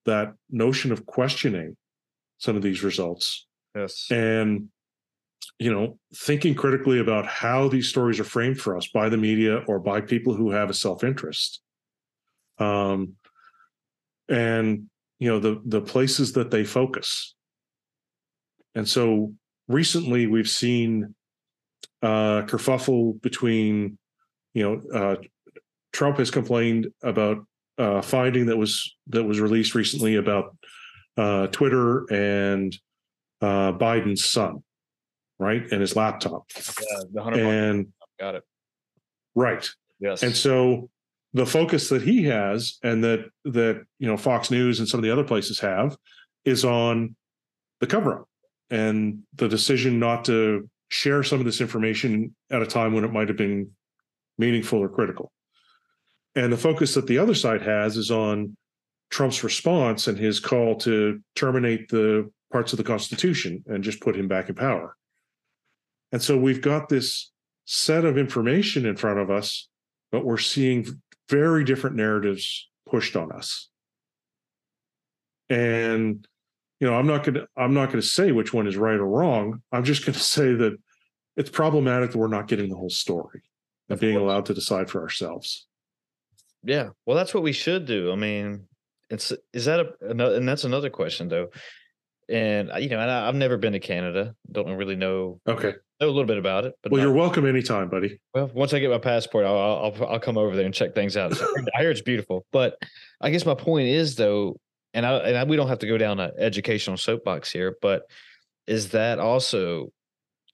That 0.05 0.33
notion 0.49 0.91
of 0.91 1.05
questioning 1.05 1.77
some 2.37 2.55
of 2.57 2.61
these 2.61 2.83
results 2.83 3.45
yes. 3.73 4.07
and 4.11 4.67
you 5.59 5.71
know 5.71 5.97
thinking 6.15 6.55
critically 6.55 6.99
about 6.99 7.25
how 7.25 7.67
these 7.67 7.87
stories 7.87 8.19
are 8.19 8.25
framed 8.25 8.59
for 8.59 8.75
us 8.75 8.87
by 8.93 9.09
the 9.09 9.17
media 9.17 9.63
or 9.67 9.79
by 9.79 10.01
people 10.01 10.33
who 10.33 10.51
have 10.51 10.69
a 10.69 10.73
self-interest 10.73 11.61
um 12.59 13.13
and 14.29 14.85
you 15.19 15.29
know 15.29 15.39
the 15.39 15.61
the 15.65 15.81
places 15.81 16.33
that 16.33 16.51
they 16.51 16.63
focus 16.63 17.35
and 18.75 18.87
so 18.87 19.33
recently 19.73 20.27
we've 20.27 20.47
seen 20.47 21.13
uh 22.01 22.43
kerfuffle 22.43 23.19
between 23.21 23.97
you 24.53 24.63
know 24.63 24.81
uh 24.93 25.15
trump 25.91 26.17
has 26.17 26.29
complained 26.31 26.87
about 27.03 27.37
uh 27.77 28.01
finding 28.01 28.45
that 28.45 28.57
was 28.57 28.95
that 29.07 29.23
was 29.23 29.39
released 29.39 29.73
recently 29.75 30.15
about 30.15 30.55
uh 31.17 31.47
twitter 31.47 32.05
and 32.11 32.77
uh 33.41 33.71
biden's 33.73 34.23
son 34.23 34.63
right 35.39 35.63
and 35.71 35.81
his 35.81 35.95
laptop 35.95 36.43
Yeah, 36.55 36.99
the 37.11 37.23
hundred 37.23 37.39
and 37.41 37.87
Got 38.19 38.35
it. 38.35 38.43
right 39.35 39.67
Yes. 39.99 40.21
and 40.23 40.35
so 40.35 40.89
the 41.33 41.45
focus 41.47 41.89
that 41.89 42.03
he 42.03 42.23
has 42.25 42.77
and 42.83 43.03
that 43.03 43.25
that 43.45 43.83
you 43.97 44.07
know 44.07 44.17
Fox 44.17 44.51
News 44.51 44.77
and 44.79 44.87
some 44.87 44.99
of 44.99 45.03
the 45.03 45.09
other 45.11 45.23
places 45.23 45.59
have 45.61 45.97
is 46.45 46.63
on 46.63 47.15
the 47.79 47.87
cover 47.87 48.19
up 48.19 48.27
and 48.69 49.19
the 49.35 49.47
decision 49.47 49.99
not 49.99 50.25
to 50.25 50.69
share 50.89 51.23
some 51.23 51.39
of 51.39 51.45
this 51.45 51.61
information 51.61 52.35
at 52.51 52.61
a 52.61 52.67
time 52.67 52.93
when 52.93 53.03
it 53.03 53.11
might 53.11 53.27
have 53.27 53.37
been 53.37 53.71
meaningful 54.37 54.79
or 54.79 54.89
critical. 54.89 55.31
And 56.35 56.51
the 56.51 56.57
focus 56.57 56.93
that 56.95 57.07
the 57.07 57.17
other 57.17 57.35
side 57.35 57.61
has 57.61 57.97
is 57.97 58.11
on 58.11 58.55
Trump's 59.09 59.43
response 59.43 60.07
and 60.07 60.17
his 60.17 60.39
call 60.39 60.75
to 60.77 61.19
terminate 61.35 61.89
the 61.89 62.31
parts 62.51 62.73
of 62.73 62.77
the 62.77 62.83
Constitution 62.83 63.63
and 63.67 63.83
just 63.83 64.01
put 64.01 64.15
him 64.15 64.27
back 64.27 64.49
in 64.49 64.55
power. 64.55 64.95
And 66.11 66.21
so 66.21 66.37
we've 66.37 66.61
got 66.61 66.89
this 66.89 67.31
set 67.65 68.05
of 68.05 68.17
information 68.17 68.85
in 68.85 68.95
front 68.95 69.19
of 69.19 69.29
us, 69.29 69.67
but 70.11 70.25
we're 70.25 70.37
seeing 70.37 71.01
very 71.29 71.63
different 71.63 71.95
narratives 71.95 72.69
pushed 72.87 73.15
on 73.15 73.31
us. 73.31 73.69
And 75.49 76.27
you 76.83 76.89
know, 76.89 76.97
I'm 76.97 77.07
not 77.07 77.23
going 77.23 77.35
to 77.35 77.47
I'm 77.55 77.73
not 77.73 77.85
going 77.85 78.01
to 78.01 78.07
say 78.07 78.33
which 78.33 78.53
one 78.53 78.67
is 78.67 78.75
right 78.75 78.99
or 78.99 79.07
wrong. 79.07 79.61
I'm 79.71 79.85
just 79.85 80.05
going 80.05 80.13
to 80.15 80.19
say 80.19 80.53
that 80.53 80.77
it's 81.37 81.49
problematic 81.49 82.11
that 82.11 82.17
we're 82.17 82.27
not 82.27 82.49
getting 82.49 82.69
the 82.69 82.75
whole 82.75 82.89
story 82.89 83.41
and 83.87 83.97
being 83.97 84.17
allowed 84.17 84.47
to 84.47 84.53
decide 84.53 84.89
for 84.89 85.01
ourselves. 85.01 85.65
Yeah, 86.61 86.89
well, 87.05 87.15
that's 87.15 87.33
what 87.33 87.41
we 87.41 87.53
should 87.53 87.85
do. 87.85 88.11
I 88.11 88.15
mean, 88.15 88.67
it's 89.09 89.31
is 89.53 89.63
that 89.63 89.79
a 89.79 89.93
and 90.01 90.47
that's 90.47 90.65
another 90.65 90.89
question 90.89 91.29
though. 91.29 91.51
And 92.27 92.69
uh, 92.69 92.77
you 92.77 92.89
know, 92.89 92.99
and 92.99 93.09
I, 93.09 93.27
have 93.27 93.35
never 93.35 93.55
been 93.55 93.73
to 93.73 93.79
Canada. 93.79 94.35
Don't 94.51 94.75
really 94.75 94.97
know. 94.97 95.39
Okay, 95.47 95.75
know 96.01 96.07
a 96.07 96.11
little 96.11 96.25
bit 96.25 96.37
about 96.37 96.65
it. 96.65 96.73
But 96.83 96.91
well, 96.91 96.99
not, 96.99 97.07
you're 97.07 97.15
welcome 97.15 97.45
anytime, 97.45 97.87
buddy. 97.87 98.19
Well, 98.33 98.51
once 98.53 98.73
I 98.73 98.79
get 98.79 98.89
my 98.89 98.97
passport, 98.97 99.45
I'll 99.45 99.55
I'll, 99.55 100.05
I'll 100.05 100.19
come 100.19 100.37
over 100.37 100.53
there 100.53 100.65
and 100.65 100.73
check 100.73 100.95
things 100.95 101.15
out. 101.15 101.33
I 101.75 101.81
hear 101.81 101.91
it's 101.91 102.01
beautiful. 102.01 102.45
But 102.51 102.77
I 103.21 103.29
guess 103.29 103.45
my 103.45 103.55
point 103.55 103.87
is 103.87 104.15
though, 104.15 104.57
and 104.93 105.05
I 105.05 105.17
and 105.17 105.37
I, 105.37 105.43
we 105.43 105.55
don't 105.55 105.67
have 105.67 105.79
to 105.79 105.87
go 105.87 105.97
down 105.97 106.19
an 106.19 106.31
educational 106.37 106.97
soapbox 106.97 107.51
here, 107.51 107.75
but 107.81 108.03
is 108.67 108.89
that 108.89 109.19
also 109.19 109.91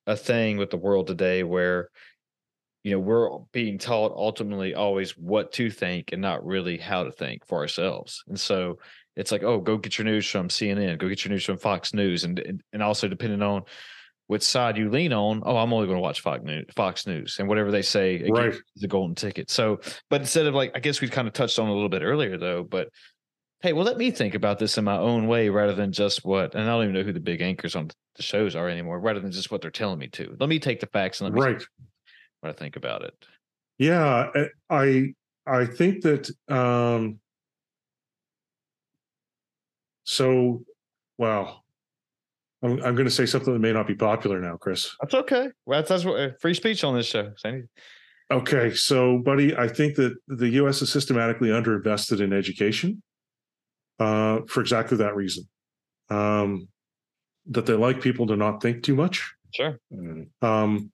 a 0.08 0.16
thing 0.16 0.58
with 0.58 0.70
the 0.70 0.78
world 0.78 1.08
today 1.08 1.44
where 1.44 1.90
you 2.84 2.92
know 2.92 3.00
we're 3.00 3.30
being 3.52 3.78
taught 3.78 4.12
ultimately 4.16 4.74
always 4.74 5.12
what 5.18 5.52
to 5.54 5.70
think 5.70 6.12
and 6.12 6.22
not 6.22 6.46
really 6.46 6.78
how 6.78 7.04
to 7.04 7.12
think 7.12 7.46
for 7.46 7.60
ourselves 7.60 8.24
and 8.28 8.40
so 8.40 8.80
it's 9.16 9.32
like 9.32 9.44
oh 9.44 9.60
go 9.60 9.78
get 9.78 9.98
your 9.98 10.06
news 10.06 10.28
from 10.28 10.48
cnn 10.48 10.98
go 10.98 11.10
get 11.10 11.24
your 11.24 11.32
news 11.32 11.44
from 11.44 11.58
fox 11.58 11.94
news 11.94 12.24
and 12.24 12.64
and 12.72 12.82
also 12.82 13.08
depending 13.08 13.42
on 13.42 13.62
which 14.28 14.44
side 14.44 14.78
you 14.78 14.90
lean 14.90 15.12
on 15.12 15.44
oh 15.46 15.58
i'm 15.58 15.74
only 15.74 15.86
going 15.86 15.98
to 15.98 16.02
watch 16.02 16.22
fox 16.22 16.44
news 16.44 16.66
fox 16.74 17.06
news 17.06 17.38
and 17.40 17.48
whatever 17.48 17.70
they 17.70 17.82
say 17.82 18.24
right. 18.30 18.56
the 18.78 18.88
golden 18.88 19.16
ticket 19.16 19.50
so 19.50 19.80
but 20.10 20.22
instead 20.22 20.46
of 20.46 20.56
like 20.56 20.72
i 20.74 20.80
guess 20.80 21.02
we've 21.02 21.12
kind 21.12 21.28
of 21.28 21.34
touched 21.34 21.60
on 21.60 21.68
a 21.68 21.74
little 21.74 21.90
bit 21.90 22.02
earlier 22.02 22.38
though 22.38 22.64
but 22.64 22.88
hey 23.62 23.74
well 23.74 23.86
let 23.86 23.98
me 23.98 24.12
think 24.12 24.36
about 24.36 24.60
this 24.60 24.78
in 24.78 24.84
my 24.84 24.98
own 24.98 25.28
way 25.28 25.50
rather 25.50 25.74
than 25.74 25.92
just 25.92 26.24
what 26.24 26.56
and 26.56 26.64
i 26.64 26.68
don't 26.68 26.84
even 26.84 26.94
know 26.94 27.04
who 27.04 27.14
the 27.14 27.20
big 27.20 27.42
anchors 27.42 27.76
on 27.76 27.90
the 28.16 28.24
shows 28.24 28.56
are 28.56 28.70
anymore 28.70 29.00
rather 29.00 29.20
than 29.20 29.32
just 29.32 29.52
what 29.52 29.62
they're 29.62 29.72
telling 29.72 30.00
me 30.00 30.08
to 30.08 30.36
let 30.40 30.50
me 30.50 30.60
take 30.60 30.80
the 30.80 30.88
facts 30.88 31.22
and 31.22 31.30
let 31.30 31.34
me 31.34 31.54
right 31.54 31.64
what 32.42 32.50
I 32.50 32.54
think 32.54 32.76
about 32.76 33.04
it. 33.04 33.14
Yeah, 33.78 34.32
I 34.70 35.14
I 35.46 35.66
think 35.66 36.02
that 36.04 36.30
um 36.48 37.20
so 40.04 40.64
wow. 41.18 41.62
I'm 42.62 42.74
I'm 42.84 42.96
going 42.96 43.06
to 43.06 43.12
say 43.12 43.26
something 43.26 43.54
that 43.54 43.60
may 43.60 43.72
not 43.72 43.88
be 43.88 43.96
popular 43.96 44.40
now, 44.40 44.58
Chris. 44.58 44.94
That's 45.00 45.14
okay. 45.14 45.48
Well, 45.66 45.82
that's, 45.82 46.04
what 46.04 46.20
uh, 46.20 46.30
free 46.42 46.54
speech 46.54 46.84
on 46.84 46.94
this 46.94 47.06
show. 47.06 47.32
Okay, 48.32 48.74
so 48.74 49.20
buddy, 49.20 49.56
I 49.56 49.70
think 49.70 49.96
that 49.96 50.14
the 50.28 50.50
US 50.50 50.82
is 50.82 50.92
systematically 50.92 51.50
underinvested 51.50 52.20
in 52.20 52.34
education 52.34 53.02
uh, 54.00 54.40
for 54.48 54.62
exactly 54.62 54.98
that 54.98 55.16
reason. 55.16 55.48
Um, 56.10 56.68
that 57.48 57.66
they 57.66 57.74
like 57.74 58.02
people 58.02 58.28
to 58.28 58.36
not 58.36 58.62
think 58.62 58.84
too 58.84 58.96
much. 58.96 59.34
Sure. 59.54 59.80
Um, 60.42 60.92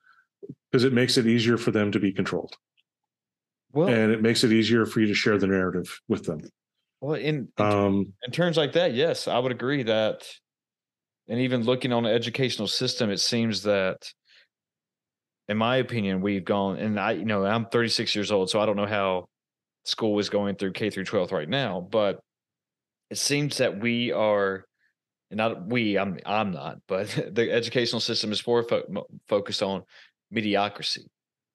because 0.72 0.84
it 0.84 0.94
makes 0.94 1.18
it 1.18 1.28
easier 1.28 1.58
for 1.58 1.72
them 1.72 1.92
to 1.92 2.00
be 2.00 2.12
controlled. 2.12 2.56
Well, 3.72 3.90
and 3.90 4.12
it 4.12 4.22
makes 4.22 4.44
it 4.44 4.52
easier 4.52 4.86
for 4.86 5.02
you 5.02 5.08
to 5.08 5.14
share 5.14 5.38
the 5.38 5.48
narrative 5.48 6.00
with 6.08 6.26
them. 6.26 6.42
Well, 7.02 7.16
in 7.16 7.50
in, 7.58 7.66
um, 7.66 8.14
in 8.26 8.32
terms 8.32 8.58
like 8.58 8.74
that, 8.74 8.94
yes, 8.94 9.28
I 9.28 9.38
would 9.38 9.52
agree 9.52 9.84
that. 9.84 10.28
And 11.28 11.40
even 11.40 11.64
looking 11.64 11.92
on 11.92 12.04
the 12.04 12.12
educational 12.12 12.68
system, 12.68 13.10
it 13.10 13.20
seems 13.20 13.64
that, 13.64 14.12
in 15.48 15.58
my 15.58 15.78
opinion, 15.78 16.22
we've 16.22 16.46
gone. 16.46 16.78
And 16.78 17.00
I, 17.00 17.14
you 17.14 17.26
know, 17.26 17.44
I'm 17.46 17.66
36 17.66 18.16
years 18.16 18.32
old, 18.32 18.50
so 18.50 18.62
I 18.62 18.66
don't 18.66 18.76
know 18.76 18.86
how 18.86 19.26
school 19.86 20.20
is 20.20 20.30
going 20.30 20.56
through 20.56 20.74
K 20.74 20.90
through 20.90 21.06
12 21.06 21.32
right 21.32 21.50
now, 21.50 21.82
but 21.82 22.20
it 23.10 23.18
seems 23.18 23.58
that 23.58 23.80
we 23.80 24.12
are 24.12 24.66
not 25.32 25.68
we 25.68 25.98
i'm 25.98 26.18
i'm 26.26 26.52
not 26.52 26.78
but 26.88 27.08
the 27.32 27.52
educational 27.52 28.00
system 28.00 28.32
is 28.32 28.46
more 28.46 28.64
fo- 28.64 29.06
focused 29.28 29.64
on 29.64 29.84
mediocrity 30.32 31.06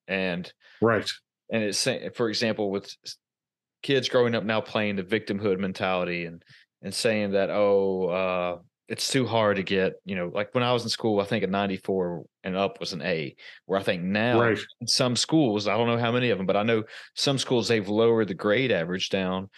and 0.07 0.51
right 0.81 1.09
and 1.51 1.63
it's 1.63 1.87
for 2.15 2.29
example 2.29 2.69
with 2.69 2.93
kids 3.83 4.09
growing 4.09 4.35
up 4.35 4.43
now 4.43 4.61
playing 4.61 4.95
the 4.95 5.03
victimhood 5.03 5.59
mentality 5.59 6.25
and 6.25 6.43
and 6.81 6.93
saying 6.93 7.31
that 7.31 7.49
oh 7.49 8.07
uh 8.07 8.57
it's 8.87 9.09
too 9.09 9.25
hard 9.25 9.55
to 9.55 9.63
get 9.63 9.93
you 10.05 10.15
know 10.15 10.29
like 10.33 10.53
when 10.53 10.63
i 10.63 10.73
was 10.73 10.83
in 10.83 10.89
school 10.89 11.19
i 11.21 11.23
think 11.23 11.43
a 11.43 11.47
94 11.47 12.23
and 12.43 12.55
up 12.55 12.79
was 12.79 12.93
an 12.93 13.01
a 13.01 13.33
where 13.65 13.79
i 13.79 13.83
think 13.83 14.03
now 14.03 14.39
right. 14.39 14.59
in 14.81 14.87
some 14.87 15.15
schools 15.15 15.67
i 15.67 15.77
don't 15.77 15.87
know 15.87 15.97
how 15.97 16.11
many 16.11 16.29
of 16.29 16.37
them 16.37 16.47
but 16.47 16.57
i 16.57 16.63
know 16.63 16.83
some 17.15 17.37
schools 17.37 17.67
they've 17.67 17.87
lowered 17.87 18.27
the 18.27 18.33
grade 18.33 18.71
average 18.71 19.09
down 19.09 19.49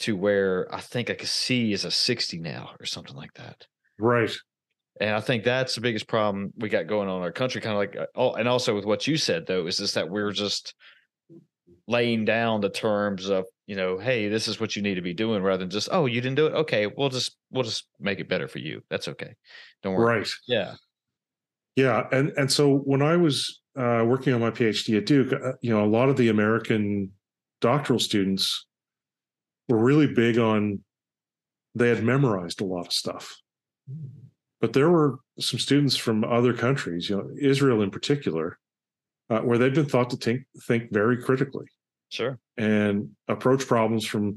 to 0.00 0.16
where 0.16 0.72
i 0.74 0.80
think 0.80 1.08
like 1.08 1.22
a 1.22 1.26
c 1.26 1.72
is 1.72 1.84
a 1.84 1.90
60 1.90 2.38
now 2.38 2.70
or 2.78 2.86
something 2.86 3.16
like 3.16 3.32
that 3.34 3.66
right 3.98 4.36
and 5.00 5.14
I 5.14 5.20
think 5.20 5.44
that's 5.44 5.74
the 5.74 5.80
biggest 5.80 6.06
problem 6.06 6.52
we 6.58 6.68
got 6.68 6.86
going 6.86 7.08
on 7.08 7.16
in 7.18 7.22
our 7.22 7.32
country. 7.32 7.62
Kind 7.62 7.72
of 7.72 7.78
like, 7.78 8.08
oh, 8.14 8.34
and 8.34 8.46
also 8.46 8.74
with 8.74 8.84
what 8.84 9.06
you 9.06 9.16
said 9.16 9.46
though, 9.46 9.66
is 9.66 9.78
just 9.78 9.94
that 9.94 10.10
we're 10.10 10.30
just 10.30 10.74
laying 11.88 12.26
down 12.26 12.60
the 12.60 12.68
terms 12.68 13.30
of, 13.30 13.46
you 13.66 13.76
know, 13.76 13.98
hey, 13.98 14.28
this 14.28 14.46
is 14.46 14.60
what 14.60 14.76
you 14.76 14.82
need 14.82 14.96
to 14.96 15.02
be 15.02 15.14
doing, 15.14 15.42
rather 15.42 15.60
than 15.60 15.70
just, 15.70 15.88
oh, 15.90 16.04
you 16.04 16.20
didn't 16.20 16.36
do 16.36 16.46
it. 16.46 16.52
Okay, 16.52 16.86
we'll 16.86 17.08
just 17.08 17.34
we'll 17.50 17.64
just 17.64 17.86
make 17.98 18.20
it 18.20 18.28
better 18.28 18.46
for 18.46 18.58
you. 18.58 18.82
That's 18.90 19.08
okay. 19.08 19.34
Don't 19.82 19.94
worry. 19.94 20.18
Right. 20.18 20.28
Yeah. 20.46 20.74
Yeah, 21.76 22.06
and 22.12 22.30
and 22.36 22.52
so 22.52 22.78
when 22.78 23.00
I 23.00 23.16
was 23.16 23.62
uh, 23.78 24.04
working 24.06 24.34
on 24.34 24.40
my 24.40 24.50
PhD 24.50 24.98
at 24.98 25.06
Duke, 25.06 25.32
uh, 25.32 25.52
you 25.62 25.70
know, 25.70 25.82
a 25.82 25.86
lot 25.86 26.10
of 26.10 26.16
the 26.18 26.28
American 26.28 27.12
doctoral 27.62 27.98
students 27.98 28.66
were 29.70 29.78
really 29.78 30.12
big 30.12 30.38
on 30.38 30.80
they 31.74 31.88
had 31.88 32.02
memorized 32.02 32.60
a 32.60 32.64
lot 32.64 32.86
of 32.86 32.92
stuff 32.92 33.36
but 34.60 34.74
there 34.74 34.90
were 34.90 35.18
some 35.38 35.58
students 35.58 35.96
from 35.96 36.22
other 36.22 36.52
countries, 36.52 37.08
you 37.08 37.16
know, 37.16 37.30
Israel 37.38 37.82
in 37.82 37.90
particular, 37.90 38.58
uh, 39.30 39.40
where 39.40 39.58
they've 39.58 39.74
been 39.74 39.86
thought 39.86 40.10
to 40.10 40.16
think 40.16 40.42
think 40.64 40.92
very 40.92 41.22
critically, 41.22 41.66
sure, 42.10 42.38
and 42.58 43.10
approach 43.28 43.66
problems 43.66 44.04
from 44.06 44.36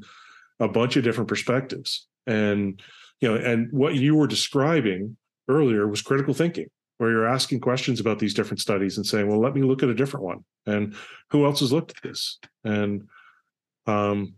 a 0.59 0.67
bunch 0.67 0.95
of 0.95 1.03
different 1.03 1.27
perspectives. 1.27 2.07
And 2.25 2.81
you 3.19 3.29
know, 3.29 3.35
and 3.35 3.71
what 3.71 3.95
you 3.95 4.15
were 4.15 4.27
describing 4.27 5.17
earlier 5.49 5.87
was 5.87 6.01
critical 6.01 6.33
thinking, 6.33 6.67
where 6.99 7.11
you're 7.11 7.27
asking 7.27 7.59
questions 7.59 7.99
about 7.99 8.19
these 8.19 8.33
different 8.33 8.61
studies 8.61 8.95
and 8.95 9.05
saying, 9.05 9.27
"Well, 9.27 9.41
let 9.41 9.55
me 9.55 9.63
look 9.63 9.83
at 9.83 9.89
a 9.89 9.95
different 9.95 10.25
one." 10.25 10.45
And 10.65 10.95
who 11.31 11.45
else 11.45 11.59
has 11.59 11.73
looked 11.73 11.91
at 11.91 12.01
this? 12.01 12.39
And 12.63 13.09
um, 13.87 14.35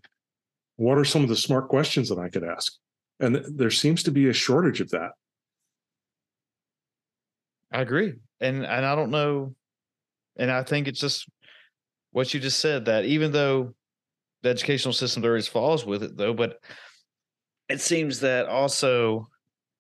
what 0.78 0.98
are 0.98 1.06
some 1.06 1.24
of 1.24 1.30
the 1.30 1.36
smart 1.36 1.70
questions 1.70 2.10
that 2.10 2.20
I 2.20 2.30
could 2.30 2.44
ask? 2.44 2.74
And 3.20 3.44
there 3.48 3.72
seems 3.72 4.04
to 4.04 4.12
be 4.12 4.28
a 4.28 4.34
shortage 4.34 4.82
of 4.82 4.90
that 4.92 5.12
I 7.76 7.82
agree. 7.82 8.14
And 8.40 8.66
and 8.66 8.86
I 8.86 8.96
don't 8.96 9.12
know 9.12 9.54
and 10.38 10.50
I 10.50 10.64
think 10.64 10.88
it's 10.88 11.00
just 11.00 11.28
what 12.12 12.34
you 12.34 12.40
just 12.40 12.60
said 12.60 12.86
that 12.86 13.06
even 13.06 13.34
though 13.34 13.74
the 14.44 14.50
educational 14.50 14.94
system 14.94 15.22
there 15.22 15.36
is 15.36 15.48
flaws 15.48 15.86
with 15.86 16.02
it 16.02 16.16
though, 16.16 16.34
but 16.34 16.60
it 17.68 17.82
seems 17.82 18.22
that 18.22 18.48
also, 18.48 19.28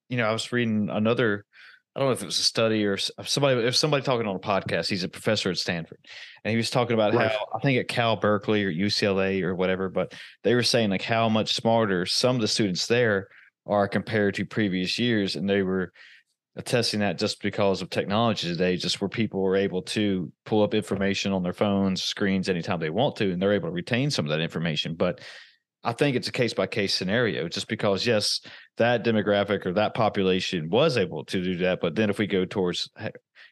you 0.09 0.17
know, 0.17 0.25
I 0.25 0.33
was 0.33 0.51
reading 0.51 0.89
another 0.89 1.45
I 1.95 1.99
don't 1.99 2.09
know 2.09 2.13
if 2.13 2.21
it 2.21 2.25
was 2.25 2.39
a 2.39 2.43
study 2.43 2.85
or 2.85 2.97
somebody 2.97 3.61
if 3.61 3.75
somebody 3.75 4.03
talking 4.03 4.27
on 4.27 4.35
a 4.35 4.39
podcast, 4.39 4.89
he's 4.89 5.03
a 5.03 5.09
professor 5.09 5.49
at 5.49 5.57
Stanford. 5.57 5.99
And 6.43 6.51
he 6.51 6.57
was 6.57 6.69
talking 6.69 6.93
about 6.93 7.13
right. 7.13 7.31
how 7.31 7.45
I 7.55 7.59
think 7.59 7.79
at 7.79 7.87
Cal 7.87 8.17
Berkeley 8.17 8.65
or 8.65 8.71
UCLA 8.71 9.41
or 9.43 9.55
whatever, 9.55 9.87
but 9.87 10.13
they 10.43 10.55
were 10.55 10.63
saying 10.63 10.89
like 10.89 11.01
how 11.01 11.29
much 11.29 11.53
smarter 11.53 12.05
some 12.05 12.35
of 12.35 12.41
the 12.41 12.49
students 12.49 12.87
there 12.87 13.29
are 13.65 13.87
compared 13.87 14.35
to 14.35 14.45
previous 14.45 14.99
years. 14.99 15.37
And 15.37 15.49
they 15.49 15.61
were 15.61 15.93
attesting 16.57 16.99
that 16.99 17.17
just 17.17 17.41
because 17.41 17.81
of 17.81 17.89
technology 17.89 18.49
today, 18.49 18.75
just 18.75 18.99
where 18.99 19.09
people 19.09 19.45
are 19.45 19.55
able 19.55 19.81
to 19.81 20.31
pull 20.45 20.63
up 20.63 20.73
information 20.73 21.31
on 21.31 21.43
their 21.43 21.53
phones, 21.53 22.03
screens 22.03 22.49
anytime 22.49 22.79
they 22.79 22.89
want 22.89 23.15
to, 23.17 23.31
and 23.31 23.41
they're 23.41 23.53
able 23.53 23.69
to 23.69 23.73
retain 23.73 24.11
some 24.11 24.25
of 24.25 24.31
that 24.31 24.41
information. 24.41 24.95
But 24.95 25.21
I 25.85 25.93
think 25.93 26.15
it's 26.15 26.27
a 26.27 26.31
case 26.31 26.53
by 26.53 26.65
case 26.65 26.95
scenario, 26.95 27.47
just 27.47 27.67
because 27.67 28.05
yes, 28.07 28.41
that 28.77 29.05
demographic 29.05 29.65
or 29.65 29.73
that 29.73 29.93
population 29.93 30.69
was 30.69 30.97
able 30.97 31.23
to 31.25 31.43
do 31.43 31.55
that, 31.57 31.79
but 31.79 31.95
then 31.95 32.09
if 32.09 32.17
we 32.17 32.25
go 32.25 32.43
towards, 32.43 32.89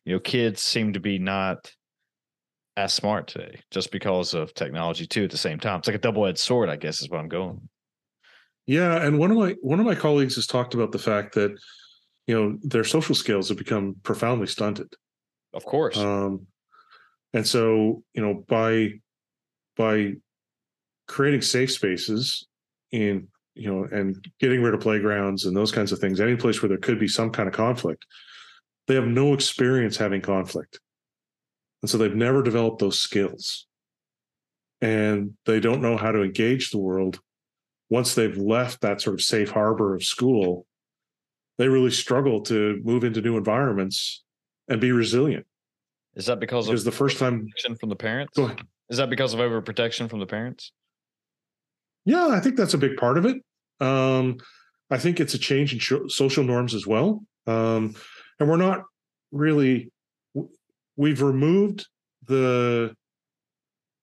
you 0.03 0.13
know, 0.13 0.19
kids 0.19 0.61
seem 0.61 0.93
to 0.93 0.99
be 0.99 1.19
not 1.19 1.71
as 2.75 2.91
smart 2.91 3.27
today 3.27 3.61
just 3.69 3.91
because 3.91 4.33
of 4.33 4.51
technology 4.55 5.05
too 5.05 5.25
at 5.25 5.29
the 5.29 5.37
same 5.37 5.59
time. 5.59 5.77
It's 5.77 5.87
like 5.87 5.95
a 5.95 5.99
double-edged 5.99 6.39
sword, 6.39 6.69
I 6.69 6.75
guess 6.75 7.01
is 7.01 7.09
what 7.09 7.19
I'm 7.19 7.27
going. 7.27 7.69
Yeah, 8.65 9.05
and 9.05 9.19
one 9.19 9.29
of 9.29 9.37
my 9.37 9.55
one 9.61 9.79
of 9.79 9.85
my 9.85 9.95
colleagues 9.95 10.35
has 10.35 10.47
talked 10.47 10.73
about 10.73 10.91
the 10.91 10.99
fact 10.99 11.35
that 11.35 11.51
you 12.25 12.35
know 12.35 12.57
their 12.63 12.85
social 12.85 13.13
skills 13.13 13.49
have 13.49 13.57
become 13.57 13.95
profoundly 14.03 14.47
stunted. 14.47 14.91
Of 15.53 15.65
course. 15.65 15.97
Um, 15.97 16.47
and 17.33 17.45
so 17.45 18.03
you 18.13 18.21
know 18.23 18.43
by 18.47 18.93
by 19.75 20.13
creating 21.07 21.41
safe 21.41 21.71
spaces 21.71 22.47
in 22.91 23.27
you 23.55 23.71
know 23.71 23.83
and 23.91 24.25
getting 24.39 24.61
rid 24.61 24.73
of 24.73 24.79
playgrounds 24.79 25.45
and 25.45 25.55
those 25.55 25.71
kinds 25.71 25.91
of 25.91 25.99
things, 25.99 26.19
any 26.19 26.35
place 26.35 26.61
where 26.61 26.69
there 26.69 26.77
could 26.77 26.99
be 26.99 27.07
some 27.07 27.29
kind 27.29 27.47
of 27.47 27.53
conflict, 27.53 28.05
they 28.87 28.95
have 28.95 29.07
no 29.07 29.33
experience 29.33 29.97
having 29.97 30.21
conflict, 30.21 30.79
and 31.81 31.89
so 31.89 31.97
they've 31.97 32.15
never 32.15 32.41
developed 32.41 32.79
those 32.79 32.99
skills, 32.99 33.67
and 34.81 35.33
they 35.45 35.59
don't 35.59 35.81
know 35.81 35.97
how 35.97 36.11
to 36.11 36.23
engage 36.23 36.71
the 36.71 36.79
world 36.79 37.19
once 37.93 38.15
they've 38.15 38.37
left 38.37 38.81
that 38.81 38.99
sort 39.01 39.13
of 39.13 39.21
safe 39.21 39.51
harbor 39.51 39.93
of 39.93 40.03
school, 40.03 40.65
they 41.59 41.67
really 41.67 41.91
struggle 41.91 42.41
to 42.41 42.81
move 42.83 43.03
into 43.03 43.21
new 43.21 43.37
environments 43.37 44.23
and 44.67 44.81
be 44.81 44.91
resilient. 44.91 45.45
Is 46.15 46.25
that 46.25 46.39
because, 46.39 46.65
because 46.65 46.81
of 46.81 46.85
the 46.85 46.97
first 46.97 47.19
time 47.19 47.47
from 47.79 47.89
the 47.89 47.95
parents? 47.95 48.35
Is 48.89 48.97
that 48.97 49.11
because 49.11 49.35
of 49.35 49.39
overprotection 49.39 50.09
from 50.09 50.19
the 50.19 50.25
parents? 50.25 50.71
Yeah, 52.05 52.27
I 52.27 52.39
think 52.39 52.55
that's 52.55 52.73
a 52.73 52.77
big 52.77 52.97
part 52.97 53.17
of 53.17 53.25
it. 53.25 53.37
Um, 53.79 54.37
I 54.89 54.97
think 54.97 55.19
it's 55.19 55.33
a 55.33 55.39
change 55.39 55.73
in 55.73 56.09
social 56.09 56.43
norms 56.43 56.73
as 56.73 56.85
well. 56.85 57.23
Um, 57.47 57.95
and 58.39 58.49
we're 58.49 58.57
not 58.57 58.83
really, 59.31 59.91
we've 60.95 61.21
removed 61.21 61.87
the 62.27 62.95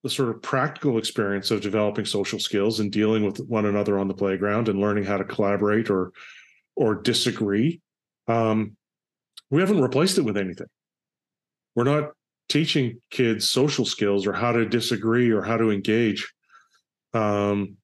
the 0.02 0.10
sort 0.10 0.30
of 0.30 0.40
practical 0.40 0.96
experience 0.98 1.50
of 1.50 1.60
developing 1.60 2.06
social 2.06 2.38
skills 2.38 2.80
and 2.80 2.90
dealing 2.90 3.24
with 3.24 3.38
one 3.48 3.66
another 3.66 3.98
on 3.98 4.08
the 4.08 4.14
playground 4.14 4.68
and 4.68 4.80
learning 4.80 5.04
how 5.04 5.16
to 5.16 5.24
collaborate 5.24 5.90
or 5.90 6.12
or 6.74 6.94
disagree 6.94 7.80
um, 8.28 8.76
we 9.50 9.60
haven't 9.60 9.80
replaced 9.80 10.16
it 10.18 10.24
with 10.24 10.36
anything 10.36 10.66
we're 11.74 11.84
not 11.84 12.10
teaching 12.48 13.00
kids 13.10 13.48
social 13.48 13.84
skills 13.84 14.26
or 14.26 14.32
how 14.32 14.52
to 14.52 14.66
disagree 14.66 15.30
or 15.30 15.42
how 15.42 15.56
to 15.56 15.70
engage 15.70 16.32
um, 17.12 17.76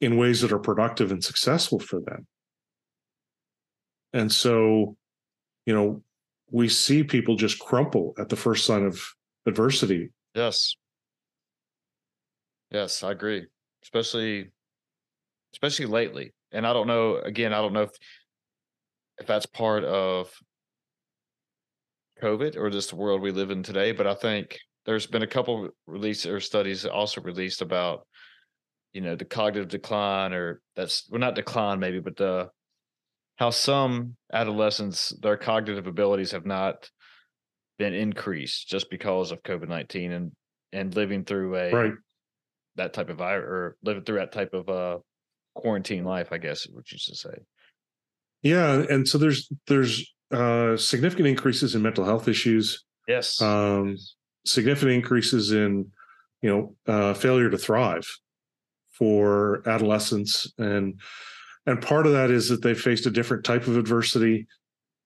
in 0.00 0.16
ways 0.16 0.40
that 0.40 0.52
are 0.52 0.58
productive 0.58 1.10
and 1.10 1.22
successful 1.22 1.78
for 1.78 2.00
them 2.00 2.26
and 4.12 4.30
so 4.30 4.96
you 5.64 5.74
know 5.74 6.02
we 6.50 6.68
see 6.68 7.02
people 7.02 7.36
just 7.36 7.58
crumple 7.58 8.14
at 8.18 8.28
the 8.28 8.36
first 8.36 8.64
sign 8.64 8.84
of 8.84 9.00
adversity 9.46 10.10
yes 10.34 10.76
Yes, 12.70 13.02
I 13.02 13.12
agree. 13.12 13.46
Especially 13.82 14.50
especially 15.54 15.86
lately. 15.86 16.34
And 16.52 16.66
I 16.66 16.72
don't 16.72 16.86
know 16.86 17.16
again, 17.16 17.52
I 17.52 17.60
don't 17.60 17.72
know 17.72 17.82
if 17.82 17.90
if 19.18 19.26
that's 19.26 19.46
part 19.46 19.84
of 19.84 20.30
COVID 22.22 22.56
or 22.56 22.70
just 22.70 22.90
the 22.90 22.96
world 22.96 23.20
we 23.20 23.30
live 23.30 23.50
in 23.50 23.62
today, 23.62 23.92
but 23.92 24.06
I 24.06 24.14
think 24.14 24.58
there's 24.84 25.06
been 25.06 25.22
a 25.22 25.26
couple 25.26 25.68
release 25.86 26.26
or 26.26 26.40
studies 26.40 26.84
also 26.84 27.20
released 27.20 27.62
about 27.62 28.06
you 28.96 29.02
know 29.02 29.14
the 29.14 29.24
cognitive 29.24 29.68
decline 29.68 30.32
or 30.32 30.60
that's 30.74 31.06
well 31.10 31.20
not 31.20 31.34
decline 31.34 31.78
maybe 31.78 32.00
but 32.00 32.16
the 32.16 32.48
how 33.36 33.50
some 33.50 34.16
adolescents 34.32 35.10
their 35.20 35.36
cognitive 35.36 35.86
abilities 35.86 36.32
have 36.32 36.46
not 36.46 36.90
been 37.78 37.92
increased 37.92 38.68
just 38.68 38.88
because 38.90 39.30
of 39.32 39.42
covid-19 39.42 40.12
and 40.12 40.32
and 40.72 40.96
living 40.96 41.24
through 41.24 41.54
a 41.56 41.72
right 41.72 41.92
that 42.76 42.92
type 42.92 43.10
of 43.10 43.18
virus 43.18 43.46
or 43.46 43.76
living 43.82 44.02
through 44.02 44.16
that 44.16 44.32
type 44.32 44.54
of 44.54 44.68
uh 44.68 44.98
quarantine 45.56 46.04
life, 46.04 46.28
I 46.30 46.38
guess 46.38 46.66
is 46.66 46.72
what 46.72 46.90
you 46.92 46.98
should 46.98 47.16
say. 47.16 47.38
Yeah, 48.42 48.84
and 48.88 49.08
so 49.08 49.18
there's 49.18 49.50
there's 49.66 50.14
uh 50.30 50.76
significant 50.76 51.28
increases 51.28 51.74
in 51.74 51.82
mental 51.82 52.04
health 52.04 52.28
issues. 52.28 52.84
Yes. 53.08 53.40
Um 53.42 53.96
significant 54.44 54.92
increases 54.92 55.50
in 55.50 55.90
you 56.42 56.50
know 56.50 56.76
uh 56.92 57.14
failure 57.14 57.50
to 57.50 57.58
thrive 57.58 58.06
for 58.98 59.62
adolescents. 59.68 60.52
And 60.58 61.00
and 61.66 61.82
part 61.82 62.06
of 62.06 62.12
that 62.12 62.30
is 62.30 62.48
that 62.48 62.62
they 62.62 62.74
faced 62.74 63.06
a 63.06 63.10
different 63.10 63.44
type 63.44 63.66
of 63.66 63.76
adversity. 63.76 64.46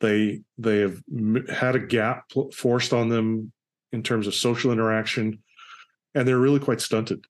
They 0.01 0.41
they 0.59 0.79
have 0.79 1.01
had 1.49 1.77
a 1.77 1.81
gap 1.81 2.25
forced 2.53 2.93
on 2.93 3.09
them 3.09 3.53
in 3.93 4.03
terms 4.03 4.27
of 4.27 4.35
social 4.35 4.73
interaction 4.73 5.43
and 6.15 6.27
they're 6.27 6.39
really 6.39 6.61
quite 6.61 6.81
stunted 6.81 7.25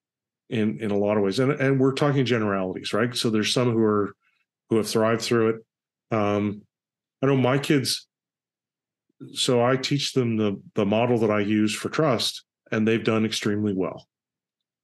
in 0.49 0.79
in 0.79 0.91
a 0.91 0.97
lot 0.97 1.17
of 1.17 1.23
ways. 1.23 1.39
And 1.39 1.51
and 1.51 1.79
we're 1.79 1.93
talking 1.93 2.25
generalities 2.25 2.93
right? 2.93 3.15
So 3.15 3.29
there's 3.29 3.53
some 3.53 3.71
who 3.71 3.83
are 3.83 4.15
who 4.69 4.77
have 4.77 4.87
thrived 4.87 5.21
through 5.21 5.49
it. 5.49 6.15
Um 6.15 6.61
i 7.23 7.27
know 7.27 7.37
my 7.37 7.57
kids 7.57 8.07
so 9.33 9.63
i 9.63 9.77
teach 9.77 10.13
them 10.13 10.37
the 10.37 10.59
the 10.73 10.85
model 10.85 11.19
that 11.19 11.29
i 11.29 11.39
use 11.39 11.75
for 11.75 11.89
trust 11.89 12.43
and 12.71 12.87
they've 12.87 13.03
done 13.03 13.25
extremely 13.25 13.73
well. 13.73 14.07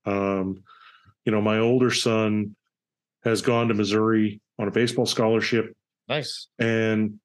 Um 0.05 0.63
you 1.27 1.31
know 1.31 1.41
my 1.41 1.59
older 1.59 1.91
son 1.91 2.55
has 3.23 3.43
gone 3.43 3.67
to 3.67 3.75
missouri 3.75 4.41
on 4.57 4.67
a 4.67 4.71
baseball 4.71 5.05
scholarship 5.05 5.75
nice 6.09 6.47
and 6.57 7.19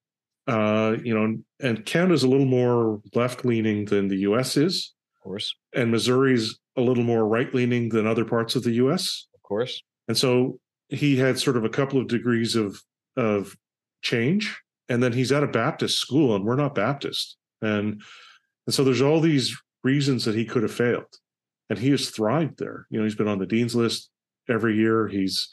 uh 0.49 0.97
you 1.03 1.15
know 1.15 1.39
and 1.61 1.87
canada's 1.87 2.25
a 2.25 2.29
little 2.29 2.45
more 2.45 3.01
left 3.15 3.47
leaning 3.47 3.87
than 3.87 4.09
the 4.09 4.17
us 4.17 4.59
is 4.59 4.93
of 5.17 5.23
course 5.23 5.55
and 5.73 5.91
missouri's 5.91 6.59
a 6.77 6.81
little 6.81 7.05
more 7.05 7.27
right 7.27 7.53
leaning 7.55 7.89
than 7.89 8.07
other 8.07 8.25
parts 8.25 8.57
of 8.57 8.63
the 8.63 8.73
US. 8.73 9.27
Of 9.35 9.43
course. 9.43 9.83
And 10.09 10.17
so 10.17 10.59
he 10.89 11.17
had 11.17 11.39
sort 11.39 11.57
of 11.57 11.65
a 11.65 11.71
couple 11.71 12.01
of 12.01 12.09
degrees 12.09 12.57
of 12.57 12.81
of 13.17 13.57
change. 14.03 14.59
And 14.89 15.03
then 15.03 15.13
he's 15.13 15.33
at 15.33 15.45
a 15.45 15.49
Baptist 15.49 15.99
school 15.99 16.35
and 16.35 16.45
we're 16.45 16.57
not 16.57 16.75
Baptist. 16.75 17.37
And 17.61 18.03
and 18.67 18.75
so 18.75 18.85
there's 18.85 19.03
all 19.03 19.21
these 19.21 19.57
reasons 19.85 20.25
that 20.25 20.35
he 20.35 20.45
could 20.45 20.63
have 20.63 20.73
failed. 20.73 21.19
And 21.73 21.81
he 21.81 21.91
has 21.91 22.11
thrived 22.11 22.59
there. 22.59 22.87
You 22.91 22.99
know, 22.99 23.05
he's 23.05 23.15
been 23.15 23.29
on 23.29 23.39
the 23.39 23.47
dean's 23.47 23.75
list 23.75 24.11
every 24.47 24.77
year. 24.77 25.09
He's 25.09 25.49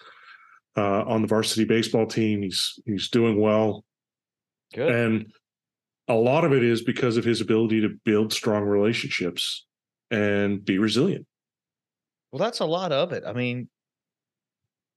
uh, 0.76 1.03
on 1.05 1.22
the 1.22 1.30
varsity 1.30 1.63
baseball 1.63 2.07
team. 2.07 2.41
He's 2.41 2.78
he's 2.86 3.09
doing 3.09 3.39
well. 3.39 3.86
Good. 4.74 4.91
And 4.91 5.32
a 6.09 6.15
lot 6.15 6.43
of 6.43 6.51
it 6.51 6.61
is 6.61 6.82
because 6.82 7.15
of 7.15 7.24
his 7.24 7.39
ability 7.39 7.80
to 7.82 7.97
build 8.03 8.34
strong 8.34 8.63
relationships 8.65 9.65
and 10.11 10.65
be 10.65 10.78
resilient. 10.78 11.26
Well, 12.34 12.39
that's 12.39 12.59
a 12.59 12.65
lot 12.65 12.91
of 12.91 13.13
it. 13.13 13.24
I 13.26 13.32
mean, 13.32 13.70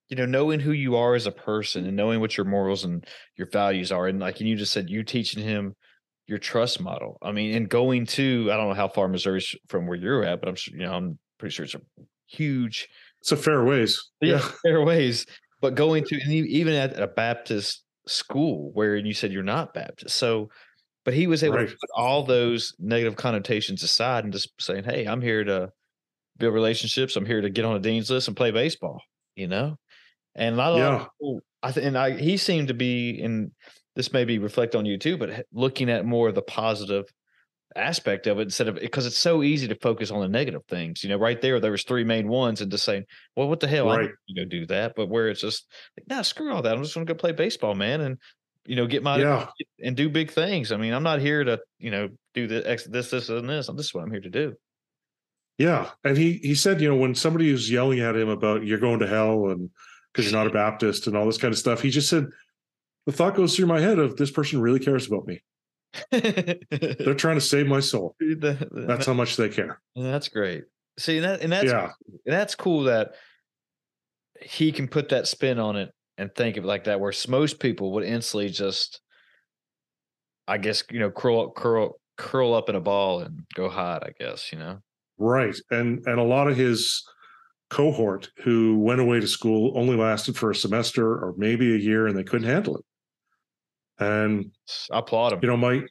you 0.08 0.16
know, 0.16 0.26
knowing 0.26 0.58
who 0.58 0.72
you 0.72 0.96
are 0.96 1.14
as 1.14 1.28
a 1.28 1.30
person 1.32 1.86
and 1.86 1.96
knowing 1.96 2.18
what 2.18 2.36
your 2.36 2.46
morals 2.46 2.82
and 2.82 3.06
your 3.36 3.48
values 3.48 3.92
are. 3.92 4.08
And 4.08 4.18
like 4.18 4.40
you 4.40 4.56
just 4.56 4.72
said, 4.72 4.90
you 4.90 5.04
teaching 5.04 5.40
him 5.40 5.76
your 6.32 6.40
trust 6.40 6.80
model. 6.80 7.18
I 7.22 7.30
mean, 7.30 7.54
and 7.54 7.68
going 7.68 8.06
to, 8.06 8.48
I 8.50 8.56
don't 8.56 8.68
know 8.68 8.74
how 8.74 8.88
far 8.88 9.06
Missouri's 9.06 9.54
from 9.68 9.86
where 9.86 9.96
you're 9.96 10.24
at, 10.24 10.40
but 10.40 10.48
I'm 10.48 10.56
sure, 10.56 10.74
you 10.74 10.84
know, 10.84 10.92
I'm 10.92 11.18
pretty 11.38 11.52
sure 11.52 11.64
it's 11.64 11.74
a 11.74 11.80
huge. 12.26 12.88
It's 13.20 13.32
a 13.32 13.36
fair 13.36 13.64
ways. 13.64 14.00
Yeah, 14.20 14.36
yeah. 14.36 14.38
fair 14.62 14.82
ways. 14.82 15.26
But 15.60 15.74
going 15.76 16.04
to, 16.04 16.20
and 16.20 16.32
even 16.32 16.74
at 16.74 16.98
a 16.98 17.06
Baptist 17.06 17.84
school 18.06 18.70
where 18.72 18.96
you 18.96 19.14
said 19.14 19.32
you're 19.32 19.42
not 19.44 19.74
Baptist. 19.74 20.16
So 20.16 20.48
but 21.04 21.14
he 21.14 21.26
was 21.26 21.42
able 21.42 21.56
right. 21.56 21.68
to 21.68 21.74
put 21.74 21.90
all 21.96 22.22
those 22.22 22.74
negative 22.78 23.16
connotations 23.16 23.82
aside 23.82 24.24
and 24.24 24.32
just 24.32 24.50
saying, 24.60 24.84
"Hey, 24.84 25.04
I'm 25.04 25.20
here 25.20 25.42
to 25.44 25.70
build 26.38 26.54
relationships. 26.54 27.16
I'm 27.16 27.26
here 27.26 27.40
to 27.40 27.50
get 27.50 27.64
on 27.64 27.76
a 27.76 27.80
dean's 27.80 28.10
list 28.10 28.28
and 28.28 28.36
play 28.36 28.50
baseball." 28.50 29.00
You 29.34 29.48
know, 29.48 29.76
and 30.34 30.54
a 30.54 30.58
lot 30.58 30.76
yeah. 30.76 31.06
of 31.22 31.40
I 31.62 31.72
think, 31.72 31.86
and 31.86 31.98
I 31.98 32.16
he 32.16 32.36
seemed 32.36 32.68
to 32.68 32.74
be, 32.74 33.20
and 33.20 33.50
this 33.96 34.12
may 34.12 34.24
be 34.24 34.38
reflect 34.38 34.74
on 34.74 34.86
you 34.86 34.98
too, 34.98 35.16
but 35.16 35.46
looking 35.52 35.90
at 35.90 36.04
more 36.04 36.28
of 36.28 36.34
the 36.34 36.42
positive 36.42 37.04
aspect 37.74 38.26
of 38.26 38.38
it 38.38 38.42
instead 38.42 38.68
of 38.68 38.74
because 38.74 39.06
it's 39.06 39.18
so 39.18 39.42
easy 39.42 39.66
to 39.68 39.74
focus 39.76 40.10
on 40.10 40.20
the 40.20 40.28
negative 40.28 40.62
things. 40.68 41.02
You 41.02 41.10
know, 41.10 41.16
right 41.16 41.40
there, 41.40 41.60
there 41.60 41.70
was 41.70 41.84
three 41.84 42.04
main 42.04 42.28
ones, 42.28 42.60
and 42.60 42.70
just 42.70 42.84
saying, 42.84 43.04
"Well, 43.36 43.48
what 43.48 43.60
the 43.60 43.68
hell? 43.68 43.86
Right. 43.86 44.10
I 44.10 44.32
go 44.36 44.44
do 44.44 44.66
that." 44.66 44.94
But 44.96 45.08
where 45.08 45.28
it's 45.28 45.40
just 45.40 45.66
like, 45.96 46.08
"Nah, 46.08 46.22
screw 46.22 46.52
all 46.52 46.62
that. 46.62 46.74
I'm 46.74 46.82
just 46.82 46.94
going 46.94 47.06
to 47.06 47.12
go 47.12 47.18
play 47.18 47.32
baseball, 47.32 47.74
man." 47.74 48.00
And 48.00 48.18
you 48.64 48.76
know, 48.76 48.86
get 48.86 49.02
my 49.02 49.18
yeah. 49.18 49.46
and 49.82 49.96
do 49.96 50.08
big 50.08 50.30
things. 50.30 50.72
I 50.72 50.76
mean, 50.76 50.92
I'm 50.92 51.02
not 51.02 51.20
here 51.20 51.42
to, 51.42 51.60
you 51.78 51.90
know, 51.90 52.08
do 52.32 52.46
this, 52.46 52.84
this, 52.84 53.10
this, 53.10 53.28
and 53.28 53.48
this. 53.48 53.66
This 53.66 53.86
is 53.86 53.94
what 53.94 54.04
I'm 54.04 54.10
here 54.10 54.20
to 54.20 54.30
do. 54.30 54.54
Yeah, 55.58 55.90
and 56.04 56.16
he 56.16 56.34
he 56.42 56.54
said, 56.54 56.80
you 56.80 56.88
know, 56.88 56.96
when 56.96 57.14
somebody 57.14 57.52
was 57.52 57.70
yelling 57.70 58.00
at 58.00 58.16
him 58.16 58.28
about 58.28 58.64
you're 58.64 58.78
going 58.78 59.00
to 59.00 59.06
hell 59.06 59.48
and 59.48 59.70
because 60.12 60.30
you're 60.30 60.38
not 60.38 60.46
a 60.46 60.52
Baptist 60.52 61.06
and 61.06 61.16
all 61.16 61.26
this 61.26 61.38
kind 61.38 61.52
of 61.52 61.58
stuff, 61.58 61.80
he 61.80 61.90
just 61.90 62.08
said, 62.08 62.26
the 63.06 63.12
thought 63.12 63.34
goes 63.34 63.56
through 63.56 63.66
my 63.66 63.80
head 63.80 63.98
of 63.98 64.16
this 64.16 64.30
person 64.30 64.60
really 64.60 64.78
cares 64.78 65.06
about 65.06 65.26
me. 65.26 65.42
They're 66.10 67.14
trying 67.14 67.36
to 67.36 67.40
save 67.40 67.66
my 67.66 67.80
soul. 67.80 68.16
That's 68.20 69.06
how 69.06 69.12
much 69.12 69.36
they 69.36 69.48
care. 69.48 69.80
That's 69.94 70.28
great. 70.28 70.64
See, 70.98 71.20
that 71.20 71.40
and 71.40 71.50
that's 71.50 71.70
yeah. 71.70 71.92
that's 72.26 72.54
cool 72.54 72.84
that 72.84 73.12
he 74.42 74.72
can 74.72 74.88
put 74.88 75.08
that 75.08 75.26
spin 75.26 75.58
on 75.58 75.76
it 75.76 75.90
and 76.18 76.34
think 76.34 76.58
of 76.58 76.64
it 76.64 76.66
like 76.66 76.84
that, 76.84 77.00
where 77.00 77.12
most 77.28 77.60
people 77.60 77.92
would 77.92 78.04
instantly 78.04 78.50
just, 78.50 79.00
I 80.46 80.58
guess, 80.58 80.84
you 80.90 81.00
know, 81.00 81.10
curl 81.10 81.40
up, 81.40 81.54
curl, 81.54 81.98
curl 82.18 82.52
up 82.52 82.68
in 82.68 82.74
a 82.74 82.80
ball 82.80 83.20
and 83.20 83.40
go 83.54 83.70
hide. 83.70 84.02
I 84.02 84.12
guess 84.18 84.52
you 84.52 84.58
know. 84.58 84.78
Right. 85.18 85.56
And 85.70 86.06
and 86.06 86.18
a 86.18 86.24
lot 86.24 86.48
of 86.48 86.56
his 86.56 87.02
cohort 87.70 88.28
who 88.42 88.78
went 88.78 89.00
away 89.00 89.18
to 89.18 89.26
school 89.26 89.72
only 89.74 89.96
lasted 89.96 90.36
for 90.36 90.50
a 90.50 90.54
semester 90.54 91.06
or 91.06 91.32
maybe 91.38 91.74
a 91.74 91.78
year 91.78 92.06
and 92.06 92.16
they 92.16 92.24
couldn't 92.24 92.48
handle 92.48 92.76
it. 92.76 92.84
And 93.98 94.50
I 94.90 94.98
applaud 94.98 95.32
him. 95.32 95.40
You 95.42 95.48
know, 95.48 95.56
my 95.56 95.82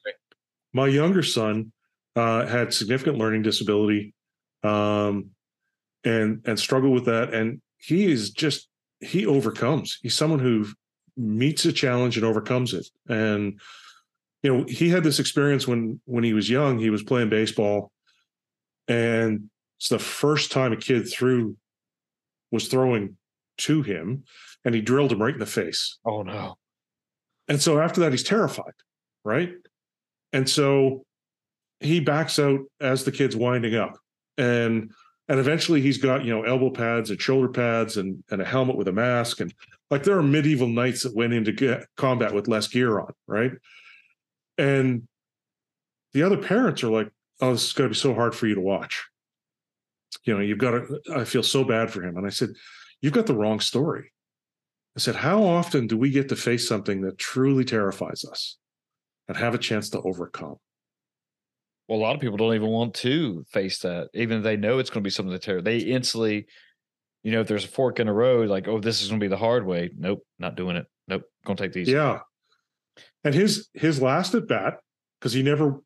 my 0.73 0.87
younger 0.87 1.23
son 1.23 1.71
uh, 2.15 2.45
had 2.45 2.73
significant 2.73 3.17
learning 3.17 3.43
disability 3.43 4.13
um, 4.63 5.29
and 6.03 6.41
and 6.45 6.59
struggled 6.59 6.93
with 6.93 7.05
that. 7.05 7.33
And 7.33 7.61
he 7.77 8.11
is 8.11 8.31
just 8.31 8.67
he 8.99 9.25
overcomes. 9.25 9.99
He's 10.01 10.15
someone 10.15 10.39
who 10.39 10.67
meets 11.17 11.65
a 11.65 11.73
challenge 11.73 12.17
and 12.17 12.25
overcomes 12.25 12.73
it. 12.73 12.87
And 13.07 13.59
you 14.43 14.53
know, 14.53 14.65
he 14.67 14.89
had 14.89 15.03
this 15.03 15.19
experience 15.19 15.67
when 15.67 15.99
when 16.05 16.23
he 16.23 16.33
was 16.33 16.49
young. 16.49 16.79
He 16.79 16.89
was 16.89 17.03
playing 17.03 17.29
baseball, 17.29 17.91
and 18.87 19.49
it's 19.79 19.89
the 19.89 19.99
first 19.99 20.51
time 20.51 20.73
a 20.73 20.77
kid 20.77 21.07
threw 21.07 21.57
was 22.51 22.67
throwing 22.67 23.17
to 23.59 23.81
him, 23.83 24.23
and 24.65 24.73
he 24.73 24.81
drilled 24.81 25.11
him 25.11 25.21
right 25.21 25.33
in 25.33 25.39
the 25.39 25.45
face. 25.45 25.99
Oh 26.05 26.23
no! 26.23 26.57
And 27.47 27.61
so 27.61 27.79
after 27.79 28.01
that, 28.01 28.11
he's 28.11 28.23
terrified, 28.23 28.73
right? 29.23 29.53
And 30.33 30.49
so 30.49 31.03
he 31.79 31.99
backs 31.99 32.39
out 32.39 32.61
as 32.79 33.03
the 33.03 33.11
kid's 33.11 33.35
winding 33.35 33.75
up, 33.75 33.97
and 34.37 34.91
and 35.27 35.39
eventually 35.39 35.81
he's 35.81 35.97
got 35.97 36.23
you 36.23 36.33
know 36.33 36.43
elbow 36.43 36.69
pads 36.69 37.09
and 37.09 37.21
shoulder 37.21 37.49
pads 37.49 37.97
and 37.97 38.23
and 38.31 38.41
a 38.41 38.45
helmet 38.45 38.77
with 38.77 38.87
a 38.87 38.93
mask 38.93 39.41
and 39.41 39.53
like 39.91 40.03
there 40.03 40.17
are 40.17 40.23
medieval 40.23 40.67
knights 40.67 41.03
that 41.03 41.13
went 41.13 41.33
into 41.33 41.85
combat 41.97 42.33
with 42.33 42.47
less 42.47 42.67
gear 42.69 42.99
on, 42.99 43.11
right? 43.27 43.51
And 44.57 45.07
the 46.13 46.23
other 46.23 46.37
parents 46.37 46.81
are 46.83 46.89
like, 46.89 47.09
"Oh, 47.41 47.51
this 47.51 47.65
is 47.65 47.73
going 47.73 47.89
to 47.89 47.93
be 47.93 47.99
so 47.99 48.13
hard 48.13 48.33
for 48.33 48.47
you 48.47 48.55
to 48.55 48.61
watch." 48.61 49.05
You 50.23 50.33
know, 50.33 50.39
you've 50.39 50.57
got 50.57 50.71
to. 50.71 51.01
I 51.13 51.25
feel 51.25 51.43
so 51.43 51.63
bad 51.65 51.91
for 51.91 52.03
him, 52.03 52.17
and 52.17 52.25
I 52.25 52.29
said, 52.29 52.49
"You've 53.01 53.13
got 53.13 53.25
the 53.27 53.35
wrong 53.35 53.59
story." 53.59 54.11
I 54.95 54.99
said, 54.99 55.15
"How 55.15 55.43
often 55.43 55.87
do 55.87 55.97
we 55.97 56.09
get 56.09 56.29
to 56.29 56.35
face 56.35 56.67
something 56.67 57.01
that 57.01 57.17
truly 57.17 57.63
terrifies 57.63 58.25
us, 58.25 58.57
and 59.27 59.37
have 59.37 59.53
a 59.53 59.59
chance 59.59 59.89
to 59.91 60.01
overcome?" 60.01 60.57
Well, 61.87 61.99
a 61.99 62.01
lot 62.01 62.15
of 62.15 62.21
people 62.21 62.37
don't 62.37 62.55
even 62.55 62.69
want 62.69 62.93
to 62.95 63.43
face 63.51 63.79
that, 63.79 64.09
even 64.13 64.39
if 64.39 64.43
they 64.43 64.57
know 64.57 64.79
it's 64.79 64.89
going 64.89 65.03
to 65.03 65.07
be 65.07 65.11
something 65.11 65.33
to 65.33 65.39
tear. 65.39 65.61
They 65.61 65.79
instantly, 65.79 66.47
you 67.23 67.31
know, 67.31 67.41
if 67.41 67.47
there's 67.47 67.65
a 67.65 67.69
fork 67.69 67.99
in 67.99 68.07
the 68.07 68.13
road, 68.13 68.49
like, 68.49 68.67
oh, 68.67 68.79
this 68.79 69.01
is 69.01 69.09
going 69.09 69.19
to 69.19 69.23
be 69.23 69.29
the 69.29 69.37
hard 69.37 69.65
way. 69.65 69.91
Nope, 69.97 70.25
not 70.39 70.55
doing 70.55 70.75
it. 70.77 70.85
Nope, 71.07 71.23
gonna 71.45 71.57
take 71.57 71.73
these. 71.73 71.89
Yeah, 71.89 72.19
and 73.23 73.33
his 73.33 73.69
his 73.73 74.01
last 74.01 74.33
at 74.33 74.47
bat 74.47 74.79
because 75.19 75.33
he 75.33 75.43
never 75.43 75.81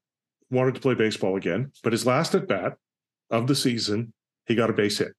wanted 0.52 0.76
to 0.76 0.82
play 0.82 0.94
baseball 0.94 1.36
again, 1.36 1.72
but 1.84 1.94
his 1.94 2.06
last 2.06 2.36
at 2.36 2.48
bat 2.48 2.74
of 3.30 3.48
the 3.48 3.56
season, 3.56 4.14
he 4.46 4.56
got 4.56 4.70
a 4.70 4.74
base 4.74 5.00
hit, 5.00 5.14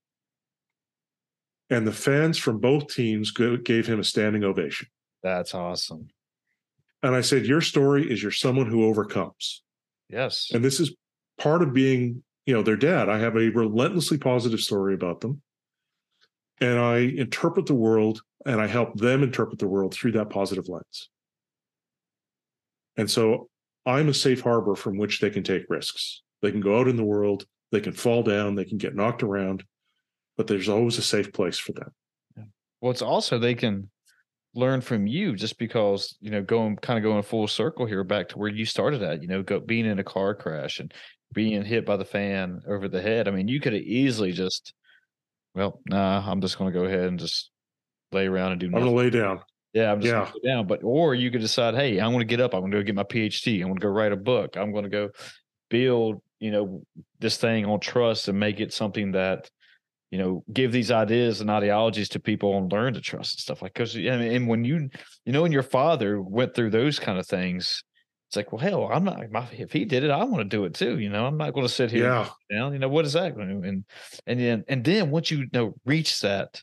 and 1.70 1.86
the 1.86 1.92
fans 1.92 2.38
from 2.38 2.58
both 2.58 2.88
teams 2.88 3.30
gave 3.30 3.86
him 3.86 4.00
a 4.00 4.04
standing 4.04 4.44
ovation. 4.44 4.88
That's 5.22 5.54
awesome. 5.54 6.08
And 7.02 7.14
I 7.14 7.20
said, 7.20 7.46
"Your 7.46 7.60
story 7.60 8.10
is 8.10 8.22
you're 8.22 8.32
someone 8.32 8.66
who 8.66 8.84
overcomes." 8.84 9.62
Yes. 10.08 10.50
And 10.52 10.64
this 10.64 10.80
is 10.80 10.94
part 11.38 11.62
of 11.62 11.72
being, 11.72 12.22
you 12.46 12.54
know, 12.54 12.62
their 12.62 12.76
dad. 12.76 13.08
I 13.08 13.18
have 13.18 13.36
a 13.36 13.50
relentlessly 13.50 14.18
positive 14.18 14.60
story 14.60 14.94
about 14.94 15.20
them. 15.20 15.42
And 16.60 16.78
I 16.78 16.98
interpret 16.98 17.66
the 17.66 17.74
world 17.74 18.22
and 18.46 18.60
I 18.60 18.66
help 18.66 18.96
them 18.96 19.22
interpret 19.22 19.58
the 19.58 19.68
world 19.68 19.92
through 19.92 20.12
that 20.12 20.30
positive 20.30 20.68
lens. 20.68 21.10
And 22.96 23.10
so 23.10 23.50
I'm 23.84 24.08
a 24.08 24.14
safe 24.14 24.40
harbor 24.40 24.74
from 24.74 24.96
which 24.96 25.20
they 25.20 25.28
can 25.28 25.42
take 25.42 25.64
risks. 25.68 26.22
They 26.40 26.50
can 26.50 26.60
go 26.60 26.78
out 26.78 26.88
in 26.88 26.96
the 26.96 27.04
world, 27.04 27.46
they 27.72 27.80
can 27.80 27.92
fall 27.92 28.22
down, 28.22 28.54
they 28.54 28.64
can 28.64 28.78
get 28.78 28.94
knocked 28.94 29.22
around, 29.22 29.64
but 30.36 30.46
there's 30.46 30.68
always 30.68 30.98
a 30.98 31.02
safe 31.02 31.32
place 31.32 31.58
for 31.58 31.72
them. 31.72 31.92
Well, 32.80 32.90
it's 32.90 33.02
also 33.02 33.38
they 33.38 33.54
can 33.54 33.90
learn 34.54 34.80
from 34.80 35.06
you 35.06 35.36
just 35.36 35.58
because 35.58 36.16
you 36.20 36.30
know 36.30 36.42
going 36.42 36.76
kind 36.76 36.98
of 36.98 37.02
going 37.02 37.22
full 37.22 37.46
circle 37.46 37.84
here 37.84 38.02
back 38.02 38.28
to 38.28 38.38
where 38.38 38.48
you 38.48 38.64
started 38.64 39.02
at 39.02 39.20
you 39.20 39.28
know 39.28 39.42
go, 39.42 39.60
being 39.60 39.86
in 39.86 39.98
a 39.98 40.04
car 40.04 40.34
crash 40.34 40.80
and 40.80 40.92
being 41.34 41.64
hit 41.64 41.84
by 41.84 41.96
the 41.96 42.04
fan 42.04 42.62
over 42.66 42.88
the 42.88 43.02
head. 43.02 43.28
I 43.28 43.30
mean 43.32 43.48
you 43.48 43.60
could 43.60 43.74
have 43.74 43.82
easily 43.82 44.32
just 44.32 44.72
well 45.54 45.80
nah 45.88 46.22
i'm 46.30 46.40
just 46.40 46.58
going 46.58 46.72
to 46.72 46.78
go 46.78 46.84
ahead 46.84 47.06
and 47.06 47.18
just 47.18 47.50
lay 48.12 48.26
around 48.26 48.52
and 48.52 48.60
do 48.60 48.68
nothing. 48.68 48.88
i'm 48.88 48.94
going 48.94 49.10
to 49.10 49.18
lay 49.18 49.24
down. 49.24 49.40
Yeah 49.74 49.92
i'm 49.92 50.00
just 50.00 50.12
yeah. 50.12 50.20
going 50.20 50.32
to 50.32 50.48
down. 50.48 50.66
But 50.66 50.82
or 50.82 51.14
you 51.14 51.30
could 51.30 51.42
decide 51.42 51.74
hey 51.74 52.00
i'm 52.00 52.12
going 52.12 52.20
to 52.20 52.24
get 52.24 52.40
up. 52.40 52.54
I'm 52.54 52.60
going 52.60 52.72
to 52.72 52.78
go 52.78 52.82
get 52.82 52.94
my 52.94 53.04
phd 53.04 53.56
i'm 53.56 53.68
going 53.68 53.76
to 53.76 53.80
go 53.80 53.88
write 53.88 54.12
a 54.12 54.16
book. 54.16 54.56
I'm 54.56 54.72
going 54.72 54.84
to 54.84 54.90
go 54.90 55.10
build 55.68 56.22
you 56.40 56.50
know 56.50 56.82
this 57.18 57.36
thing 57.36 57.66
on 57.66 57.80
trust 57.80 58.28
and 58.28 58.38
make 58.38 58.60
it 58.60 58.72
something 58.72 59.12
that 59.12 59.50
you 60.10 60.18
know, 60.18 60.44
give 60.52 60.72
these 60.72 60.90
ideas 60.90 61.40
and 61.40 61.50
ideologies 61.50 62.08
to 62.10 62.20
people 62.20 62.56
and 62.56 62.70
learn 62.70 62.94
to 62.94 63.00
trust 63.00 63.34
and 63.34 63.40
stuff 63.40 63.62
like. 63.62 63.74
Because 63.74 63.96
and 63.96 64.48
when 64.48 64.64
you, 64.64 64.88
you 65.24 65.32
know, 65.32 65.42
when 65.42 65.52
your 65.52 65.62
father 65.62 66.20
went 66.20 66.54
through 66.54 66.70
those 66.70 66.98
kind 66.98 67.18
of 67.18 67.26
things, 67.26 67.82
it's 68.28 68.36
like, 68.36 68.52
well, 68.52 68.60
hell, 68.60 68.88
I'm 68.92 69.04
not. 69.04 69.30
My, 69.30 69.46
if 69.52 69.72
he 69.72 69.84
did 69.84 70.02
it, 70.02 70.10
I 70.10 70.24
want 70.24 70.38
to 70.38 70.56
do 70.56 70.64
it 70.64 70.74
too. 70.74 70.98
You 70.98 71.10
know, 71.10 71.26
I'm 71.26 71.36
not 71.36 71.54
going 71.54 71.66
to 71.66 71.72
sit 71.72 71.90
here 71.90 72.04
yeah. 72.04 72.28
down. 72.50 72.72
You 72.72 72.80
know, 72.80 72.88
what 72.88 73.04
is 73.04 73.12
that 73.12 73.36
going 73.36 73.48
to? 73.48 73.68
And 73.68 73.84
and 74.26 74.40
then 74.40 74.64
and 74.68 74.84
then 74.84 75.10
once 75.10 75.30
you, 75.30 75.38
you 75.38 75.48
know 75.52 75.74
reach 75.84 76.20
that 76.20 76.60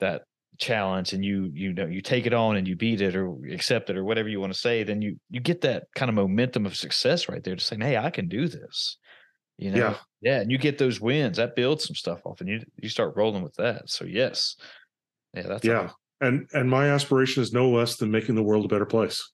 that 0.00 0.22
challenge 0.58 1.12
and 1.12 1.24
you 1.24 1.50
you 1.52 1.72
know 1.72 1.86
you 1.86 2.00
take 2.00 2.26
it 2.26 2.34
on 2.34 2.56
and 2.56 2.66
you 2.66 2.76
beat 2.76 3.00
it 3.00 3.14
or 3.14 3.36
accept 3.50 3.90
it 3.90 3.96
or 3.96 4.04
whatever 4.04 4.28
you 4.28 4.40
want 4.40 4.52
to 4.52 4.58
say, 4.58 4.82
then 4.82 5.00
you 5.00 5.18
you 5.30 5.40
get 5.40 5.62
that 5.62 5.84
kind 5.94 6.08
of 6.10 6.14
momentum 6.14 6.66
of 6.66 6.76
success 6.76 7.28
right 7.28 7.42
there, 7.42 7.54
just 7.54 7.68
saying, 7.68 7.80
hey, 7.80 7.96
I 7.96 8.10
can 8.10 8.28
do 8.28 8.48
this. 8.48 8.98
You 9.56 9.70
know, 9.70 9.78
yeah. 9.78 9.94
Yeah, 10.26 10.40
and 10.40 10.50
you 10.50 10.58
get 10.58 10.76
those 10.76 11.00
wins 11.00 11.36
that 11.36 11.54
builds 11.54 11.84
some 11.86 11.94
stuff 11.94 12.26
off, 12.26 12.40
and 12.40 12.50
you 12.50 12.60
you 12.82 12.88
start 12.88 13.14
rolling 13.14 13.44
with 13.44 13.54
that. 13.54 13.88
So 13.88 14.04
yes, 14.04 14.56
yeah, 15.32 15.42
that's 15.42 15.64
yeah, 15.64 15.82
awesome. 15.82 15.96
and 16.20 16.48
and 16.52 16.68
my 16.68 16.90
aspiration 16.90 17.44
is 17.44 17.52
no 17.52 17.70
less 17.70 17.94
than 17.94 18.10
making 18.10 18.34
the 18.34 18.42
world 18.42 18.64
a 18.64 18.68
better 18.68 18.86
place. 18.86 19.30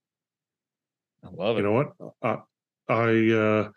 I 1.25 1.29
love 1.33 1.57
it. 1.57 1.61
You 1.61 1.65
know 1.65 1.73
what? 1.73 2.13
Uh, 2.21 2.37
I 2.91 3.33
uh, 3.33 3.69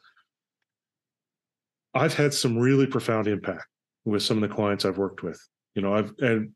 I've 1.93 2.13
had 2.13 2.33
some 2.33 2.57
really 2.57 2.85
profound 2.85 3.29
impact 3.29 3.65
with 4.03 4.21
some 4.21 4.43
of 4.43 4.49
the 4.49 4.53
clients 4.53 4.83
I've 4.83 4.97
worked 4.97 5.23
with. 5.23 5.39
You 5.73 5.83
know, 5.83 5.93
I've 5.95 6.11
and 6.19 6.51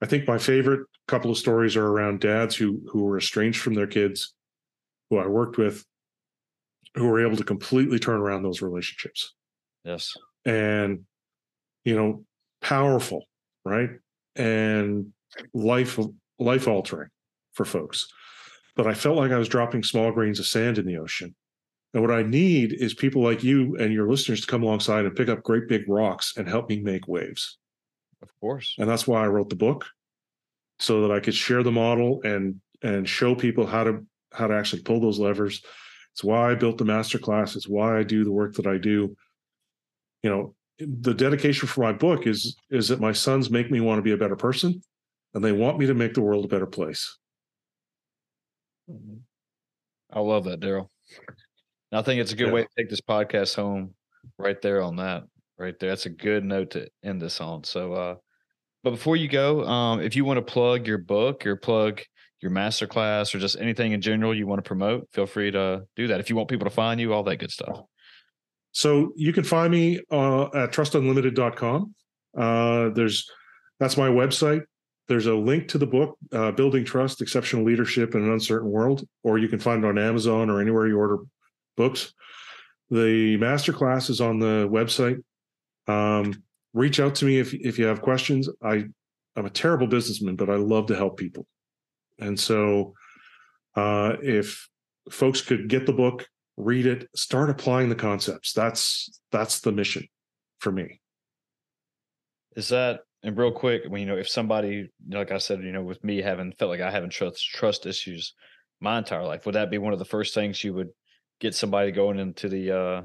I 0.00 0.06
think 0.06 0.26
my 0.26 0.38
favorite 0.38 0.86
couple 1.06 1.30
of 1.30 1.36
stories 1.36 1.76
are 1.76 1.86
around 1.86 2.20
dads 2.20 2.56
who 2.56 2.80
who 2.90 3.04
were 3.04 3.18
estranged 3.18 3.60
from 3.60 3.74
their 3.74 3.86
kids, 3.86 4.32
who 5.10 5.18
I 5.18 5.26
worked 5.26 5.58
with, 5.58 5.84
who 6.94 7.08
were 7.08 7.22
able 7.22 7.36
to 7.36 7.44
completely 7.44 7.98
turn 7.98 8.20
around 8.20 8.42
those 8.42 8.62
relationships. 8.62 9.34
Yes. 9.84 10.14
And, 10.44 11.00
you 11.84 11.96
know, 11.96 12.24
powerful, 12.60 13.24
right? 13.64 13.90
And 14.36 15.12
life 15.52 15.98
life 16.38 16.68
altering 16.68 17.08
for 17.52 17.64
folks. 17.64 18.06
But 18.76 18.86
I 18.86 18.94
felt 18.94 19.16
like 19.16 19.32
I 19.32 19.38
was 19.38 19.48
dropping 19.48 19.82
small 19.82 20.12
grains 20.12 20.38
of 20.38 20.46
sand 20.46 20.78
in 20.78 20.86
the 20.86 20.98
ocean. 20.98 21.34
And 21.94 22.02
what 22.02 22.12
I 22.12 22.22
need 22.22 22.74
is 22.74 22.94
people 22.94 23.22
like 23.22 23.42
you 23.42 23.76
and 23.76 23.92
your 23.92 24.08
listeners 24.08 24.42
to 24.42 24.46
come 24.46 24.62
alongside 24.62 25.04
and 25.04 25.16
pick 25.16 25.28
up 25.28 25.42
great 25.42 25.68
big 25.68 25.88
rocks 25.88 26.34
and 26.36 26.48
help 26.48 26.68
me 26.68 26.80
make 26.80 27.08
waves. 27.08 27.58
Of 28.22 28.28
course. 28.40 28.74
And 28.78 28.88
that's 28.88 29.06
why 29.06 29.24
I 29.24 29.28
wrote 29.28 29.48
the 29.48 29.56
book 29.56 29.86
so 30.78 31.02
that 31.02 31.10
I 31.10 31.20
could 31.20 31.34
share 31.34 31.62
the 31.62 31.72
model 31.72 32.20
and 32.24 32.60
and 32.82 33.08
show 33.08 33.34
people 33.34 33.66
how 33.66 33.84
to 33.84 34.04
how 34.32 34.46
to 34.46 34.54
actually 34.54 34.82
pull 34.82 35.00
those 35.00 35.18
levers 35.18 35.62
it's 36.18 36.24
why 36.24 36.50
I 36.50 36.56
built 36.56 36.78
the 36.78 36.84
master 36.84 37.16
class. 37.16 37.54
It's 37.54 37.68
why 37.68 37.96
I 37.96 38.02
do 38.02 38.24
the 38.24 38.32
work 38.32 38.54
that 38.54 38.66
I 38.66 38.76
do. 38.76 39.16
You 40.28 40.34
know, 40.34 40.54
the 40.78 41.14
dedication 41.14 41.66
for 41.68 41.80
my 41.80 41.92
book 41.92 42.26
is 42.26 42.54
is 42.70 42.88
that 42.88 43.00
my 43.00 43.12
sons 43.12 43.50
make 43.50 43.70
me 43.70 43.80
want 43.80 43.98
to 43.98 44.02
be 44.02 44.12
a 44.12 44.16
better 44.18 44.36
person, 44.36 44.82
and 45.32 45.42
they 45.42 45.52
want 45.52 45.78
me 45.78 45.86
to 45.86 45.94
make 45.94 46.12
the 46.12 46.20
world 46.20 46.44
a 46.44 46.48
better 46.48 46.66
place. 46.66 47.16
Mm-hmm. 48.90 49.20
I 50.12 50.20
love 50.20 50.44
that, 50.44 50.60
Daryl. 50.60 50.88
I 51.92 52.02
think 52.02 52.20
it's 52.20 52.32
a 52.32 52.36
good 52.36 52.48
yeah. 52.48 52.52
way 52.52 52.62
to 52.64 52.68
take 52.76 52.90
this 52.90 53.00
podcast 53.00 53.56
home. 53.56 53.94
Right 54.38 54.60
there 54.60 54.82
on 54.82 54.96
that, 54.96 55.22
right 55.56 55.78
there. 55.80 55.88
That's 55.88 56.04
a 56.04 56.10
good 56.10 56.44
note 56.44 56.72
to 56.72 56.88
end 57.02 57.22
this 57.22 57.40
on. 57.40 57.64
So, 57.64 57.94
uh, 57.94 58.14
but 58.84 58.90
before 58.90 59.16
you 59.16 59.28
go, 59.28 59.64
um, 59.64 60.00
if 60.00 60.14
you 60.14 60.26
want 60.26 60.36
to 60.36 60.52
plug 60.52 60.86
your 60.86 60.98
book 60.98 61.46
or 61.46 61.56
plug 61.56 62.02
your 62.42 62.50
masterclass 62.50 63.34
or 63.34 63.38
just 63.38 63.58
anything 63.58 63.92
in 63.92 64.02
general 64.02 64.36
you 64.36 64.46
want 64.46 64.62
to 64.62 64.68
promote, 64.68 65.08
feel 65.12 65.24
free 65.24 65.50
to 65.52 65.84
do 65.96 66.08
that. 66.08 66.20
If 66.20 66.28
you 66.28 66.36
want 66.36 66.50
people 66.50 66.68
to 66.68 66.74
find 66.74 67.00
you, 67.00 67.14
all 67.14 67.22
that 67.22 67.36
good 67.36 67.50
stuff. 67.50 67.80
So 68.78 69.12
you 69.16 69.32
can 69.32 69.42
find 69.42 69.72
me 69.72 69.98
uh, 70.08 70.44
at 70.54 70.70
trustunlimited.com. 70.70 71.94
Uh, 72.36 72.90
there's 72.90 73.28
that's 73.80 73.96
my 73.96 74.08
website. 74.08 74.62
There's 75.08 75.26
a 75.26 75.34
link 75.34 75.66
to 75.68 75.78
the 75.78 75.86
book, 75.86 76.16
uh, 76.32 76.52
Building 76.52 76.84
Trust, 76.84 77.20
Exceptional 77.20 77.64
Leadership 77.64 78.14
in 78.14 78.22
an 78.22 78.30
Uncertain 78.30 78.70
World, 78.70 79.04
or 79.24 79.38
you 79.38 79.48
can 79.48 79.58
find 79.58 79.82
it 79.82 79.88
on 79.88 79.98
Amazon 79.98 80.48
or 80.48 80.60
anywhere 80.60 80.86
you 80.86 80.96
order 80.96 81.18
books. 81.76 82.14
The 82.88 83.36
masterclass 83.38 84.10
is 84.10 84.20
on 84.20 84.38
the 84.38 84.68
website. 84.70 85.24
Um, 85.92 86.40
reach 86.72 87.00
out 87.00 87.16
to 87.16 87.24
me 87.24 87.40
if 87.40 87.52
if 87.54 87.80
you 87.80 87.86
have 87.86 88.00
questions. 88.00 88.48
I 88.62 88.84
I'm 89.34 89.46
a 89.46 89.50
terrible 89.50 89.88
businessman, 89.88 90.36
but 90.36 90.50
I 90.50 90.54
love 90.54 90.86
to 90.86 90.94
help 90.94 91.16
people. 91.16 91.48
And 92.20 92.38
so, 92.38 92.94
uh, 93.74 94.18
if 94.22 94.68
folks 95.10 95.40
could 95.40 95.68
get 95.68 95.84
the 95.84 95.92
book, 95.92 96.28
read 96.58 96.86
it, 96.86 97.08
start 97.14 97.48
applying 97.48 97.88
the 97.88 97.94
concepts, 97.94 98.52
that's 98.52 99.20
that's 99.32 99.60
the 99.60 99.72
mission. 99.72 100.06
for 100.58 100.72
me. 100.72 101.00
Is 102.56 102.68
that 102.68 103.00
and 103.22 103.36
real 103.36 103.52
quick, 103.52 103.82
when 103.88 104.00
you 104.00 104.06
know, 104.06 104.16
if 104.16 104.28
somebody, 104.28 104.90
like 105.08 105.32
I 105.32 105.38
said, 105.38 105.62
you 105.62 105.72
know, 105.72 105.82
with 105.82 106.02
me 106.04 106.20
having 106.20 106.52
felt 106.52 106.70
like 106.70 106.80
I 106.80 106.90
haven't 106.90 107.10
trust 107.10 107.48
trust 107.48 107.86
issues 107.86 108.34
my 108.80 108.98
entire 108.98 109.24
life, 109.24 109.46
would 109.46 109.54
that 109.54 109.70
be 109.70 109.78
one 109.78 109.92
of 109.92 109.98
the 109.98 110.04
first 110.04 110.34
things 110.34 110.62
you 110.62 110.74
would 110.74 110.90
get 111.40 111.54
somebody 111.54 111.90
going 111.90 112.18
into 112.18 112.48
the 112.48 112.76
uh, 112.76 113.02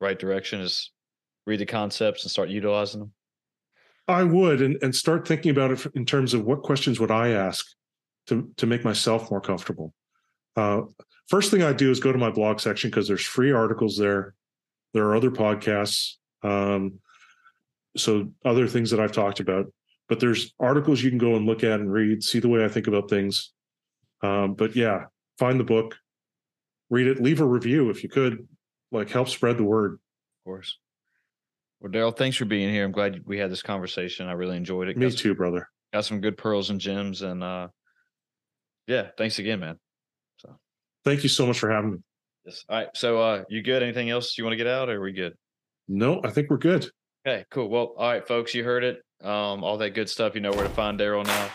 right 0.00 0.18
direction? 0.18 0.60
Is 0.60 0.90
read 1.46 1.60
the 1.60 1.66
concepts 1.66 2.24
and 2.24 2.30
start 2.30 2.48
utilizing 2.48 3.00
them? 3.00 3.12
I 4.08 4.24
would, 4.24 4.62
and 4.62 4.76
and 4.82 4.94
start 4.94 5.28
thinking 5.28 5.50
about 5.50 5.70
it 5.70 5.86
in 5.94 6.06
terms 6.06 6.32
of 6.32 6.44
what 6.44 6.62
questions 6.62 6.98
would 7.00 7.10
I 7.10 7.30
ask 7.30 7.66
to 8.28 8.50
to 8.56 8.66
make 8.66 8.84
myself 8.84 9.30
more 9.30 9.40
comfortable. 9.40 9.92
Uh, 10.54 10.82
first 11.28 11.50
thing 11.50 11.62
I 11.62 11.72
do 11.72 11.90
is 11.90 12.00
go 12.00 12.12
to 12.12 12.18
my 12.18 12.30
blog 12.30 12.60
section 12.60 12.90
because 12.90 13.08
there's 13.08 13.24
free 13.24 13.52
articles 13.52 13.96
there. 13.96 14.34
There 14.94 15.04
are 15.06 15.16
other 15.16 15.30
podcasts. 15.30 16.14
Um, 16.42 17.00
so 17.96 18.30
other 18.44 18.68
things 18.68 18.90
that 18.90 19.00
I've 19.00 19.12
talked 19.12 19.40
about, 19.40 19.66
but 20.08 20.20
there's 20.20 20.54
articles 20.60 21.02
you 21.02 21.10
can 21.10 21.18
go 21.18 21.36
and 21.36 21.46
look 21.46 21.64
at 21.64 21.80
and 21.80 21.92
read, 21.92 22.22
see 22.22 22.38
the 22.38 22.48
way 22.48 22.64
I 22.64 22.68
think 22.68 22.86
about 22.86 23.08
things. 23.08 23.52
Um, 24.22 24.54
but 24.54 24.76
yeah, 24.76 25.04
find 25.38 25.58
the 25.58 25.64
book, 25.64 25.96
read 26.90 27.06
it, 27.06 27.22
leave 27.22 27.40
a 27.40 27.46
review 27.46 27.90
if 27.90 28.02
you 28.02 28.08
could, 28.08 28.46
like 28.92 29.10
help 29.10 29.28
spread 29.28 29.58
the 29.58 29.64
word. 29.64 29.94
Of 29.94 30.44
course. 30.44 30.78
Well, 31.80 31.92
Daryl, 31.92 32.16
thanks 32.16 32.36
for 32.36 32.44
being 32.46 32.72
here. 32.72 32.84
I'm 32.84 32.92
glad 32.92 33.22
we 33.26 33.38
had 33.38 33.50
this 33.50 33.62
conversation. 33.62 34.28
I 34.28 34.32
really 34.32 34.56
enjoyed 34.56 34.88
it. 34.88 34.96
Me 34.96 35.08
got 35.08 35.18
too, 35.18 35.30
some, 35.30 35.36
brother. 35.36 35.68
Got 35.92 36.04
some 36.04 36.20
good 36.20 36.38
pearls 36.38 36.70
and 36.70 36.80
gems, 36.80 37.22
and 37.22 37.42
uh, 37.44 37.68
yeah, 38.86 39.08
thanks 39.18 39.38
again, 39.38 39.60
man. 39.60 39.78
Thank 41.06 41.22
you 41.22 41.28
so 41.28 41.46
much 41.46 41.60
for 41.60 41.70
having 41.70 41.92
me. 41.92 41.98
Yes. 42.44 42.64
All 42.68 42.78
right. 42.78 42.88
So, 42.94 43.20
uh, 43.20 43.44
you 43.48 43.62
good? 43.62 43.80
Anything 43.80 44.10
else 44.10 44.36
you 44.36 44.42
want 44.42 44.54
to 44.54 44.56
get 44.56 44.66
out, 44.66 44.88
or 44.88 44.96
are 44.96 45.00
we 45.00 45.12
good? 45.12 45.34
No, 45.86 46.20
I 46.24 46.30
think 46.30 46.50
we're 46.50 46.58
good. 46.58 46.90
Okay, 47.24 47.44
cool. 47.52 47.68
Well, 47.68 47.94
all 47.96 48.10
right, 48.10 48.26
folks, 48.26 48.52
you 48.54 48.64
heard 48.64 48.82
it. 48.82 49.02
Um, 49.22 49.62
all 49.62 49.78
that 49.78 49.90
good 49.90 50.10
stuff. 50.10 50.34
You 50.34 50.40
know 50.40 50.50
where 50.50 50.64
to 50.64 50.68
find 50.70 50.98
Daryl 50.98 51.24
now. 51.24 51.48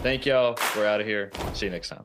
Thank 0.00 0.24
y'all. 0.24 0.58
We're 0.74 0.86
out 0.86 1.02
of 1.02 1.06
here. 1.06 1.30
See 1.52 1.66
you 1.66 1.72
next 1.72 1.90
time. 1.90 2.04